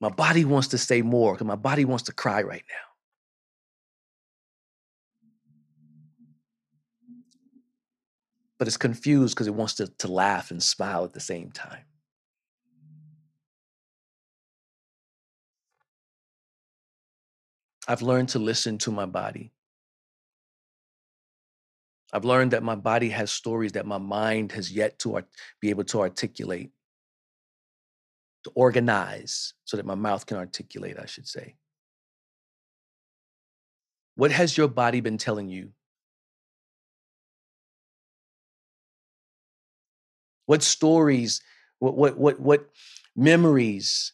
My 0.00 0.08
body 0.08 0.44
wants 0.44 0.68
to 0.68 0.78
say 0.78 1.02
more 1.02 1.34
because 1.34 1.46
my 1.46 1.56
body 1.56 1.84
wants 1.84 2.04
to 2.04 2.12
cry 2.12 2.42
right 2.42 2.64
now. 2.68 2.74
But 8.58 8.68
it's 8.68 8.76
confused 8.76 9.34
because 9.34 9.46
it 9.46 9.54
wants 9.54 9.74
to, 9.74 9.88
to 9.88 10.08
laugh 10.08 10.50
and 10.50 10.62
smile 10.62 11.04
at 11.04 11.12
the 11.12 11.20
same 11.20 11.50
time. 11.50 11.84
I've 17.90 18.02
learned 18.02 18.28
to 18.30 18.38
listen 18.38 18.78
to 18.78 18.92
my 18.92 19.04
body. 19.04 19.50
I've 22.12 22.24
learned 22.24 22.52
that 22.52 22.62
my 22.62 22.76
body 22.76 23.08
has 23.08 23.32
stories 23.32 23.72
that 23.72 23.84
my 23.84 23.98
mind 23.98 24.52
has 24.52 24.70
yet 24.70 25.00
to 25.00 25.16
art- 25.16 25.28
be 25.60 25.70
able 25.70 25.82
to 25.86 25.98
articulate, 25.98 26.70
to 28.44 28.52
organize 28.54 29.54
so 29.64 29.76
that 29.76 29.86
my 29.86 29.96
mouth 29.96 30.24
can 30.24 30.36
articulate, 30.36 31.00
I 31.00 31.06
should 31.06 31.26
say. 31.26 31.56
What 34.14 34.30
has 34.30 34.56
your 34.56 34.68
body 34.68 35.00
been 35.00 35.18
telling 35.18 35.48
you? 35.48 35.70
What 40.46 40.62
stories, 40.62 41.42
what, 41.80 41.96
what, 41.96 42.16
what, 42.16 42.38
what 42.38 42.70
memories, 43.16 44.12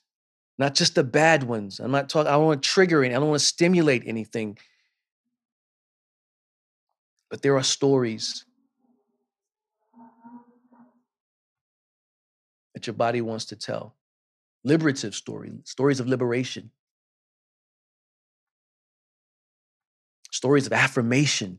not 0.59 0.75
just 0.75 0.95
the 0.95 1.05
bad 1.05 1.43
ones. 1.43 1.81
I'm 1.81 1.91
not 1.91 2.09
talking, 2.09 2.29
I 2.29 2.33
don't 2.33 2.47
want 2.47 2.63
to 2.63 2.69
trigger 2.69 3.05
any, 3.05 3.15
I 3.15 3.19
don't 3.19 3.29
want 3.29 3.41
to 3.41 3.47
stimulate 3.47 4.05
anything 4.07 4.59
but 7.31 7.43
there 7.43 7.57
are 7.57 7.63
stories 7.63 8.45
that 12.75 12.87
your 12.87 12.95
body 12.95 13.21
wants 13.21 13.47
to 13.47 13.57
tell. 13.57 13.97
Liberative 14.65 15.15
stories, 15.15 15.53
stories 15.65 16.01
of 16.01 16.09
liberation, 16.09 16.71
stories 20.31 20.67
of 20.67 20.73
affirmation. 20.73 21.59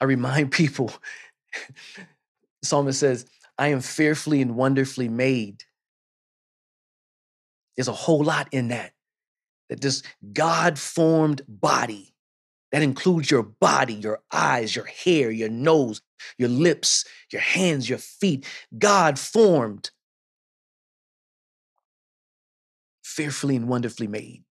I 0.00 0.04
remind 0.04 0.50
people, 0.52 0.92
the 2.62 2.66
psalmist 2.66 3.00
says, 3.00 3.26
I 3.58 3.68
am 3.68 3.80
fearfully 3.80 4.40
and 4.40 4.54
wonderfully 4.54 5.08
made. 5.08 5.64
There's 7.76 7.88
a 7.88 7.92
whole 7.92 8.22
lot 8.22 8.48
in 8.52 8.68
that 8.68 8.92
that 9.68 9.80
this 9.80 10.02
God 10.32 10.78
formed 10.78 11.42
body, 11.46 12.14
that 12.72 12.82
includes 12.82 13.30
your 13.30 13.42
body, 13.42 13.94
your 13.94 14.20
eyes, 14.32 14.74
your 14.74 14.86
hair, 14.86 15.30
your 15.30 15.48
nose, 15.48 16.00
your 16.38 16.48
lips, 16.48 17.04
your 17.30 17.42
hands, 17.42 17.88
your 17.88 17.98
feet, 17.98 18.46
God 18.78 19.18
formed, 19.18 19.90
fearfully 23.02 23.56
and 23.56 23.68
wonderfully 23.68 24.06
made. 24.06 24.44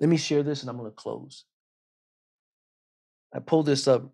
Let 0.00 0.08
me 0.08 0.16
share 0.16 0.42
this 0.42 0.62
and 0.62 0.70
I'm 0.70 0.78
going 0.78 0.90
to 0.90 0.94
close. 0.94 1.44
I 3.32 3.38
pulled 3.38 3.66
this 3.66 3.86
up, 3.88 4.12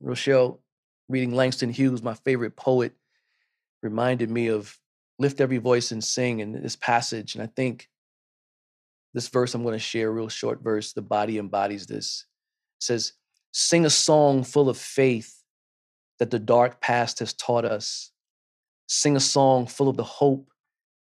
Rochelle, 0.00 0.60
reading 1.08 1.34
Langston 1.34 1.70
Hughes, 1.70 2.02
my 2.02 2.14
favorite 2.14 2.56
poet, 2.56 2.92
reminded 3.82 4.30
me 4.30 4.48
of 4.48 4.78
lift 5.18 5.40
every 5.40 5.58
voice 5.58 5.90
and 5.90 6.02
sing 6.02 6.40
in 6.40 6.52
this 6.52 6.76
passage. 6.76 7.34
And 7.34 7.42
I 7.42 7.46
think 7.46 7.88
this 9.14 9.28
verse 9.28 9.54
I'm 9.54 9.62
going 9.62 9.72
to 9.72 9.78
share, 9.78 10.12
real 10.12 10.28
short 10.28 10.62
verse, 10.62 10.92
the 10.92 11.02
body 11.02 11.38
embodies 11.38 11.86
this. 11.86 12.26
It 12.78 12.84
says, 12.84 13.12
Sing 13.52 13.86
a 13.86 13.90
song 13.90 14.44
full 14.44 14.68
of 14.68 14.76
faith 14.76 15.34
that 16.18 16.30
the 16.30 16.38
dark 16.38 16.80
past 16.80 17.18
has 17.20 17.32
taught 17.32 17.64
us. 17.64 18.12
Sing 18.86 19.16
a 19.16 19.20
song 19.20 19.66
full 19.66 19.88
of 19.88 19.96
the 19.96 20.04
hope 20.04 20.50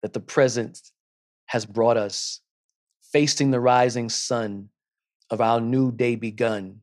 that 0.03 0.12
the 0.12 0.20
present 0.20 0.80
has 1.47 1.66
brought 1.66 1.97
us, 1.97 2.40
facing 3.12 3.51
the 3.51 3.61
rising 3.61 4.09
sun 4.09 4.68
of 5.30 5.40
our 5.40 5.61
new 5.61 5.90
day 5.90 6.16
begun. 6.16 6.80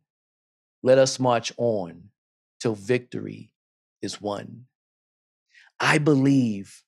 Let 0.83 0.97
us 0.97 1.19
march 1.19 1.51
on 1.57 2.09
till 2.59 2.75
victory 2.75 3.51
is 4.01 4.21
won. 4.21 4.65
I 5.79 5.97
believe 5.97 6.83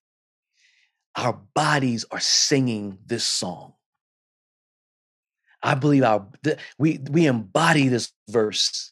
our 1.15 1.39
bodies 1.53 2.05
are 2.11 2.19
singing 2.19 2.97
this 3.05 3.23
song. 3.23 3.73
I 5.61 5.75
believe 5.75 6.03
our 6.03 6.27
we 6.77 6.99
we 7.09 7.25
embody 7.25 7.87
this 7.87 8.11
verse. 8.29 8.91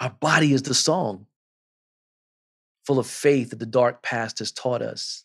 Our 0.00 0.10
body 0.10 0.52
is 0.52 0.62
the 0.62 0.74
song, 0.74 1.26
full 2.86 2.98
of 2.98 3.06
faith 3.06 3.50
that 3.50 3.58
the 3.58 3.66
dark 3.66 4.02
past 4.02 4.38
has 4.38 4.52
taught 4.52 4.82
us. 4.82 5.24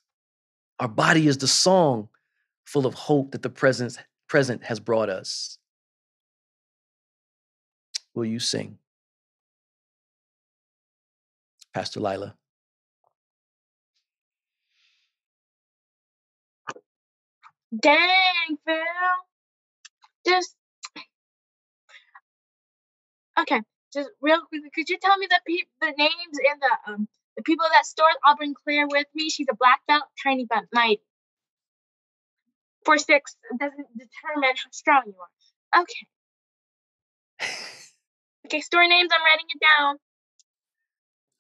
Our 0.80 0.88
body 0.88 1.28
is 1.28 1.38
the 1.38 1.48
song, 1.48 2.10
full 2.66 2.88
of 2.88 2.94
hope 2.94 3.32
that 3.32 3.42
the 3.42 3.50
present 3.50 3.98
present 4.28 4.64
has 4.64 4.80
brought 4.80 5.10
us. 5.10 5.58
Will 8.16 8.26
you 8.26 8.40
sing, 8.40 8.80
Pastor 11.74 12.00
Lila? 12.02 12.36
Dang, 17.80 18.58
Phil. 18.66 18.76
Just 20.28 20.56
okay. 23.40 23.62
Just 23.94 24.10
real 24.22 24.42
quickly, 24.50 24.70
could 24.76 24.90
you 24.90 24.98
tell 25.00 25.18
me 25.18 25.28
the 25.30 25.42
pe- 25.48 25.70
the 25.82 25.94
names 25.98 26.38
and 26.52 26.62
the 26.62 26.92
um 26.94 27.08
the 27.38 27.44
people 27.44 27.66
that 27.74 27.86
stored 27.86 28.16
Auburn 28.26 28.54
Claire 28.64 28.88
with 28.88 29.08
me? 29.16 29.30
She's 29.30 29.48
a 29.52 29.56
black 29.56 29.82
belt, 29.88 30.04
tiny 30.24 30.46
but 30.50 30.66
mighty. 30.74 31.02
Four 32.86 32.98
six 33.00 33.36
doesn't 33.60 33.88
determine 33.98 34.56
how 34.58 34.72
strong 34.72 35.04
you 35.08 35.16
are. 35.20 35.82
Okay. 35.84 36.08
Okay, 38.46 38.62
store 38.62 38.88
names. 38.88 39.10
I'm 39.14 39.24
writing 39.24 39.46
it 39.54 39.62
down. 39.80 39.96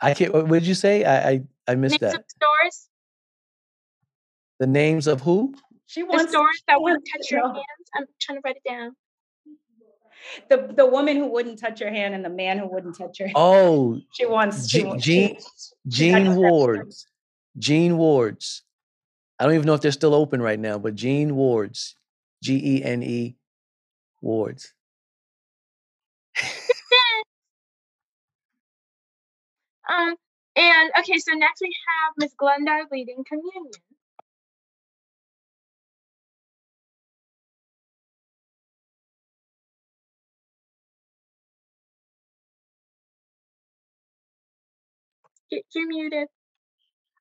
I 0.01 0.13
can't. 0.13 0.33
What 0.33 0.49
did 0.49 0.67
you 0.67 0.73
say? 0.73 1.03
I 1.03 1.29
I, 1.29 1.41
I 1.67 1.75
missed 1.75 2.01
names 2.01 2.13
that. 2.13 2.19
of 2.19 2.25
stores. 2.27 2.87
The 4.59 4.67
names 4.67 5.07
of 5.07 5.21
who? 5.21 5.53
She 5.85 6.01
The 6.01 6.07
wants 6.07 6.31
stores 6.31 6.63
that 6.67 6.81
wouldn't 6.81 7.03
touch 7.11 7.29
your 7.31 7.45
hands. 7.45 7.59
I'm 7.95 8.05
trying 8.21 8.37
to 8.37 8.41
write 8.45 8.55
it 8.63 8.69
down. 8.69 8.95
the 10.49 10.73
the 10.73 10.85
woman 10.85 11.17
who 11.17 11.27
wouldn't 11.27 11.59
touch 11.59 11.81
your 11.81 11.89
hand 11.91 12.13
and 12.15 12.23
the 12.23 12.29
man 12.29 12.57
who 12.59 12.67
wouldn't 12.67 12.97
touch 12.97 13.19
your 13.19 13.27
hand. 13.27 13.35
Oh, 13.37 13.99
She 14.13 14.25
wants 14.25 14.67
she, 14.69 14.79
Jean 14.79 14.87
wants- 14.89 15.03
Jean, 15.05 15.37
she- 15.37 15.89
Jean 15.89 16.35
Wards. 16.35 17.07
Jean 17.57 17.97
Wards. 17.97 18.63
I 19.39 19.45
don't 19.45 19.53
even 19.55 19.65
know 19.67 19.73
if 19.73 19.81
they're 19.81 19.91
still 19.91 20.15
open 20.15 20.41
right 20.41 20.59
now, 20.59 20.77
but 20.77 20.95
Jean 20.95 21.35
Wards. 21.35 21.95
G 22.41 22.77
E 22.77 22.83
N 22.83 23.03
E 23.03 23.35
Wards. 24.21 24.73
Um, 29.89 30.15
and 30.55 30.91
okay, 30.99 31.17
so 31.17 31.33
next 31.33 31.61
we 31.61 31.73
have 31.87 32.13
Miss 32.17 32.33
Glenda 32.41 32.85
leading 32.91 33.23
communion. 33.27 33.71
You're 45.51 45.87
muted. 45.87 46.27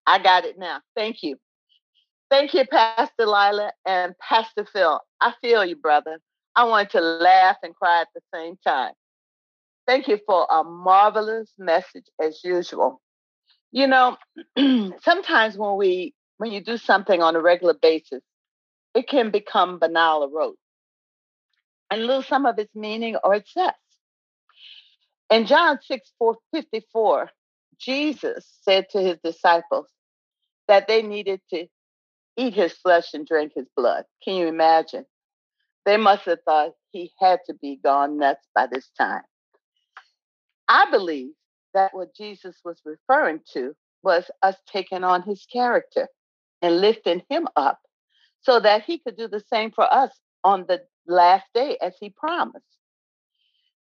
I 0.07 0.19
got 0.21 0.45
it 0.45 0.59
now. 0.59 0.81
Thank 0.97 1.23
you. 1.23 1.37
Thank 2.31 2.55
you, 2.55 2.65
Pastor 2.67 3.27
Lila 3.27 3.73
and 3.87 4.15
Pastor 4.19 4.67
Phil. 4.73 5.01
I 5.21 5.35
feel 5.41 5.65
you, 5.65 5.77
brother. 5.77 6.19
I 6.57 6.65
want 6.65 6.91
to 6.91 7.01
laugh 7.01 7.57
and 7.63 7.75
cry 7.75 8.03
at 8.03 8.09
the 8.15 8.21
same 8.35 8.57
time. 8.67 8.93
Thank 9.87 10.09
you 10.09 10.19
for 10.27 10.47
a 10.51 10.65
marvelous 10.65 11.53
message 11.59 12.07
as 12.21 12.43
usual. 12.45 13.01
You 13.73 13.87
know, 13.87 14.17
sometimes 15.03 15.57
when 15.57 15.77
we 15.77 16.15
when 16.39 16.53
you 16.53 16.63
do 16.63 16.77
something 16.77 17.23
on 17.23 17.37
a 17.37 17.41
regular 17.41 17.75
basis, 17.75 18.23
it 18.95 19.09
can 19.09 19.31
become 19.31 19.79
banal 19.79 20.25
or 20.25 20.31
rote 20.31 20.59
and 21.91 22.07
lose 22.07 22.27
some 22.27 22.47
of 22.47 22.59
its 22.59 22.75
meaning 22.75 23.17
or 23.25 23.35
its 23.35 23.53
zest. 23.53 23.77
In 25.31 25.47
John 25.47 25.79
6 25.83 26.13
4, 26.19 26.37
54, 26.55 27.31
Jesus 27.79 28.47
said 28.63 28.87
to 28.91 29.01
his 29.01 29.19
disciples 29.25 29.89
that 30.69 30.89
they 30.89 31.03
needed 31.03 31.41
to 31.51 31.67
eat 32.37 32.55
his 32.55 32.73
flesh 32.75 33.15
and 33.15 33.27
drink 33.27 33.53
his 33.55 33.67
blood. 33.77 34.05
Can 34.25 34.37
you 34.37 34.49
imagine? 34.49 35.07
They 35.87 35.97
must 35.97 36.25
have 36.27 36.41
thought 36.45 36.73
he 36.93 37.13
had 37.21 37.41
to 37.47 37.55
be 37.55 37.79
gone 37.83 38.19
nuts 38.19 38.47
by 38.55 38.67
this 38.69 38.91
time. 38.99 39.23
I 40.73 40.91
believe 40.91 41.33
that 41.75 41.93
what 41.93 42.15
Jesus 42.15 42.57
was 42.65 42.81
referring 42.85 43.41
to 43.53 43.75
was 44.03 44.31
us 44.43 44.57
taking 44.67 45.05
on 45.05 45.23
his 45.23 45.47
character 45.53 46.09
and 46.63 46.81
lifting 46.81 47.23
him 47.29 47.47
up 47.57 47.79
so 48.41 48.59
that 48.59 48.85
he 48.85 48.99
could 48.99 49.17
do 49.17 49.29
the 49.29 49.45
same 49.53 49.71
for 49.71 49.93
us 49.93 50.11
on 50.45 50.65
the 50.67 50.83
last 51.07 51.45
day 51.55 51.77
as 51.83 51.95
he 52.01 52.09
promised. 52.11 52.65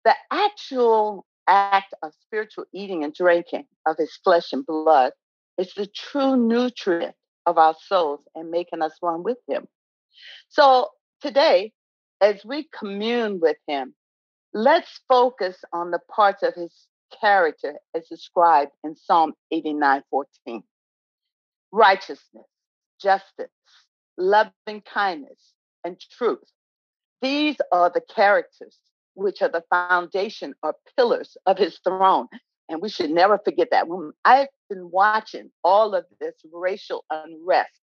The 0.05 0.15
actual 0.33 1.27
act 1.47 1.95
of 2.03 2.13
spiritual 2.23 2.65
eating 2.75 3.05
and 3.05 3.15
drinking 3.15 3.67
of 3.87 3.97
his 3.97 4.19
flesh 4.25 4.53
and 4.53 4.67
blood 4.67 5.13
is 5.59 5.73
the 5.75 5.87
true 5.87 6.37
nutrient 6.37 7.15
of 7.47 7.57
our 7.59 7.75
souls 7.87 8.21
and 8.35 8.51
making 8.51 8.83
us 8.83 8.97
one 9.01 9.23
with 9.23 9.39
Him. 9.49 9.67
So 10.49 10.89
today, 11.21 11.73
as 12.21 12.45
we 12.45 12.69
commune 12.77 13.41
with 13.41 13.57
Him, 13.67 13.95
let's 14.53 15.01
focus 15.09 15.57
on 15.73 15.91
the 15.91 16.01
parts 16.15 16.43
of 16.43 16.55
His 16.55 16.87
character 17.21 17.75
as 17.95 18.09
described 18.09 18.73
in 18.85 18.97
Psalm 18.97 19.35
89 19.51 20.03
14 20.11 20.63
righteousness, 21.73 22.47
justice, 23.01 23.51
loving 24.17 24.83
kindness, 24.93 25.53
and 25.85 25.99
truth. 26.17 26.39
These 27.23 27.57
are 27.73 27.91
the 27.93 28.03
characters 28.15 28.79
which 29.15 29.43
are 29.43 29.49
the 29.49 29.65
foundation 29.71 30.55
or 30.63 30.75
pillars 30.97 31.37
of 31.47 31.59
his 31.59 31.79
throne. 31.85 32.29
And 32.69 32.81
we 32.81 32.89
should 32.89 33.11
never 33.11 33.39
forget 33.45 33.69
that. 33.73 33.89
When 33.89 34.13
I've 34.25 34.49
been 34.69 34.91
watching 34.91 35.51
all 35.65 35.95
of 35.95 36.05
this 36.21 36.35
racial 36.53 37.05
unrest, 37.11 37.81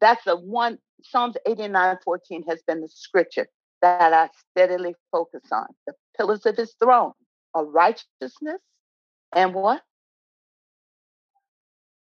that's 0.00 0.24
the 0.24 0.36
one 0.36 0.78
Psalms 1.02 1.36
89 1.46 1.98
14 2.04 2.44
has 2.48 2.62
been 2.66 2.80
the 2.80 2.88
scripture 2.88 3.46
that 3.82 4.12
I 4.12 4.30
steadily 4.50 4.94
focus 5.10 5.42
on. 5.52 5.66
The 5.86 5.94
pillars 6.16 6.46
of 6.46 6.56
his 6.56 6.74
throne 6.82 7.12
are 7.54 7.64
righteousness 7.64 8.60
and 9.34 9.54
what? 9.54 9.82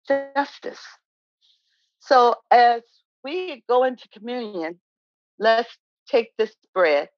Justice. 0.09 0.81
So 2.01 2.37
as 2.51 2.83
we 3.23 3.63
go 3.69 3.85
into 3.85 4.09
communion, 4.09 4.81
let's 5.39 5.77
take 6.09 6.33
this 6.39 6.55
bread. 6.75 7.09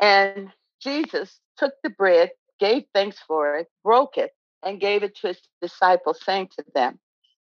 And 0.00 0.50
Jesus 0.80 1.40
took 1.56 1.74
the 1.82 1.90
bread, 1.90 2.30
gave 2.58 2.84
thanks 2.94 3.18
for 3.26 3.56
it, 3.56 3.68
broke 3.84 4.18
it, 4.18 4.32
and 4.62 4.80
gave 4.80 5.02
it 5.02 5.16
to 5.16 5.28
his 5.28 5.40
disciples, 5.62 6.20
saying 6.24 6.48
to 6.58 6.64
them, 6.74 6.98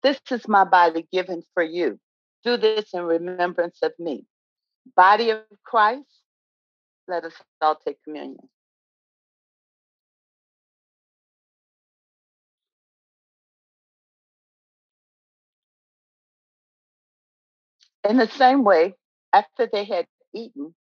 This 0.03 0.19
is 0.31 0.47
my 0.47 0.63
body 0.63 1.07
given 1.11 1.43
for 1.53 1.63
you. 1.63 1.99
Do 2.43 2.57
this 2.57 2.93
in 2.93 3.03
remembrance 3.03 3.79
of 3.81 3.93
me. 3.99 4.25
Body 4.93 5.31
of 5.31 5.39
Christ, 5.63 6.05
let 7.07 7.23
us 7.23 7.33
all 7.61 7.75
take 7.75 8.03
communion. 8.03 8.49
In 18.07 18.17
the 18.17 18.27
same 18.27 18.63
way, 18.63 18.93
after 19.33 19.67
they 19.71 19.83
had 19.83 20.05
eaten, 20.33 20.75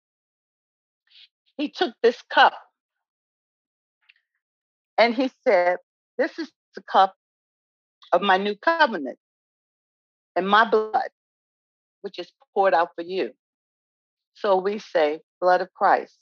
he 1.57 1.71
took 1.71 1.95
this 2.03 2.21
cup 2.23 2.53
and 4.99 5.15
he 5.15 5.31
said, 5.43 5.79
This 6.19 6.39
is 6.39 6.51
the 6.77 6.83
cup 6.83 7.15
of 8.13 8.21
my 8.21 8.37
new 8.37 8.57
covenant 8.57 9.19
and 10.37 10.49
my 10.49 10.69
blood, 10.69 11.09
which 12.03 12.19
is 12.19 12.31
poured 12.55 12.75
out 12.75 12.91
for 12.95 13.03
you. 13.03 13.33
So 14.35 14.57
we 14.57 14.79
say, 14.79 15.21
Blood 15.41 15.61
of 15.61 15.73
Christ. 15.75 16.19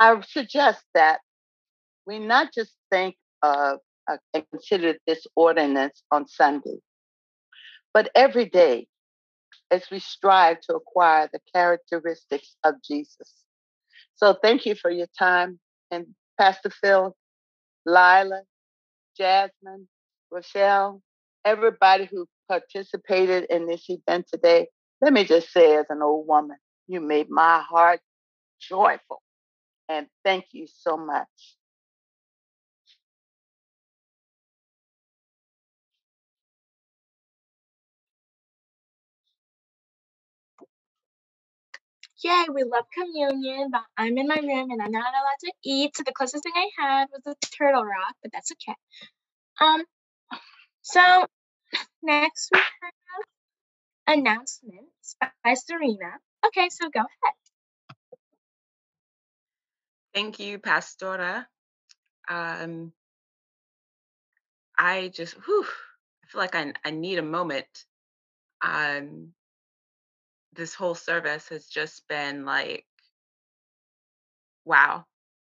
I 0.00 0.20
suggest 0.22 0.82
that 0.94 1.20
we 2.06 2.18
not 2.18 2.52
just 2.54 2.72
think 2.90 3.16
of 3.42 3.78
uh, 4.10 4.16
and 4.34 4.44
consider 4.50 4.94
this 5.06 5.26
ordinance 5.36 6.02
on 6.10 6.28
Sunday, 6.28 6.78
but 7.94 8.10
every 8.14 8.46
day 8.46 8.86
as 9.70 9.84
we 9.90 9.98
strive 9.98 10.60
to 10.62 10.74
acquire 10.76 11.28
the 11.32 11.40
characteristics 11.54 12.56
of 12.64 12.74
Jesus. 12.86 13.32
So 14.16 14.36
thank 14.42 14.66
you 14.66 14.74
for 14.74 14.90
your 14.90 15.08
time. 15.18 15.58
And 15.94 16.06
Pastor 16.40 16.70
Phil, 16.70 17.14
Lila, 17.86 18.42
Jasmine, 19.16 19.88
Rochelle, 20.30 21.00
everybody 21.44 22.08
who 22.10 22.26
participated 22.48 23.46
in 23.50 23.66
this 23.66 23.84
event 23.88 24.26
today, 24.32 24.68
let 25.00 25.12
me 25.12 25.24
just 25.24 25.52
say, 25.52 25.76
as 25.76 25.86
an 25.90 26.02
old 26.02 26.26
woman, 26.26 26.56
you 26.88 27.00
made 27.00 27.30
my 27.30 27.62
heart 27.62 28.00
joyful. 28.60 29.22
And 29.88 30.08
thank 30.24 30.46
you 30.52 30.66
so 30.66 30.96
much. 30.96 31.28
Yay, 42.24 42.46
we 42.54 42.64
love 42.64 42.86
communion, 42.94 43.70
but 43.72 43.82
I'm 43.98 44.18
in 44.18 44.28
my 44.28 44.36
room 44.36 44.72
and 44.72 44.82
I'm 44.82 44.92
not 44.92 45.04
allowed 45.14 45.40
to 45.44 45.52
eat. 45.64 45.96
So 45.96 46.04
the 46.04 46.12
closest 46.12 46.44
thing 46.44 46.54
I 46.56 46.70
had 46.78 47.08
was 47.12 47.22
a 47.26 47.46
turtle 47.56 47.84
rock, 47.84 48.16
but 48.22 48.32
that's 48.32 48.52
okay. 48.52 48.76
Um, 49.60 49.84
so 50.82 51.26
next 52.02 52.50
we 52.52 52.60
have 54.06 54.18
announcements 54.18 55.16
by 55.44 55.54
Serena. 55.54 56.18
Okay, 56.46 56.68
so 56.70 56.90
go 56.90 57.00
ahead. 57.00 57.34
Thank 60.14 60.40
you, 60.40 60.58
Pastora. 60.58 61.46
Um, 62.28 62.92
I 64.78 65.08
just, 65.14 65.34
whew, 65.46 65.64
I 65.64 66.28
feel 66.28 66.40
like 66.40 66.54
I, 66.56 66.72
I 66.84 66.90
need 66.92 67.18
a 67.18 67.22
moment. 67.22 67.66
Um, 68.62 69.32
this 70.54 70.74
whole 70.74 70.94
service 70.94 71.48
has 71.48 71.66
just 71.66 72.06
been 72.08 72.44
like, 72.44 72.84
wow. 74.64 75.04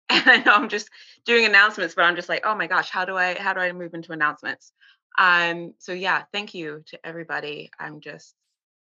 And 0.10 0.24
I 0.30 0.38
know 0.38 0.54
I'm 0.54 0.70
just 0.70 0.90
doing 1.26 1.46
announcements, 1.46 1.94
but 1.96 2.06
I'm 2.06 2.16
just 2.16 2.30
like, 2.30 2.46
oh 2.46 2.56
my 2.56 2.68
gosh, 2.68 2.90
how 2.90 3.06
do 3.06 3.18
I 3.18 3.36
how 3.36 3.54
do 3.54 3.60
I 3.60 3.72
move 3.74 3.94
into 3.94 4.14
announcements? 4.14 4.72
Um, 5.20 5.74
so 5.80 5.92
yeah, 5.94 6.24
thank 6.32 6.54
you 6.54 6.84
to 6.88 7.00
everybody. 7.06 7.72
I'm 7.80 8.00
just 8.00 8.34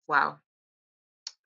wow. 0.07 0.39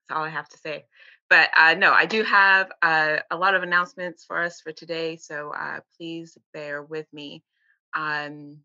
That's 0.08 0.18
all 0.18 0.24
I 0.24 0.28
have 0.28 0.48
to 0.50 0.58
say 0.58 0.84
but 1.32 1.48
uh, 1.56 1.72
no, 1.72 1.94
I 1.94 2.04
do 2.04 2.24
have 2.24 2.70
uh, 2.82 3.20
a 3.30 3.36
lot 3.38 3.54
of 3.54 3.62
announcements 3.62 4.22
for 4.22 4.42
us 4.42 4.60
for 4.60 4.70
today, 4.70 5.16
so 5.16 5.50
uh, 5.58 5.80
please 5.96 6.36
bear 6.52 6.82
with 6.82 7.06
me. 7.10 7.42
Um, 7.96 8.58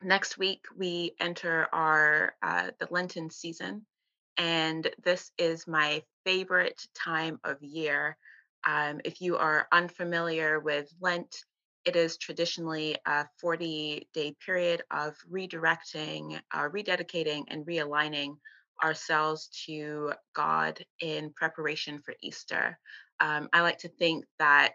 next 0.00 0.38
week 0.38 0.64
we 0.76 1.16
enter 1.18 1.66
our 1.72 2.34
uh, 2.40 2.70
the 2.78 2.86
Lenten 2.92 3.30
season, 3.30 3.84
and 4.36 4.88
this 5.04 5.30
is 5.38 5.66
my 5.66 6.02
favorite 6.24 6.80
time 6.94 7.38
of 7.44 7.62
year. 7.62 8.16
Um, 8.64 9.00
if 9.04 9.20
you 9.20 9.36
are 9.36 9.68
unfamiliar 9.72 10.60
with 10.60 10.92
Lent, 11.00 11.44
it 11.84 11.96
is 11.96 12.16
traditionally 12.16 12.96
a 13.06 13.26
40 13.40 14.08
day 14.14 14.34
period 14.44 14.82
of 14.90 15.16
redirecting, 15.30 16.40
uh, 16.52 16.68
rededicating, 16.68 17.44
and 17.48 17.66
realigning 17.66 18.36
ourselves 18.82 19.48
to 19.66 20.12
God 20.34 20.84
in 21.00 21.32
preparation 21.34 22.00
for 22.00 22.14
Easter. 22.22 22.78
Um, 23.20 23.48
I 23.52 23.62
like 23.62 23.78
to 23.78 23.88
think 23.88 24.24
that 24.38 24.74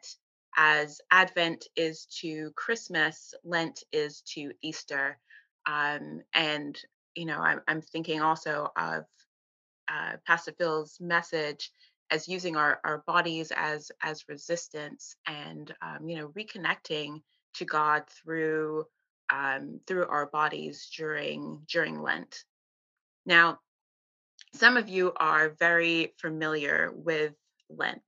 as 0.58 1.00
Advent 1.12 1.66
is 1.76 2.06
to 2.22 2.52
Christmas, 2.56 3.34
Lent 3.44 3.84
is 3.92 4.22
to 4.34 4.52
Easter. 4.62 5.18
Um, 5.66 6.22
and 6.34 6.78
you 7.16 7.26
know, 7.26 7.40
I'm, 7.40 7.62
I'm 7.68 7.82
thinking 7.82 8.22
also 8.22 8.70
of 8.78 9.06
uh, 9.92 10.18
Pastor 10.26 10.54
Phil's 10.58 10.98
message 11.00 11.72
as 12.10 12.28
using 12.28 12.56
our, 12.56 12.80
our 12.84 13.04
bodies 13.06 13.52
as 13.56 13.92
as 14.02 14.30
resistance 14.30 15.16
and 15.26 15.74
um, 15.82 16.08
you 16.08 16.18
know 16.18 16.30
reconnecting 16.30 17.22
to 17.56 17.66
God 17.66 18.04
through 18.08 18.86
um, 19.32 19.80
through 19.88 20.08
our 20.08 20.28
bodies 20.28 20.90
during 20.96 21.62
during 21.72 22.02
Lent. 22.02 22.44
Now, 23.26 23.60
some 24.54 24.78
of 24.78 24.90
you 24.90 25.14
are 25.18 25.50
very 25.60 26.14
familiar 26.20 26.92
with 26.94 27.34
Lent 27.70 28.02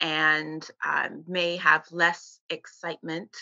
and 0.00 0.68
um, 0.84 1.24
may 1.26 1.56
have 1.56 1.84
less 1.90 2.40
excitement 2.50 3.34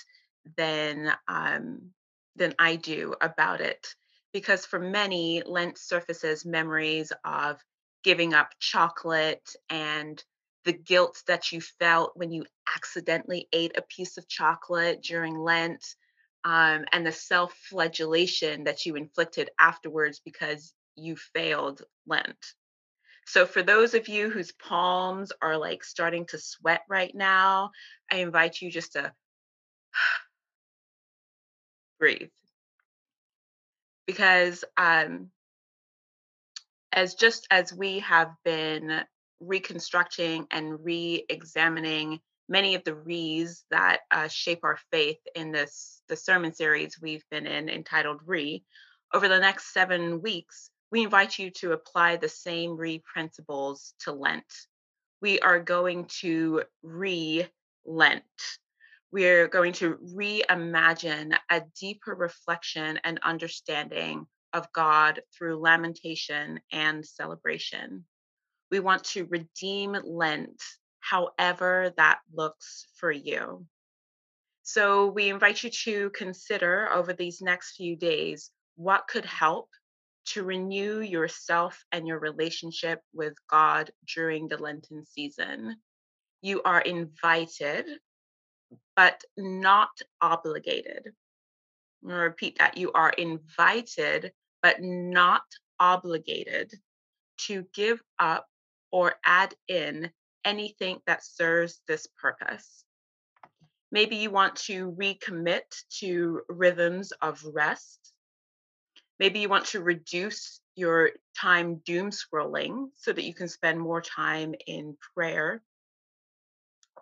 than 0.57 1.13
um, 1.27 1.91
than 2.37 2.55
I 2.59 2.77
do 2.77 3.15
about 3.21 3.61
it, 3.61 3.95
because 4.33 4.67
for 4.67 4.79
many, 4.79 5.43
Lent 5.45 5.79
surfaces 5.79 6.45
memories 6.45 7.13
of 7.25 7.61
giving 8.05 8.35
up 8.35 8.55
chocolate 8.59 9.57
and 9.71 10.23
the 10.65 10.73
guilt 10.73 11.23
that 11.27 11.53
you 11.53 11.61
felt 11.61 12.17
when 12.17 12.31
you 12.31 12.45
accidentally 12.75 13.49
ate 13.53 13.77
a 13.77 13.83
piece 13.83 14.19
of 14.19 14.29
chocolate 14.29 15.03
during 15.03 15.39
Lent, 15.39 15.97
um, 16.45 16.85
and 16.93 17.07
the 17.07 17.13
self 17.13 17.55
flagellation 17.55 18.65
that 18.65 18.87
you 18.87 18.97
inflicted 18.97 19.51
afterwards 19.59 20.21
because 20.25 20.73
you 20.97 21.17
failed 21.17 21.83
Lent. 22.07 22.55
So, 23.27 23.47
for 23.47 23.63
those 23.63 23.95
of 23.95 24.09
you 24.09 24.31
whose 24.31 24.53
palms 24.53 25.33
are 25.43 25.57
like 25.57 25.85
starting 25.85 26.27
to 26.27 26.39
sweat 26.39 26.83
right 26.89 27.15
now, 27.15 27.71
I 28.11 28.19
invite 28.19 28.61
you 28.61 28.71
just 28.71 28.93
to 28.93 29.13
breathe. 31.99 32.31
Because 34.09 34.65
um, 34.77 35.31
as 36.93 37.15
just 37.15 37.47
as 37.53 37.73
we 37.73 38.01
have 38.01 38.33
been 38.45 39.05
reconstructing 39.39 40.49
and 40.51 40.85
re 40.85 41.25
examining 41.29 42.19
many 42.49 42.75
of 42.75 42.83
the 42.83 42.95
re's 42.95 43.65
that 43.71 44.01
uh, 44.11 44.27
shape 44.27 44.65
our 44.65 44.79
faith 44.91 45.21
in 45.37 45.53
this 45.53 46.03
the 46.09 46.17
sermon 46.17 46.53
series 46.53 47.01
we've 47.01 47.23
been 47.31 47.47
in 47.47 47.69
entitled 47.69 48.19
re 48.27 48.65
over 49.15 49.29
the 49.29 49.39
next 49.39 49.73
seven 49.73 50.21
weeks 50.23 50.71
we 50.91 51.03
invite 51.03 51.39
you 51.39 51.51
to 51.51 51.73
apply 51.73 52.17
the 52.17 52.29
same 52.29 52.77
re 52.77 53.03
principles 53.13 53.95
to 54.01 54.13
lent. 54.13 54.45
We 55.21 55.41
are 55.41 55.61
going 55.61 56.07
to 56.21 56.63
re 56.83 57.47
lent 57.85 58.25
we're 59.11 59.49
going 59.49 59.73
to 59.73 59.97
reimagine 60.15 61.37
a 61.51 61.63
deeper 61.81 62.15
reflection 62.15 62.99
and 63.05 63.19
understanding 63.23 64.27
of 64.53 64.71
god 64.73 65.21
through 65.37 65.61
lamentation 65.61 66.61
and 66.73 67.05
celebration 67.05 68.05
we 68.71 68.81
want 68.81 69.05
to 69.05 69.25
redeem 69.27 69.97
lent 70.05 70.63
however 71.01 71.93
that 71.97 72.19
looks 72.33 72.87
for 72.97 73.11
you. 73.11 73.67
So 74.63 75.07
we 75.07 75.31
invite 75.31 75.63
you 75.63 75.71
to 75.85 76.11
consider 76.11 76.91
over 76.93 77.13
these 77.13 77.41
next 77.41 77.77
few 77.77 77.97
days 77.97 78.51
what 78.77 79.09
could 79.09 79.25
help 79.25 79.69
to 80.27 80.45
renew 80.45 81.01
yourself 81.01 81.83
and 81.91 82.07
your 82.07 82.19
relationship 82.19 83.01
with 83.15 83.35
God 83.49 83.91
during 84.15 84.49
the 84.49 84.59
Lenten 84.59 85.07
season. 85.07 85.77
You 86.43 86.63
are 86.65 86.83
invited, 86.83 87.87
but 88.97 89.23
not 89.37 89.91
obligated. 90.21 91.13
I'm 92.03 92.09
going 92.09 92.19
to 92.19 92.25
repeat 92.25 92.59
that. 92.59 92.77
You 92.77 92.93
are 92.93 93.11
invited, 93.11 94.33
but 94.63 94.83
not 94.83 95.43
obligated 95.81 96.73
to 97.47 97.65
give 97.75 98.03
up 98.19 98.47
or 98.91 99.15
add 99.25 99.55
in 99.69 100.11
anything 100.45 100.99
that 101.07 101.25
serves 101.25 101.81
this 101.87 102.07
purpose. 102.21 102.85
Maybe 103.91 104.17
you 104.17 104.31
want 104.31 104.57
to 104.67 104.93
recommit 104.93 105.63
to 106.01 106.43
rhythms 106.49 107.13
of 107.23 107.43
rest. 107.45 108.13
Maybe 109.19 109.41
you 109.41 109.49
want 109.49 109.67
to 109.67 109.81
reduce 109.81 110.61
your 110.77 111.11
time 111.37 111.77
doom 111.85 112.11
scrolling 112.11 112.89
so 112.95 113.13
that 113.13 113.25
you 113.25 113.35
can 113.35 113.49
spend 113.49 113.81
more 113.81 114.01
time 114.01 114.55
in 114.67 114.97
prayer 115.15 115.63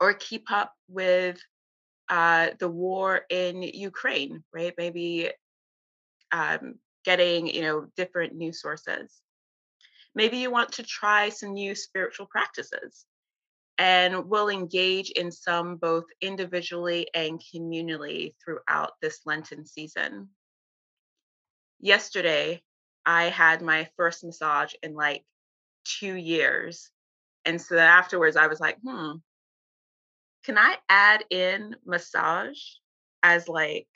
or 0.00 0.14
keep 0.14 0.50
up 0.50 0.72
with 0.88 1.40
uh, 2.08 2.50
the 2.58 2.68
war 2.68 3.22
in 3.30 3.62
Ukraine, 3.62 4.44
right? 4.52 4.74
Maybe 4.78 5.30
um, 6.32 6.76
getting 7.04 7.46
you 7.46 7.62
know 7.62 7.86
different 7.96 8.34
new 8.34 8.52
sources. 8.52 9.20
Maybe 10.14 10.38
you 10.38 10.50
want 10.50 10.72
to 10.72 10.82
try 10.82 11.28
some 11.28 11.52
new 11.52 11.74
spiritual 11.74 12.26
practices 12.26 13.04
and 13.78 14.28
we'll 14.28 14.48
engage 14.48 15.10
in 15.10 15.30
some 15.30 15.76
both 15.76 16.04
individually 16.20 17.08
and 17.14 17.40
communally 17.40 18.34
throughout 18.42 18.92
this 19.02 19.20
Lenten 19.26 19.66
season. 19.66 20.30
Yesterday, 21.80 22.62
I 23.04 23.24
had 23.24 23.60
my 23.60 23.88
first 23.96 24.24
massage 24.24 24.72
in 24.82 24.94
like 24.94 25.24
two 25.84 26.14
years. 26.14 26.90
And 27.44 27.60
so 27.60 27.76
afterwards, 27.76 28.36
I 28.36 28.46
was 28.46 28.60
like, 28.60 28.78
hmm, 28.82 29.12
can 30.46 30.56
I 30.56 30.76
add 30.88 31.24
in 31.28 31.74
massage 31.84 32.60
as 33.24 33.48
like 33.48 33.88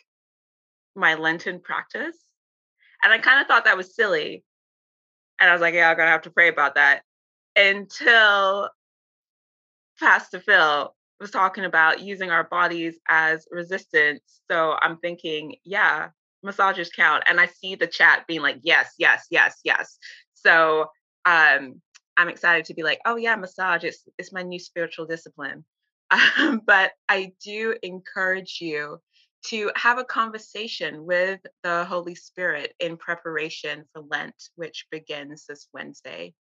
my 0.96 1.14
Lenten 1.14 1.60
practice? 1.60 2.18
And 3.02 3.12
I 3.12 3.18
kind 3.18 3.40
of 3.40 3.46
thought 3.46 3.64
that 3.64 3.76
was 3.76 3.94
silly. 3.94 4.44
And 5.40 5.48
I 5.48 5.52
was 5.52 5.62
like, 5.62 5.74
yeah, 5.74 5.88
I'm 5.88 5.96
going 5.96 6.08
to 6.08 6.10
have 6.12 6.22
to 6.22 6.30
pray 6.30 6.48
about 6.48 6.74
that 6.74 7.02
until 7.54 8.68
Pastor 10.00 10.40
Phil 10.40 10.94
was 11.20 11.30
talking 11.30 11.64
about 11.64 12.00
using 12.00 12.30
our 12.30 12.44
bodies 12.44 12.98
as 13.08 13.46
resistance. 13.52 14.40
So 14.50 14.76
I'm 14.82 14.96
thinking, 14.98 15.54
yeah, 15.64 16.08
massages 16.42 16.90
count. 16.90 17.22
And 17.28 17.38
I 17.38 17.46
see 17.46 17.76
the 17.76 17.86
chat 17.86 18.26
being 18.26 18.42
like, 18.42 18.58
yes, 18.62 18.94
yes, 18.98 19.26
yes, 19.30 19.60
yes. 19.62 19.98
So 20.34 20.86
um, 21.24 21.80
I'm 22.16 22.28
excited 22.28 22.64
to 22.64 22.74
be 22.74 22.82
like, 22.82 23.00
oh 23.06 23.16
yeah, 23.16 23.36
massage 23.36 23.84
is 23.84 24.02
it's 24.18 24.32
my 24.32 24.42
new 24.42 24.58
spiritual 24.58 25.06
discipline. 25.06 25.64
Um, 26.10 26.62
but 26.66 26.92
I 27.08 27.32
do 27.44 27.76
encourage 27.82 28.58
you 28.60 28.98
to 29.46 29.70
have 29.74 29.98
a 29.98 30.04
conversation 30.04 31.06
with 31.06 31.40
the 31.62 31.84
Holy 31.84 32.14
Spirit 32.14 32.74
in 32.78 32.96
preparation 32.96 33.84
for 33.92 34.02
Lent, 34.02 34.34
which 34.56 34.86
begins 34.90 35.46
this 35.46 35.68
Wednesday. 35.72 36.34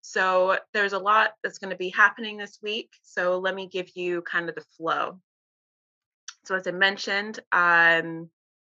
So 0.00 0.56
there's 0.72 0.94
a 0.94 0.98
lot 0.98 1.32
that's 1.42 1.58
going 1.58 1.70
to 1.70 1.76
be 1.76 1.90
happening 1.90 2.38
this 2.38 2.58
week. 2.62 2.90
So 3.02 3.38
let 3.38 3.54
me 3.54 3.68
give 3.68 3.90
you 3.94 4.22
kind 4.22 4.48
of 4.48 4.54
the 4.54 4.64
flow. 4.76 5.20
So 6.44 6.54
as 6.54 6.66
I 6.66 6.70
mentioned, 6.70 7.40
um, 7.52 8.30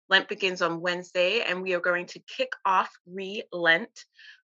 Lent 0.09 0.29
begins 0.29 0.61
on 0.61 0.81
Wednesday, 0.81 1.41
and 1.41 1.61
we 1.61 1.73
are 1.75 1.79
going 1.79 2.07
to 2.07 2.19
kick 2.19 2.53
off 2.65 2.89
re-Lent 3.05 4.05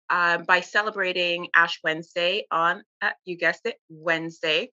um, 0.09 0.45
by 0.45 0.61
celebrating 0.61 1.49
Ash 1.55 1.81
Wednesday 1.85 2.47
on, 2.51 2.83
uh, 3.03 3.11
you 3.25 3.37
guessed 3.37 3.67
it, 3.67 3.77
Wednesday, 3.91 4.71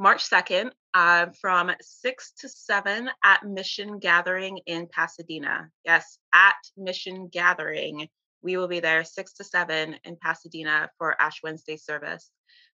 March 0.00 0.28
2nd, 0.28 0.72
uh, 0.94 1.26
from 1.40 1.70
6 1.80 2.32
to 2.40 2.48
7 2.48 3.08
at 3.22 3.44
Mission 3.44 4.00
Gathering 4.00 4.58
in 4.66 4.88
Pasadena. 4.88 5.70
Yes, 5.84 6.18
at 6.32 6.56
Mission 6.76 7.28
Gathering 7.28 8.08
we 8.42 8.56
will 8.56 8.68
be 8.68 8.80
there 8.80 9.04
6 9.04 9.32
to 9.34 9.44
7 9.44 9.96
in 10.04 10.16
Pasadena 10.16 10.90
for 10.98 11.20
Ash 11.20 11.42
Wednesday 11.42 11.76
service. 11.76 12.30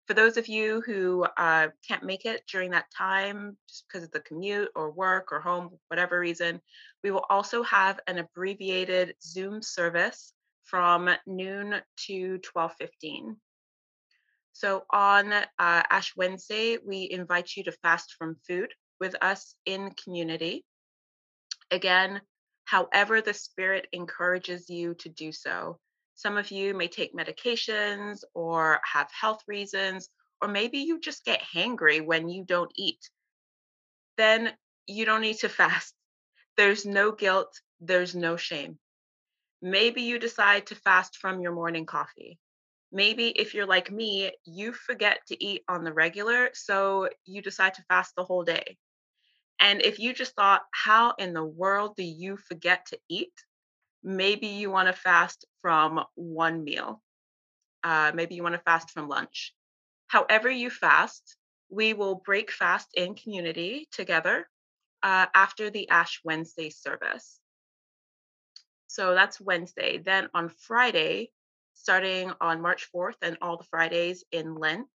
For 0.07 0.13
those 0.13 0.37
of 0.37 0.47
you 0.47 0.81
who 0.85 1.25
uh, 1.37 1.69
can't 1.87 2.03
make 2.03 2.25
it 2.25 2.43
during 2.47 2.71
that 2.71 2.85
time, 2.95 3.57
just 3.67 3.85
because 3.87 4.03
of 4.03 4.11
the 4.11 4.19
commute 4.19 4.69
or 4.75 4.91
work 4.91 5.31
or 5.31 5.39
home, 5.39 5.71
whatever 5.87 6.19
reason, 6.19 6.61
we 7.03 7.09
will 7.09 7.25
also 7.29 7.63
have 7.63 7.99
an 8.05 8.19
abbreviated 8.19 9.15
Zoom 9.23 9.63
service 9.63 10.31
from 10.63 11.09
noon 11.25 11.81
to 12.05 12.39
12:15. 12.39 13.35
So 14.55 14.85
on 14.89 15.33
uh, 15.33 15.43
Ash 15.59 16.13
Wednesday, 16.15 16.77
we 16.77 17.09
invite 17.11 17.57
you 17.57 17.65
to 17.65 17.73
fast 17.73 18.15
from 18.17 18.37
food 18.47 18.73
with 19.01 19.13
us 19.21 19.53
in 19.65 19.91
community. 20.01 20.63
Again, 21.71 22.21
however 22.63 23.19
the 23.19 23.33
Spirit 23.33 23.89
encourages 23.91 24.69
you 24.69 24.93
to 24.99 25.09
do 25.09 25.33
so. 25.33 25.77
Some 26.15 26.37
of 26.37 26.51
you 26.51 26.73
may 26.73 26.87
take 26.87 27.13
medications 27.13 28.23
or 28.33 28.79
have 28.89 29.09
health 29.11 29.41
reasons, 29.45 30.07
or 30.41 30.47
maybe 30.47 30.77
you 30.77 31.01
just 31.01 31.25
get 31.25 31.41
hangry 31.53 32.03
when 32.03 32.29
you 32.29 32.45
don't 32.45 32.71
eat. 32.77 33.09
Then 34.15 34.53
you 34.87 35.03
don't 35.03 35.19
need 35.19 35.39
to 35.39 35.49
fast. 35.59 35.93
There's 36.55 36.85
no 36.85 37.11
guilt, 37.11 37.59
there's 37.81 38.15
no 38.15 38.37
shame. 38.37 38.79
Maybe 39.61 40.03
you 40.03 40.17
decide 40.17 40.67
to 40.67 40.75
fast 40.75 41.17
from 41.17 41.41
your 41.41 41.51
morning 41.51 41.85
coffee. 41.85 42.39
Maybe 42.95 43.27
if 43.27 43.53
you're 43.53 43.67
like 43.67 43.91
me, 43.91 44.31
you 44.45 44.73
forget 44.73 45.19
to 45.27 45.43
eat 45.43 45.61
on 45.67 45.83
the 45.83 45.93
regular, 45.93 46.49
so 46.53 47.09
you 47.25 47.43
decide 47.43 47.75
to 47.75 47.85
fast 47.89 48.13
the 48.15 48.23
whole 48.23 48.43
day. 48.43 48.77
And 49.59 49.81
if 49.81 49.99
you 49.99 50.13
just 50.13 50.35
thought, 50.35 50.63
how 50.71 51.13
in 51.19 51.33
the 51.33 51.45
world 51.45 51.95
do 51.95 52.03
you 52.03 52.37
forget 52.37 52.87
to 52.87 52.97
eat? 53.07 53.33
maybe 54.05 54.47
you 54.47 54.69
want 54.69 54.87
to 54.87 54.93
fast 54.93 55.45
from 55.61 56.01
one 56.13 56.63
meal. 56.63 57.01
Uh, 57.83 58.11
maybe 58.13 58.35
you 58.35 58.43
want 58.43 58.53
to 58.53 58.61
fast 58.61 58.91
from 58.91 59.09
lunch. 59.09 59.53
However, 60.07 60.49
you 60.49 60.69
fast, 60.69 61.35
we 61.69 61.93
will 61.93 62.15
break 62.23 62.51
fast 62.51 62.87
in 62.93 63.15
community 63.15 63.87
together 63.91 64.47
uh, 65.01 65.25
after 65.33 65.71
the 65.71 65.89
Ash 65.89 66.21
Wednesday 66.23 66.69
service. 66.69 67.39
So 68.87 69.15
that's 69.15 69.41
Wednesday. 69.41 69.97
Then 69.97 70.29
on 70.33 70.49
Friday, 70.49 71.31
starting 71.85 72.33
on 72.41 72.63
March 72.63 72.87
4th 72.91 73.13
and 73.21 73.37
all 73.43 73.57
the 73.57 73.63
Fridays 73.65 74.23
in 74.31 74.55
Lent, 74.55 74.89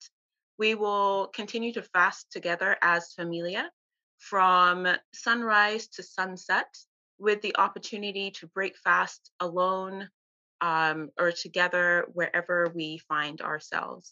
we 0.59 0.74
will 0.74 1.28
continue 1.32 1.72
to 1.74 1.84
fast 1.84 2.32
together 2.32 2.76
as 2.82 3.12
familia 3.12 3.70
from 4.18 4.88
sunrise 5.14 5.86
to 5.86 6.03
sunset 6.03 6.66
with 7.20 7.43
the 7.43 7.57
opportunity 7.59 8.32
to 8.32 8.49
break 8.49 8.76
fast 8.76 9.30
alone 9.38 10.09
um, 10.62 11.11
or 11.16 11.30
together 11.30 12.09
wherever 12.12 12.72
we 12.74 12.99
find 12.99 13.41
ourselves. 13.41 14.11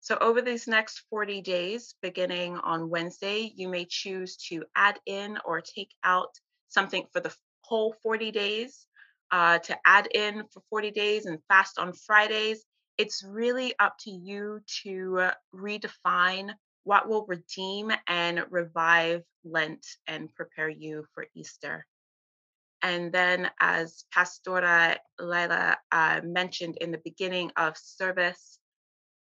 So, 0.00 0.16
over 0.20 0.40
these 0.40 0.68
next 0.68 1.02
40 1.10 1.40
days, 1.40 1.96
beginning 2.00 2.58
on 2.58 2.90
Wednesday, 2.90 3.52
you 3.56 3.68
may 3.68 3.86
choose 3.86 4.36
to 4.50 4.62
add 4.76 5.00
in 5.04 5.38
or 5.44 5.60
take 5.60 5.90
out 6.04 6.30
something 6.68 7.06
for 7.12 7.18
the 7.18 7.34
whole 7.62 7.96
40 8.04 8.30
days, 8.30 8.86
uh, 9.34 9.58
to 9.58 9.76
add 9.84 10.06
in 10.14 10.44
for 10.52 10.62
40 10.70 10.92
days 10.92 11.26
and 11.26 11.40
fast 11.48 11.76
on 11.80 11.92
Fridays. 11.92 12.64
It's 12.98 13.24
really 13.28 13.74
up 13.80 13.96
to 14.02 14.10
you 14.12 14.60
to 14.84 15.30
redefine 15.52 16.54
what 16.84 17.08
will 17.08 17.26
redeem 17.26 17.90
and 18.06 18.44
revive 18.50 19.24
Lent 19.44 19.84
and 20.06 20.32
prepare 20.36 20.68
you 20.68 21.04
for 21.14 21.26
Easter. 21.34 21.84
And 22.80 23.10
then, 23.10 23.50
as 23.60 24.04
Pastora 24.14 24.98
Lila 25.18 25.78
uh, 25.90 26.20
mentioned 26.22 26.78
in 26.80 26.92
the 26.92 27.00
beginning 27.04 27.50
of 27.56 27.76
service, 27.76 28.60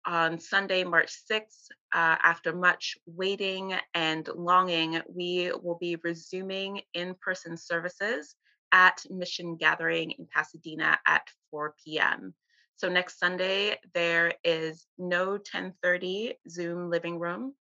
on 0.05 0.41
Sunday, 0.41 0.83
March 0.83 1.13
6th, 1.31 1.69
uh, 1.95 2.17
after 2.25 2.53
much 2.53 2.97
waiting 3.07 3.75
and 3.95 4.29
longing, 4.35 5.01
we 5.09 5.53
will 5.63 5.79
be 5.79 5.95
resuming 6.03 6.81
in 6.93 7.15
person 7.23 7.57
services 7.57 8.35
at 8.73 9.05
Mission 9.11 9.57
Gathering 9.57 10.13
in 10.13 10.27
Pasadena 10.27 10.99
at 11.07 11.29
4 11.51 11.75
p.m. 11.85 12.35
So 12.77 12.89
next 12.89 13.19
Sunday 13.19 13.79
there 13.95 14.35
is 14.43 14.87
no 14.99 15.39
10:30 15.39 16.35
Zoom 16.49 16.91
living 16.91 17.19
room. 17.19 17.55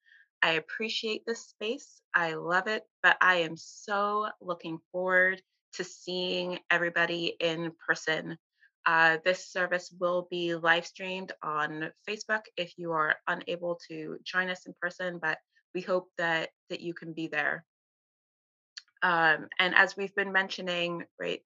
I 0.42 0.52
appreciate 0.52 1.24
this 1.26 1.48
space. 1.48 2.00
I 2.14 2.34
love 2.34 2.68
it, 2.68 2.84
but 3.02 3.16
I 3.20 3.36
am 3.36 3.56
so 3.56 4.28
looking 4.40 4.78
forward 4.92 5.42
to 5.74 5.84
seeing 5.84 6.60
everybody 6.70 7.36
in 7.40 7.72
person. 7.86 8.38
Uh, 8.86 9.18
this 9.24 9.50
service 9.50 9.92
will 9.98 10.28
be 10.30 10.54
live 10.54 10.86
streamed 10.86 11.32
on 11.42 11.90
Facebook 12.08 12.42
if 12.56 12.72
you 12.78 12.92
are 12.92 13.16
unable 13.26 13.80
to 13.88 14.18
join 14.24 14.48
us 14.48 14.66
in 14.66 14.74
person, 14.80 15.18
but 15.20 15.38
we 15.74 15.80
hope 15.80 16.08
that 16.16 16.50
that 16.70 16.80
you 16.80 16.94
can 16.94 17.12
be 17.12 17.26
there. 17.26 17.64
Um, 19.02 19.48
and 19.58 19.74
as 19.74 19.96
we've 19.96 20.14
been 20.14 20.32
mentioning, 20.32 21.04
right, 21.20 21.40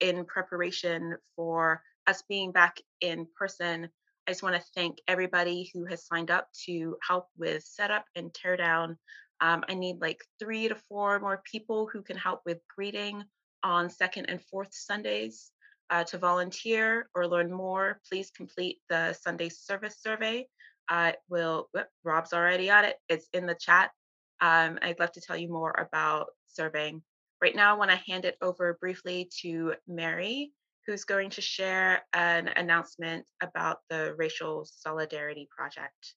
in 0.00 0.24
preparation 0.24 1.16
for 1.34 1.82
us 2.06 2.22
being 2.28 2.52
back 2.52 2.78
in 3.00 3.26
person, 3.38 3.88
I 4.26 4.32
just 4.32 4.42
want 4.42 4.56
to 4.56 4.62
thank 4.74 4.98
everybody 5.06 5.70
who 5.72 5.84
has 5.86 6.06
signed 6.06 6.30
up 6.30 6.48
to 6.66 6.96
help 7.06 7.28
with 7.38 7.62
setup 7.62 8.04
and 8.16 8.32
teardown. 8.32 8.96
Um, 9.40 9.64
I 9.68 9.74
need 9.74 10.00
like 10.00 10.24
three 10.38 10.68
to 10.68 10.74
four 10.88 11.20
more 11.20 11.42
people 11.50 11.88
who 11.92 12.02
can 12.02 12.16
help 12.16 12.40
with 12.44 12.58
greeting 12.74 13.22
on 13.62 13.88
second 13.90 14.26
and 14.26 14.42
fourth 14.42 14.70
Sundays. 14.72 15.50
Uh, 15.88 16.02
to 16.02 16.18
volunteer 16.18 17.08
or 17.14 17.28
learn 17.28 17.52
more, 17.52 18.00
please 18.10 18.32
complete 18.36 18.78
the 18.88 19.12
Sunday 19.12 19.48
service 19.48 19.96
survey. 20.00 20.44
I 20.88 21.14
will, 21.28 21.68
whoop, 21.72 21.86
Rob's 22.02 22.32
already 22.32 22.70
on 22.70 22.84
it. 22.84 22.96
It's 23.08 23.28
in 23.32 23.46
the 23.46 23.54
chat. 23.54 23.92
Um, 24.40 24.78
I'd 24.82 25.00
love 25.00 25.12
to 25.12 25.20
tell 25.20 25.36
you 25.36 25.48
more 25.48 25.74
about 25.78 26.28
serving. 26.46 27.02
Right 27.42 27.54
now, 27.54 27.74
I 27.74 27.78
want 27.78 27.90
to 27.90 27.96
hand 27.96 28.24
it 28.24 28.36
over 28.40 28.78
briefly 28.80 29.30
to 29.42 29.74
Mary, 29.86 30.52
who's 30.86 31.04
going 31.04 31.30
to 31.30 31.40
share 31.40 32.02
an 32.12 32.48
announcement 32.48 33.26
about 33.42 33.78
the 33.90 34.14
Racial 34.16 34.64
Solidarity 34.64 35.48
Project. 35.54 36.14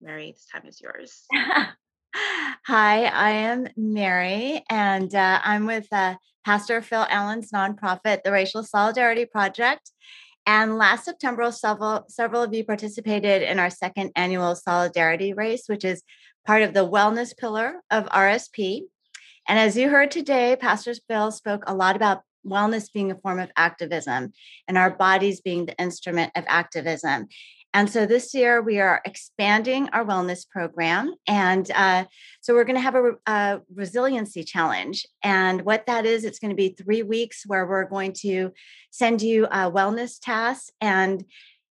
Mary, 0.00 0.32
this 0.32 0.46
time 0.52 0.66
is 0.66 0.80
yours. 0.80 1.24
Hi, 2.66 3.04
I 3.04 3.30
am 3.30 3.66
Mary, 3.76 4.62
and 4.70 5.14
uh, 5.14 5.40
I'm 5.42 5.66
with 5.66 5.86
uh, 5.92 6.14
Pastor 6.44 6.80
Phil 6.80 7.06
Allen's 7.08 7.50
nonprofit, 7.50 8.22
the 8.22 8.32
Racial 8.32 8.62
Solidarity 8.62 9.26
Project. 9.26 9.90
And 10.46 10.76
last 10.76 11.06
September, 11.06 11.50
several, 11.50 12.04
several 12.08 12.42
of 12.42 12.52
you 12.52 12.64
participated 12.64 13.42
in 13.42 13.58
our 13.58 13.70
second 13.70 14.12
annual 14.14 14.54
Solidarity 14.54 15.32
Race, 15.32 15.64
which 15.66 15.84
is 15.84 16.02
part 16.46 16.62
of 16.62 16.74
the 16.74 16.88
wellness 16.88 17.36
pillar 17.36 17.82
of 17.90 18.06
RSP. 18.06 18.82
And 19.48 19.58
as 19.58 19.76
you 19.76 19.90
heard 19.90 20.10
today, 20.10 20.56
Pastor 20.58 20.94
Phil 21.08 21.30
spoke 21.30 21.64
a 21.66 21.74
lot 21.74 21.96
about 21.96 22.22
wellness 22.46 22.92
being 22.92 23.10
a 23.10 23.16
form 23.16 23.40
of 23.40 23.50
activism 23.56 24.32
and 24.68 24.76
our 24.76 24.90
bodies 24.90 25.40
being 25.40 25.66
the 25.66 25.76
instrument 25.78 26.32
of 26.34 26.44
activism. 26.46 27.28
And 27.74 27.90
so 27.90 28.06
this 28.06 28.32
year 28.34 28.62
we 28.62 28.78
are 28.78 29.02
expanding 29.04 29.88
our 29.88 30.04
wellness 30.04 30.48
program. 30.48 31.14
And 31.26 31.68
uh, 31.72 32.04
so 32.40 32.54
we're 32.54 32.64
going 32.64 32.76
to 32.76 32.80
have 32.80 32.94
a, 32.94 33.12
a, 33.26 33.60
resiliency 33.74 34.44
challenge. 34.44 35.04
And 35.24 35.62
what 35.62 35.86
that 35.86 36.06
is, 36.06 36.24
it's 36.24 36.38
going 36.38 36.52
to 36.52 36.56
be 36.56 36.68
three 36.68 37.02
weeks 37.02 37.42
where 37.44 37.66
we're 37.66 37.88
going 37.88 38.12
to 38.20 38.52
send 38.92 39.22
you 39.22 39.46
uh, 39.46 39.72
wellness 39.72 40.20
tasks. 40.22 40.70
And 40.80 41.24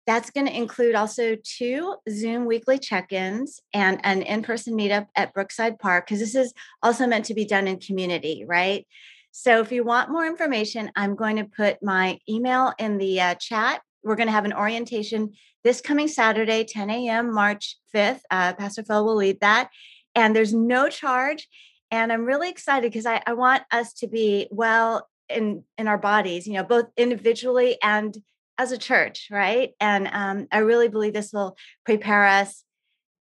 that's 0.09 0.31
going 0.31 0.47
to 0.47 0.57
include 0.57 0.95
also 0.95 1.37
two 1.43 1.95
Zoom 2.09 2.45
weekly 2.45 2.79
check 2.79 3.13
ins 3.13 3.61
and 3.75 4.01
an 4.03 4.23
in 4.23 4.41
person 4.41 4.75
meetup 4.75 5.05
at 5.15 5.35
Brookside 5.35 5.77
Park, 5.77 6.07
because 6.07 6.19
this 6.19 6.33
is 6.33 6.51
also 6.81 7.05
meant 7.05 7.25
to 7.25 7.35
be 7.35 7.45
done 7.45 7.67
in 7.67 7.79
community, 7.79 8.43
right? 8.47 8.87
So 9.29 9.59
if 9.59 9.71
you 9.71 9.83
want 9.83 10.09
more 10.09 10.25
information, 10.25 10.91
I'm 10.95 11.15
going 11.15 11.35
to 11.35 11.43
put 11.43 11.83
my 11.83 12.17
email 12.27 12.73
in 12.79 12.97
the 12.97 13.21
uh, 13.21 13.35
chat. 13.35 13.81
We're 14.03 14.15
going 14.15 14.25
to 14.25 14.33
have 14.33 14.45
an 14.45 14.53
orientation 14.53 15.33
this 15.63 15.79
coming 15.79 16.07
Saturday, 16.07 16.63
10 16.63 16.89
a.m., 16.89 17.31
March 17.31 17.77
5th. 17.93 18.21
Uh, 18.31 18.53
Pastor 18.53 18.81
Phil 18.81 19.05
will 19.05 19.17
lead 19.17 19.39
that. 19.41 19.69
And 20.15 20.35
there's 20.35 20.55
no 20.55 20.89
charge. 20.89 21.47
And 21.91 22.11
I'm 22.11 22.25
really 22.25 22.49
excited 22.49 22.91
because 22.91 23.05
I, 23.05 23.21
I 23.27 23.33
want 23.33 23.61
us 23.71 23.93
to 23.95 24.07
be 24.07 24.47
well 24.49 25.07
in, 25.29 25.65
in 25.77 25.87
our 25.87 25.99
bodies, 25.99 26.47
you 26.47 26.53
know, 26.53 26.63
both 26.63 26.87
individually 26.97 27.77
and 27.83 28.17
as 28.59 28.73
a 28.73 28.77
church, 28.77 29.29
right? 29.31 29.71
And 29.79 30.09
um, 30.11 30.47
I 30.51 30.59
really 30.59 30.89
believe 30.89 31.13
this 31.13 31.31
will 31.31 31.55
prepare 31.85 32.25
us 32.25 32.65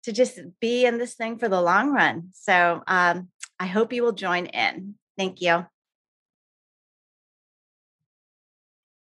to 0.04 0.12
just 0.12 0.38
be 0.60 0.86
in 0.86 0.98
this 0.98 1.14
thing 1.16 1.38
for 1.38 1.48
the 1.48 1.62
long 1.62 1.92
run. 1.92 2.30
So 2.34 2.84
um, 2.86 3.30
I 3.58 3.66
hope 3.66 3.94
you 3.94 4.04
will 4.04 4.12
join 4.12 4.48
in. 4.48 4.96
Thank 5.18 5.42
you. 5.42 5.66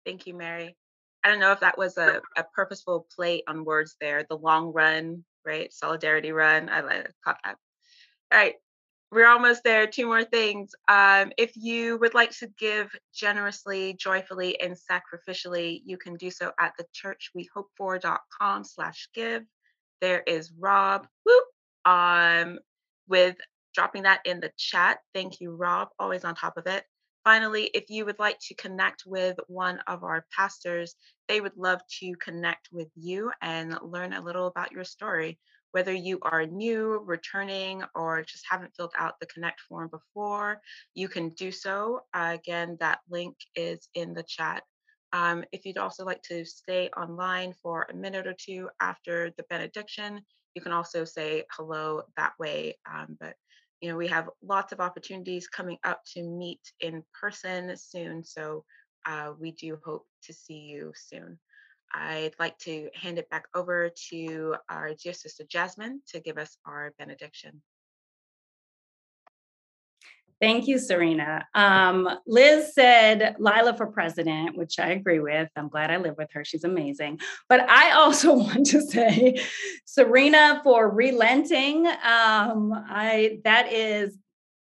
Thank 0.06 0.26
you, 0.26 0.34
Mary. 0.34 0.78
I 1.26 1.30
don't 1.30 1.42
know 1.42 1.52
if 1.52 1.60
that 1.60 1.78
was 1.78 1.98
a, 1.98 2.22
a 2.38 2.46
purposeful 2.56 3.06
play 3.14 3.44
on 3.46 3.66
words 3.66 3.98
there. 4.00 4.26
The 4.30 4.38
long 4.38 4.72
run, 4.72 5.26
right? 5.46 5.74
Solidarity 5.74 6.32
run. 6.32 6.70
I 6.70 6.80
like 6.80 7.12
caught 7.26 7.40
that. 7.44 7.58
All 8.32 8.40
right. 8.40 8.56
We're 9.10 9.28
almost 9.28 9.64
there. 9.64 9.88
Two 9.88 10.06
more 10.06 10.26
things. 10.26 10.72
Um, 10.90 11.32
if 11.38 11.54
you 11.56 11.98
would 12.00 12.14
like 12.14 12.32
to 12.40 12.48
give 12.60 12.94
generously, 13.14 13.94
joyfully, 13.94 14.60
and 14.60 14.76
sacrificially, 14.76 15.82
you 15.86 15.98
can 15.98 16.16
do 16.16 16.30
so 16.30 16.52
at 16.60 16.74
the 16.78 16.86
churchwehopefor.com 16.94 18.64
slash 18.66 19.08
give. 19.14 19.44
There 20.02 20.24
is 20.28 20.52
Rob 20.60 21.08
whoop, 21.26 21.46
um, 21.86 22.60
with 23.08 23.38
dropping 23.74 24.04
that 24.04 24.20
in 24.26 24.42
the 24.42 24.52
chat. 24.58 25.00
Thank 25.14 25.40
you, 25.40 25.56
Rob. 25.56 25.88
Always 26.00 26.26
on 26.26 26.36
top 26.36 26.58
of 26.58 26.68
it. 26.68 26.84
Finally, 27.24 27.70
if 27.74 27.90
you 27.90 28.06
would 28.06 28.20
like 28.20 28.40
to 28.40 28.56
connect 28.56 29.04
with 29.06 29.38
one 29.48 29.80
of 29.88 30.04
our 30.04 30.26
pastors, 30.36 30.96
they 31.28 31.42
would 31.42 31.56
love 31.56 31.82
to 32.00 32.14
connect 32.22 32.70
with 32.72 32.88
you 32.96 33.32
and 33.42 33.78
learn 33.82 34.14
a 34.14 34.22
little 34.22 34.48
about 34.48 34.72
your 34.72 34.84
story. 34.84 35.40
Whether 35.72 35.94
you 35.94 36.20
are 36.22 36.46
new, 36.46 37.04
returning, 37.06 37.84
or 37.96 38.24
just 38.24 38.46
haven't 38.50 38.76
filled 38.76 38.94
out 38.98 39.20
the 39.20 39.28
Connect 39.28 39.62
form 39.62 39.90
before, 39.90 40.62
you 40.94 41.08
can 41.08 41.30
do 41.30 41.52
so. 41.52 42.02
Uh, 42.14 42.36
again, 42.36 42.78
that 42.80 43.00
link 43.10 43.36
is 43.56 43.90
in 43.94 44.14
the 44.14 44.24
chat. 44.24 44.64
Um, 45.14 45.44
if 45.52 45.66
you'd 45.66 45.78
also 45.78 46.06
like 46.06 46.22
to 46.24 46.46
stay 46.46 46.90
online 46.98 47.54
for 47.62 47.88
a 47.90 47.96
minute 47.96 48.28
or 48.28 48.36
two 48.38 48.70
after 48.80 49.32
the 49.38 49.44
benediction, 49.50 50.22
you 50.56 50.62
can 50.62 50.72
also 50.72 51.06
say 51.06 51.44
hello 51.52 52.04
that 52.18 52.34
way. 52.40 52.78
Um, 52.92 53.18
but 53.20 53.36
you 53.82 53.90
know, 53.90 53.98
we 53.98 54.08
have 54.08 54.30
lots 54.42 54.74
of 54.74 54.80
opportunities 54.80 55.48
coming 55.48 55.78
up 55.84 56.02
to 56.14 56.24
meet 56.24 56.62
in 56.80 57.04
person 57.20 57.76
soon. 57.78 58.24
So 58.24 58.66
uh, 59.06 59.34
we 59.40 59.52
do 59.52 59.78
hope 59.86 60.06
to 60.24 60.34
see 60.34 60.58
you 60.58 60.92
soon. 60.96 61.40
I'd 61.94 62.36
like 62.40 62.58
to 62.60 62.90
hand 62.94 63.18
it 63.18 63.30
back 63.30 63.46
over 63.56 63.90
to 64.10 64.56
our 64.70 64.94
dear 64.94 65.14
sister 65.14 65.44
Jasmine 65.50 66.02
to 66.10 66.20
give 66.20 66.38
us 66.38 66.58
our 66.66 66.94
benediction. 66.98 67.62
Thank 70.40 70.68
you, 70.68 70.78
Serena. 70.78 71.48
Um, 71.56 72.08
Liz 72.28 72.74
said 72.76 73.38
Lila 73.40 73.76
for 73.76 73.88
president, 73.88 74.56
which 74.56 74.78
I 74.78 74.90
agree 74.90 75.20
with. 75.20 75.50
I'm 75.56 75.68
glad 75.68 75.90
I 75.90 75.98
live 75.98 76.16
with 76.16 76.32
her. 76.34 76.46
She's 76.46 76.64
amazing. 76.64 77.20
But 77.50 77.68
I 77.68 77.92
also 77.96 78.34
want 78.34 78.68
to 78.68 78.82
say 78.82 79.42
Serena 79.86 80.62
for 80.64 80.90
relenting. 80.90 81.88
Um, 81.88 82.72
I 82.74 83.40
that 83.46 83.74
is 83.74 84.16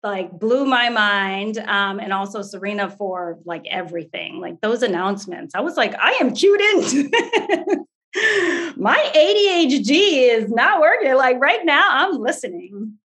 like 0.04 0.30
blew 0.38 0.64
my 0.64 0.88
mind 0.88 1.58
um, 1.58 1.98
and 1.98 2.12
also 2.12 2.42
serena 2.42 2.88
for 2.88 3.38
like 3.44 3.66
everything 3.68 4.40
like 4.40 4.60
those 4.60 4.82
announcements 4.82 5.54
i 5.54 5.60
was 5.60 5.76
like 5.76 5.94
i 5.98 6.12
am 6.20 6.34
cued 6.34 6.60
into 6.60 7.10
my 8.76 9.10
adhd 9.16 9.90
is 9.90 10.50
not 10.50 10.80
working 10.80 11.14
like 11.14 11.40
right 11.40 11.64
now 11.64 11.88
i'm 11.90 12.20
listening 12.20 12.96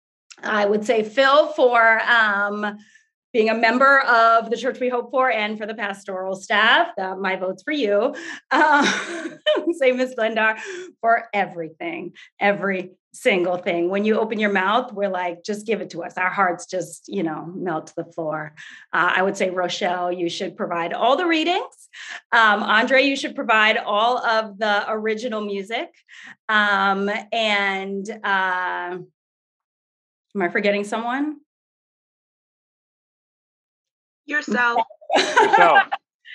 I 0.43 0.67
would 0.67 0.85
say 0.85 1.03
Phil 1.03 1.49
for 1.49 2.01
um, 2.01 2.79
being 3.33 3.51
a 3.51 3.55
member 3.55 4.01
of 4.01 4.51
the 4.51 4.57
church 4.57 4.81
we 4.81 4.89
hope 4.89 5.11
for 5.11 5.31
and 5.31 5.59
for 5.59 5.67
the 5.67 5.75
pastoral 5.75 6.35
staff. 6.35 6.89
My 6.97 7.37
vote's 7.37 7.63
for 7.63 7.73
you. 7.73 8.15
Uh, 8.51 8.85
same 9.79 10.01
as 10.01 10.15
Glenda 10.15 10.59
for 11.01 11.25
everything, 11.33 12.13
every 12.41 12.93
single 13.13 13.57
thing. 13.57 13.91
When 13.91 14.05
you 14.05 14.19
open 14.19 14.39
your 14.39 14.53
mouth, 14.53 14.93
we're 14.93 15.09
like, 15.09 15.43
just 15.43 15.67
give 15.67 15.81
it 15.81 15.91
to 15.91 16.03
us. 16.05 16.17
Our 16.17 16.31
hearts 16.31 16.67
just, 16.67 17.09
you 17.09 17.23
know, 17.23 17.53
melt 17.55 17.89
to 17.89 17.95
the 17.97 18.05
floor. 18.05 18.55
Uh, 18.93 19.13
I 19.17 19.23
would 19.23 19.37
say, 19.37 19.51
Rochelle, 19.51 20.13
you 20.13 20.29
should 20.29 20.57
provide 20.57 20.93
all 20.93 21.17
the 21.17 21.27
readings. 21.27 21.89
Um, 22.33 22.63
Andre, 22.63 23.03
you 23.03 23.17
should 23.17 23.35
provide 23.35 23.77
all 23.77 24.19
of 24.19 24.59
the 24.59 24.85
original 24.91 25.41
music. 25.41 25.89
Um, 26.49 27.11
and 27.33 28.09
uh, 28.23 28.99
Am 30.35 30.43
I 30.43 30.49
forgetting 30.51 30.85
someone? 30.85 31.41
Yourself. 34.27 34.85
Yourself. 35.17 35.89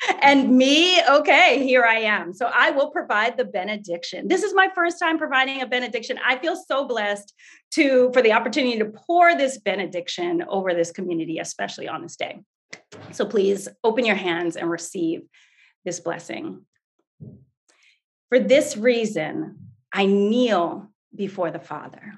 and 0.22 0.56
me, 0.58 1.02
okay, 1.08 1.64
here 1.64 1.84
I 1.84 2.00
am. 2.00 2.34
So 2.34 2.50
I 2.54 2.72
will 2.72 2.90
provide 2.90 3.38
the 3.38 3.46
benediction. 3.46 4.28
This 4.28 4.44
is 4.44 4.54
my 4.54 4.70
first 4.76 5.00
time 5.00 5.18
providing 5.18 5.62
a 5.62 5.68
benediction. 5.68 6.20
I 6.26 6.38
feel 6.38 6.56
so 6.56 6.88
blessed 6.88 7.34
to 7.72 8.12
for 8.14 8.22
the 8.22 8.34
opportunity 8.34 8.80
to 8.80 8.86
pour 8.86 9.36
this 9.36 9.58
benediction 9.60 10.44
over 10.48 10.74
this 10.74 10.92
community, 10.92 11.40
especially 11.40 11.88
on 11.88 12.02
this 12.02 12.16
day. 12.16 12.40
So 13.12 13.26
please 13.26 13.68
open 13.84 14.06
your 14.06 14.16
hands 14.16 14.56
and 14.56 14.70
receive 14.70 15.22
this 15.86 16.00
blessing. 16.00 16.66
For 18.30 18.40
this 18.40 18.78
reason, 18.78 19.60
I 19.92 20.06
kneel 20.06 20.90
before 21.16 21.52
the 21.52 21.60
Father 21.60 22.14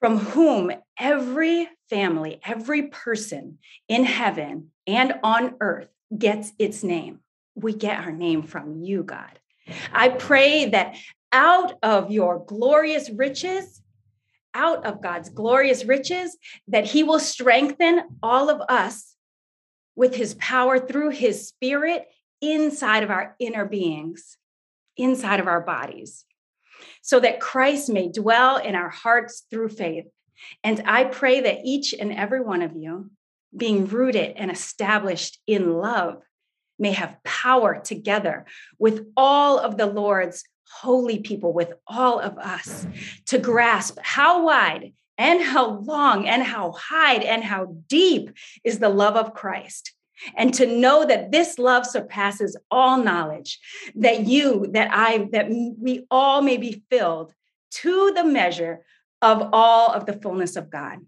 from 0.00 0.18
whom 0.18 0.70
every 0.98 1.68
family, 1.88 2.40
every 2.44 2.88
person 2.88 3.58
in 3.88 4.04
heaven 4.04 4.70
and 4.86 5.14
on 5.22 5.54
earth 5.60 5.88
gets 6.16 6.52
its 6.58 6.82
name. 6.82 7.20
We 7.54 7.74
get 7.74 8.00
our 8.00 8.12
name 8.12 8.42
from 8.42 8.82
you, 8.82 9.02
God. 9.02 9.38
I 9.92 10.10
pray 10.10 10.66
that 10.66 10.96
out 11.32 11.74
of 11.82 12.10
your 12.10 12.44
glorious 12.44 13.10
riches, 13.10 13.82
out 14.54 14.86
of 14.86 15.02
God's 15.02 15.28
glorious 15.28 15.84
riches, 15.84 16.36
that 16.68 16.84
He 16.84 17.02
will 17.02 17.18
strengthen 17.18 18.02
all 18.22 18.48
of 18.48 18.60
us 18.68 19.14
with 19.94 20.14
His 20.14 20.34
power 20.34 20.78
through 20.78 21.10
His 21.10 21.48
Spirit 21.48 22.06
inside 22.40 23.02
of 23.02 23.10
our 23.10 23.34
inner 23.38 23.64
beings, 23.64 24.36
inside 24.96 25.40
of 25.40 25.48
our 25.48 25.60
bodies 25.60 26.26
so 27.06 27.20
that 27.20 27.40
Christ 27.40 27.88
may 27.88 28.08
dwell 28.08 28.56
in 28.56 28.74
our 28.74 28.88
hearts 28.88 29.44
through 29.48 29.68
faith. 29.68 30.06
And 30.64 30.82
I 30.86 31.04
pray 31.04 31.40
that 31.40 31.60
each 31.64 31.94
and 31.94 32.12
every 32.12 32.40
one 32.40 32.62
of 32.62 32.74
you, 32.76 33.10
being 33.56 33.86
rooted 33.86 34.34
and 34.36 34.50
established 34.50 35.38
in 35.46 35.74
love, 35.74 36.22
may 36.78 36.92
have 36.92 37.16
power 37.24 37.80
together 37.82 38.44
with 38.78 39.06
all 39.16 39.58
of 39.58 39.78
the 39.78 39.86
Lord's 39.86 40.44
holy 40.70 41.20
people, 41.20 41.52
with 41.52 41.72
all 41.86 42.20
of 42.20 42.36
us, 42.38 42.86
to 43.26 43.38
grasp 43.38 43.98
how 44.02 44.44
wide 44.44 44.92
and 45.18 45.40
how 45.40 45.78
long 45.80 46.26
and 46.26 46.42
how 46.42 46.72
high 46.72 47.14
and 47.14 47.42
how 47.42 47.76
deep 47.88 48.30
is 48.64 48.78
the 48.78 48.88
love 48.88 49.16
of 49.16 49.34
Christ. 49.34 49.92
And 50.34 50.52
to 50.54 50.66
know 50.66 51.04
that 51.04 51.30
this 51.30 51.58
love 51.58 51.86
surpasses 51.86 52.56
all 52.70 53.02
knowledge 53.02 53.58
that 53.94 54.20
you 54.26 54.66
that 54.72 54.88
i 54.90 55.28
that 55.32 55.50
we 55.50 56.06
all 56.10 56.40
may 56.40 56.56
be 56.56 56.82
filled 56.90 57.34
to 57.70 58.12
the 58.14 58.24
measure 58.24 58.82
of 59.20 59.50
all 59.52 59.92
of 59.92 60.06
the 60.06 60.14
fullness 60.14 60.56
of 60.56 60.70
god 60.70 61.00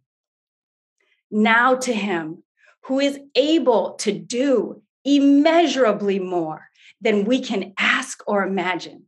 now 1.31 1.75
to 1.75 1.93
him 1.93 2.43
who 2.85 3.01
is 3.01 3.19
able 3.35 3.95
to 3.95 4.13
do 4.13 4.83
immeasurably 5.05 6.19
more 6.19 6.69
than 7.01 7.25
we 7.25 7.41
can 7.41 7.73
ask 7.79 8.23
or 8.27 8.43
imagine 8.43 9.05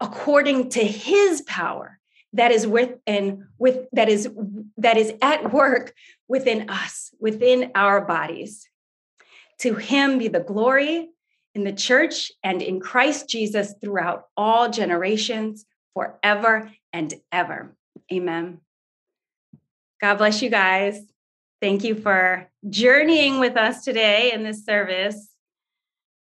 according 0.00 0.68
to 0.70 0.84
his 0.84 1.42
power 1.42 1.98
that 2.32 2.50
is 2.50 2.66
within 2.66 3.46
with 3.58 3.86
that 3.92 4.08
is 4.08 4.28
that 4.76 4.96
is 4.96 5.12
at 5.22 5.52
work 5.52 5.94
within 6.28 6.68
us 6.68 7.10
within 7.18 7.70
our 7.74 8.04
bodies 8.04 8.68
to 9.58 9.74
him 9.74 10.18
be 10.18 10.28
the 10.28 10.40
glory 10.40 11.08
in 11.56 11.64
the 11.64 11.72
church 11.72 12.30
and 12.44 12.60
in 12.60 12.80
Christ 12.80 13.30
Jesus 13.30 13.74
throughout 13.80 14.26
all 14.36 14.68
generations, 14.68 15.64
forever 15.94 16.70
and 16.92 17.14
ever. 17.32 17.74
Amen. 18.12 18.60
God 19.98 20.16
bless 20.16 20.42
you 20.42 20.50
guys. 20.50 21.00
Thank 21.66 21.82
you 21.82 21.96
for 21.96 22.48
journeying 22.70 23.40
with 23.40 23.56
us 23.56 23.82
today 23.82 24.30
in 24.32 24.44
this 24.44 24.64
service. 24.64 25.34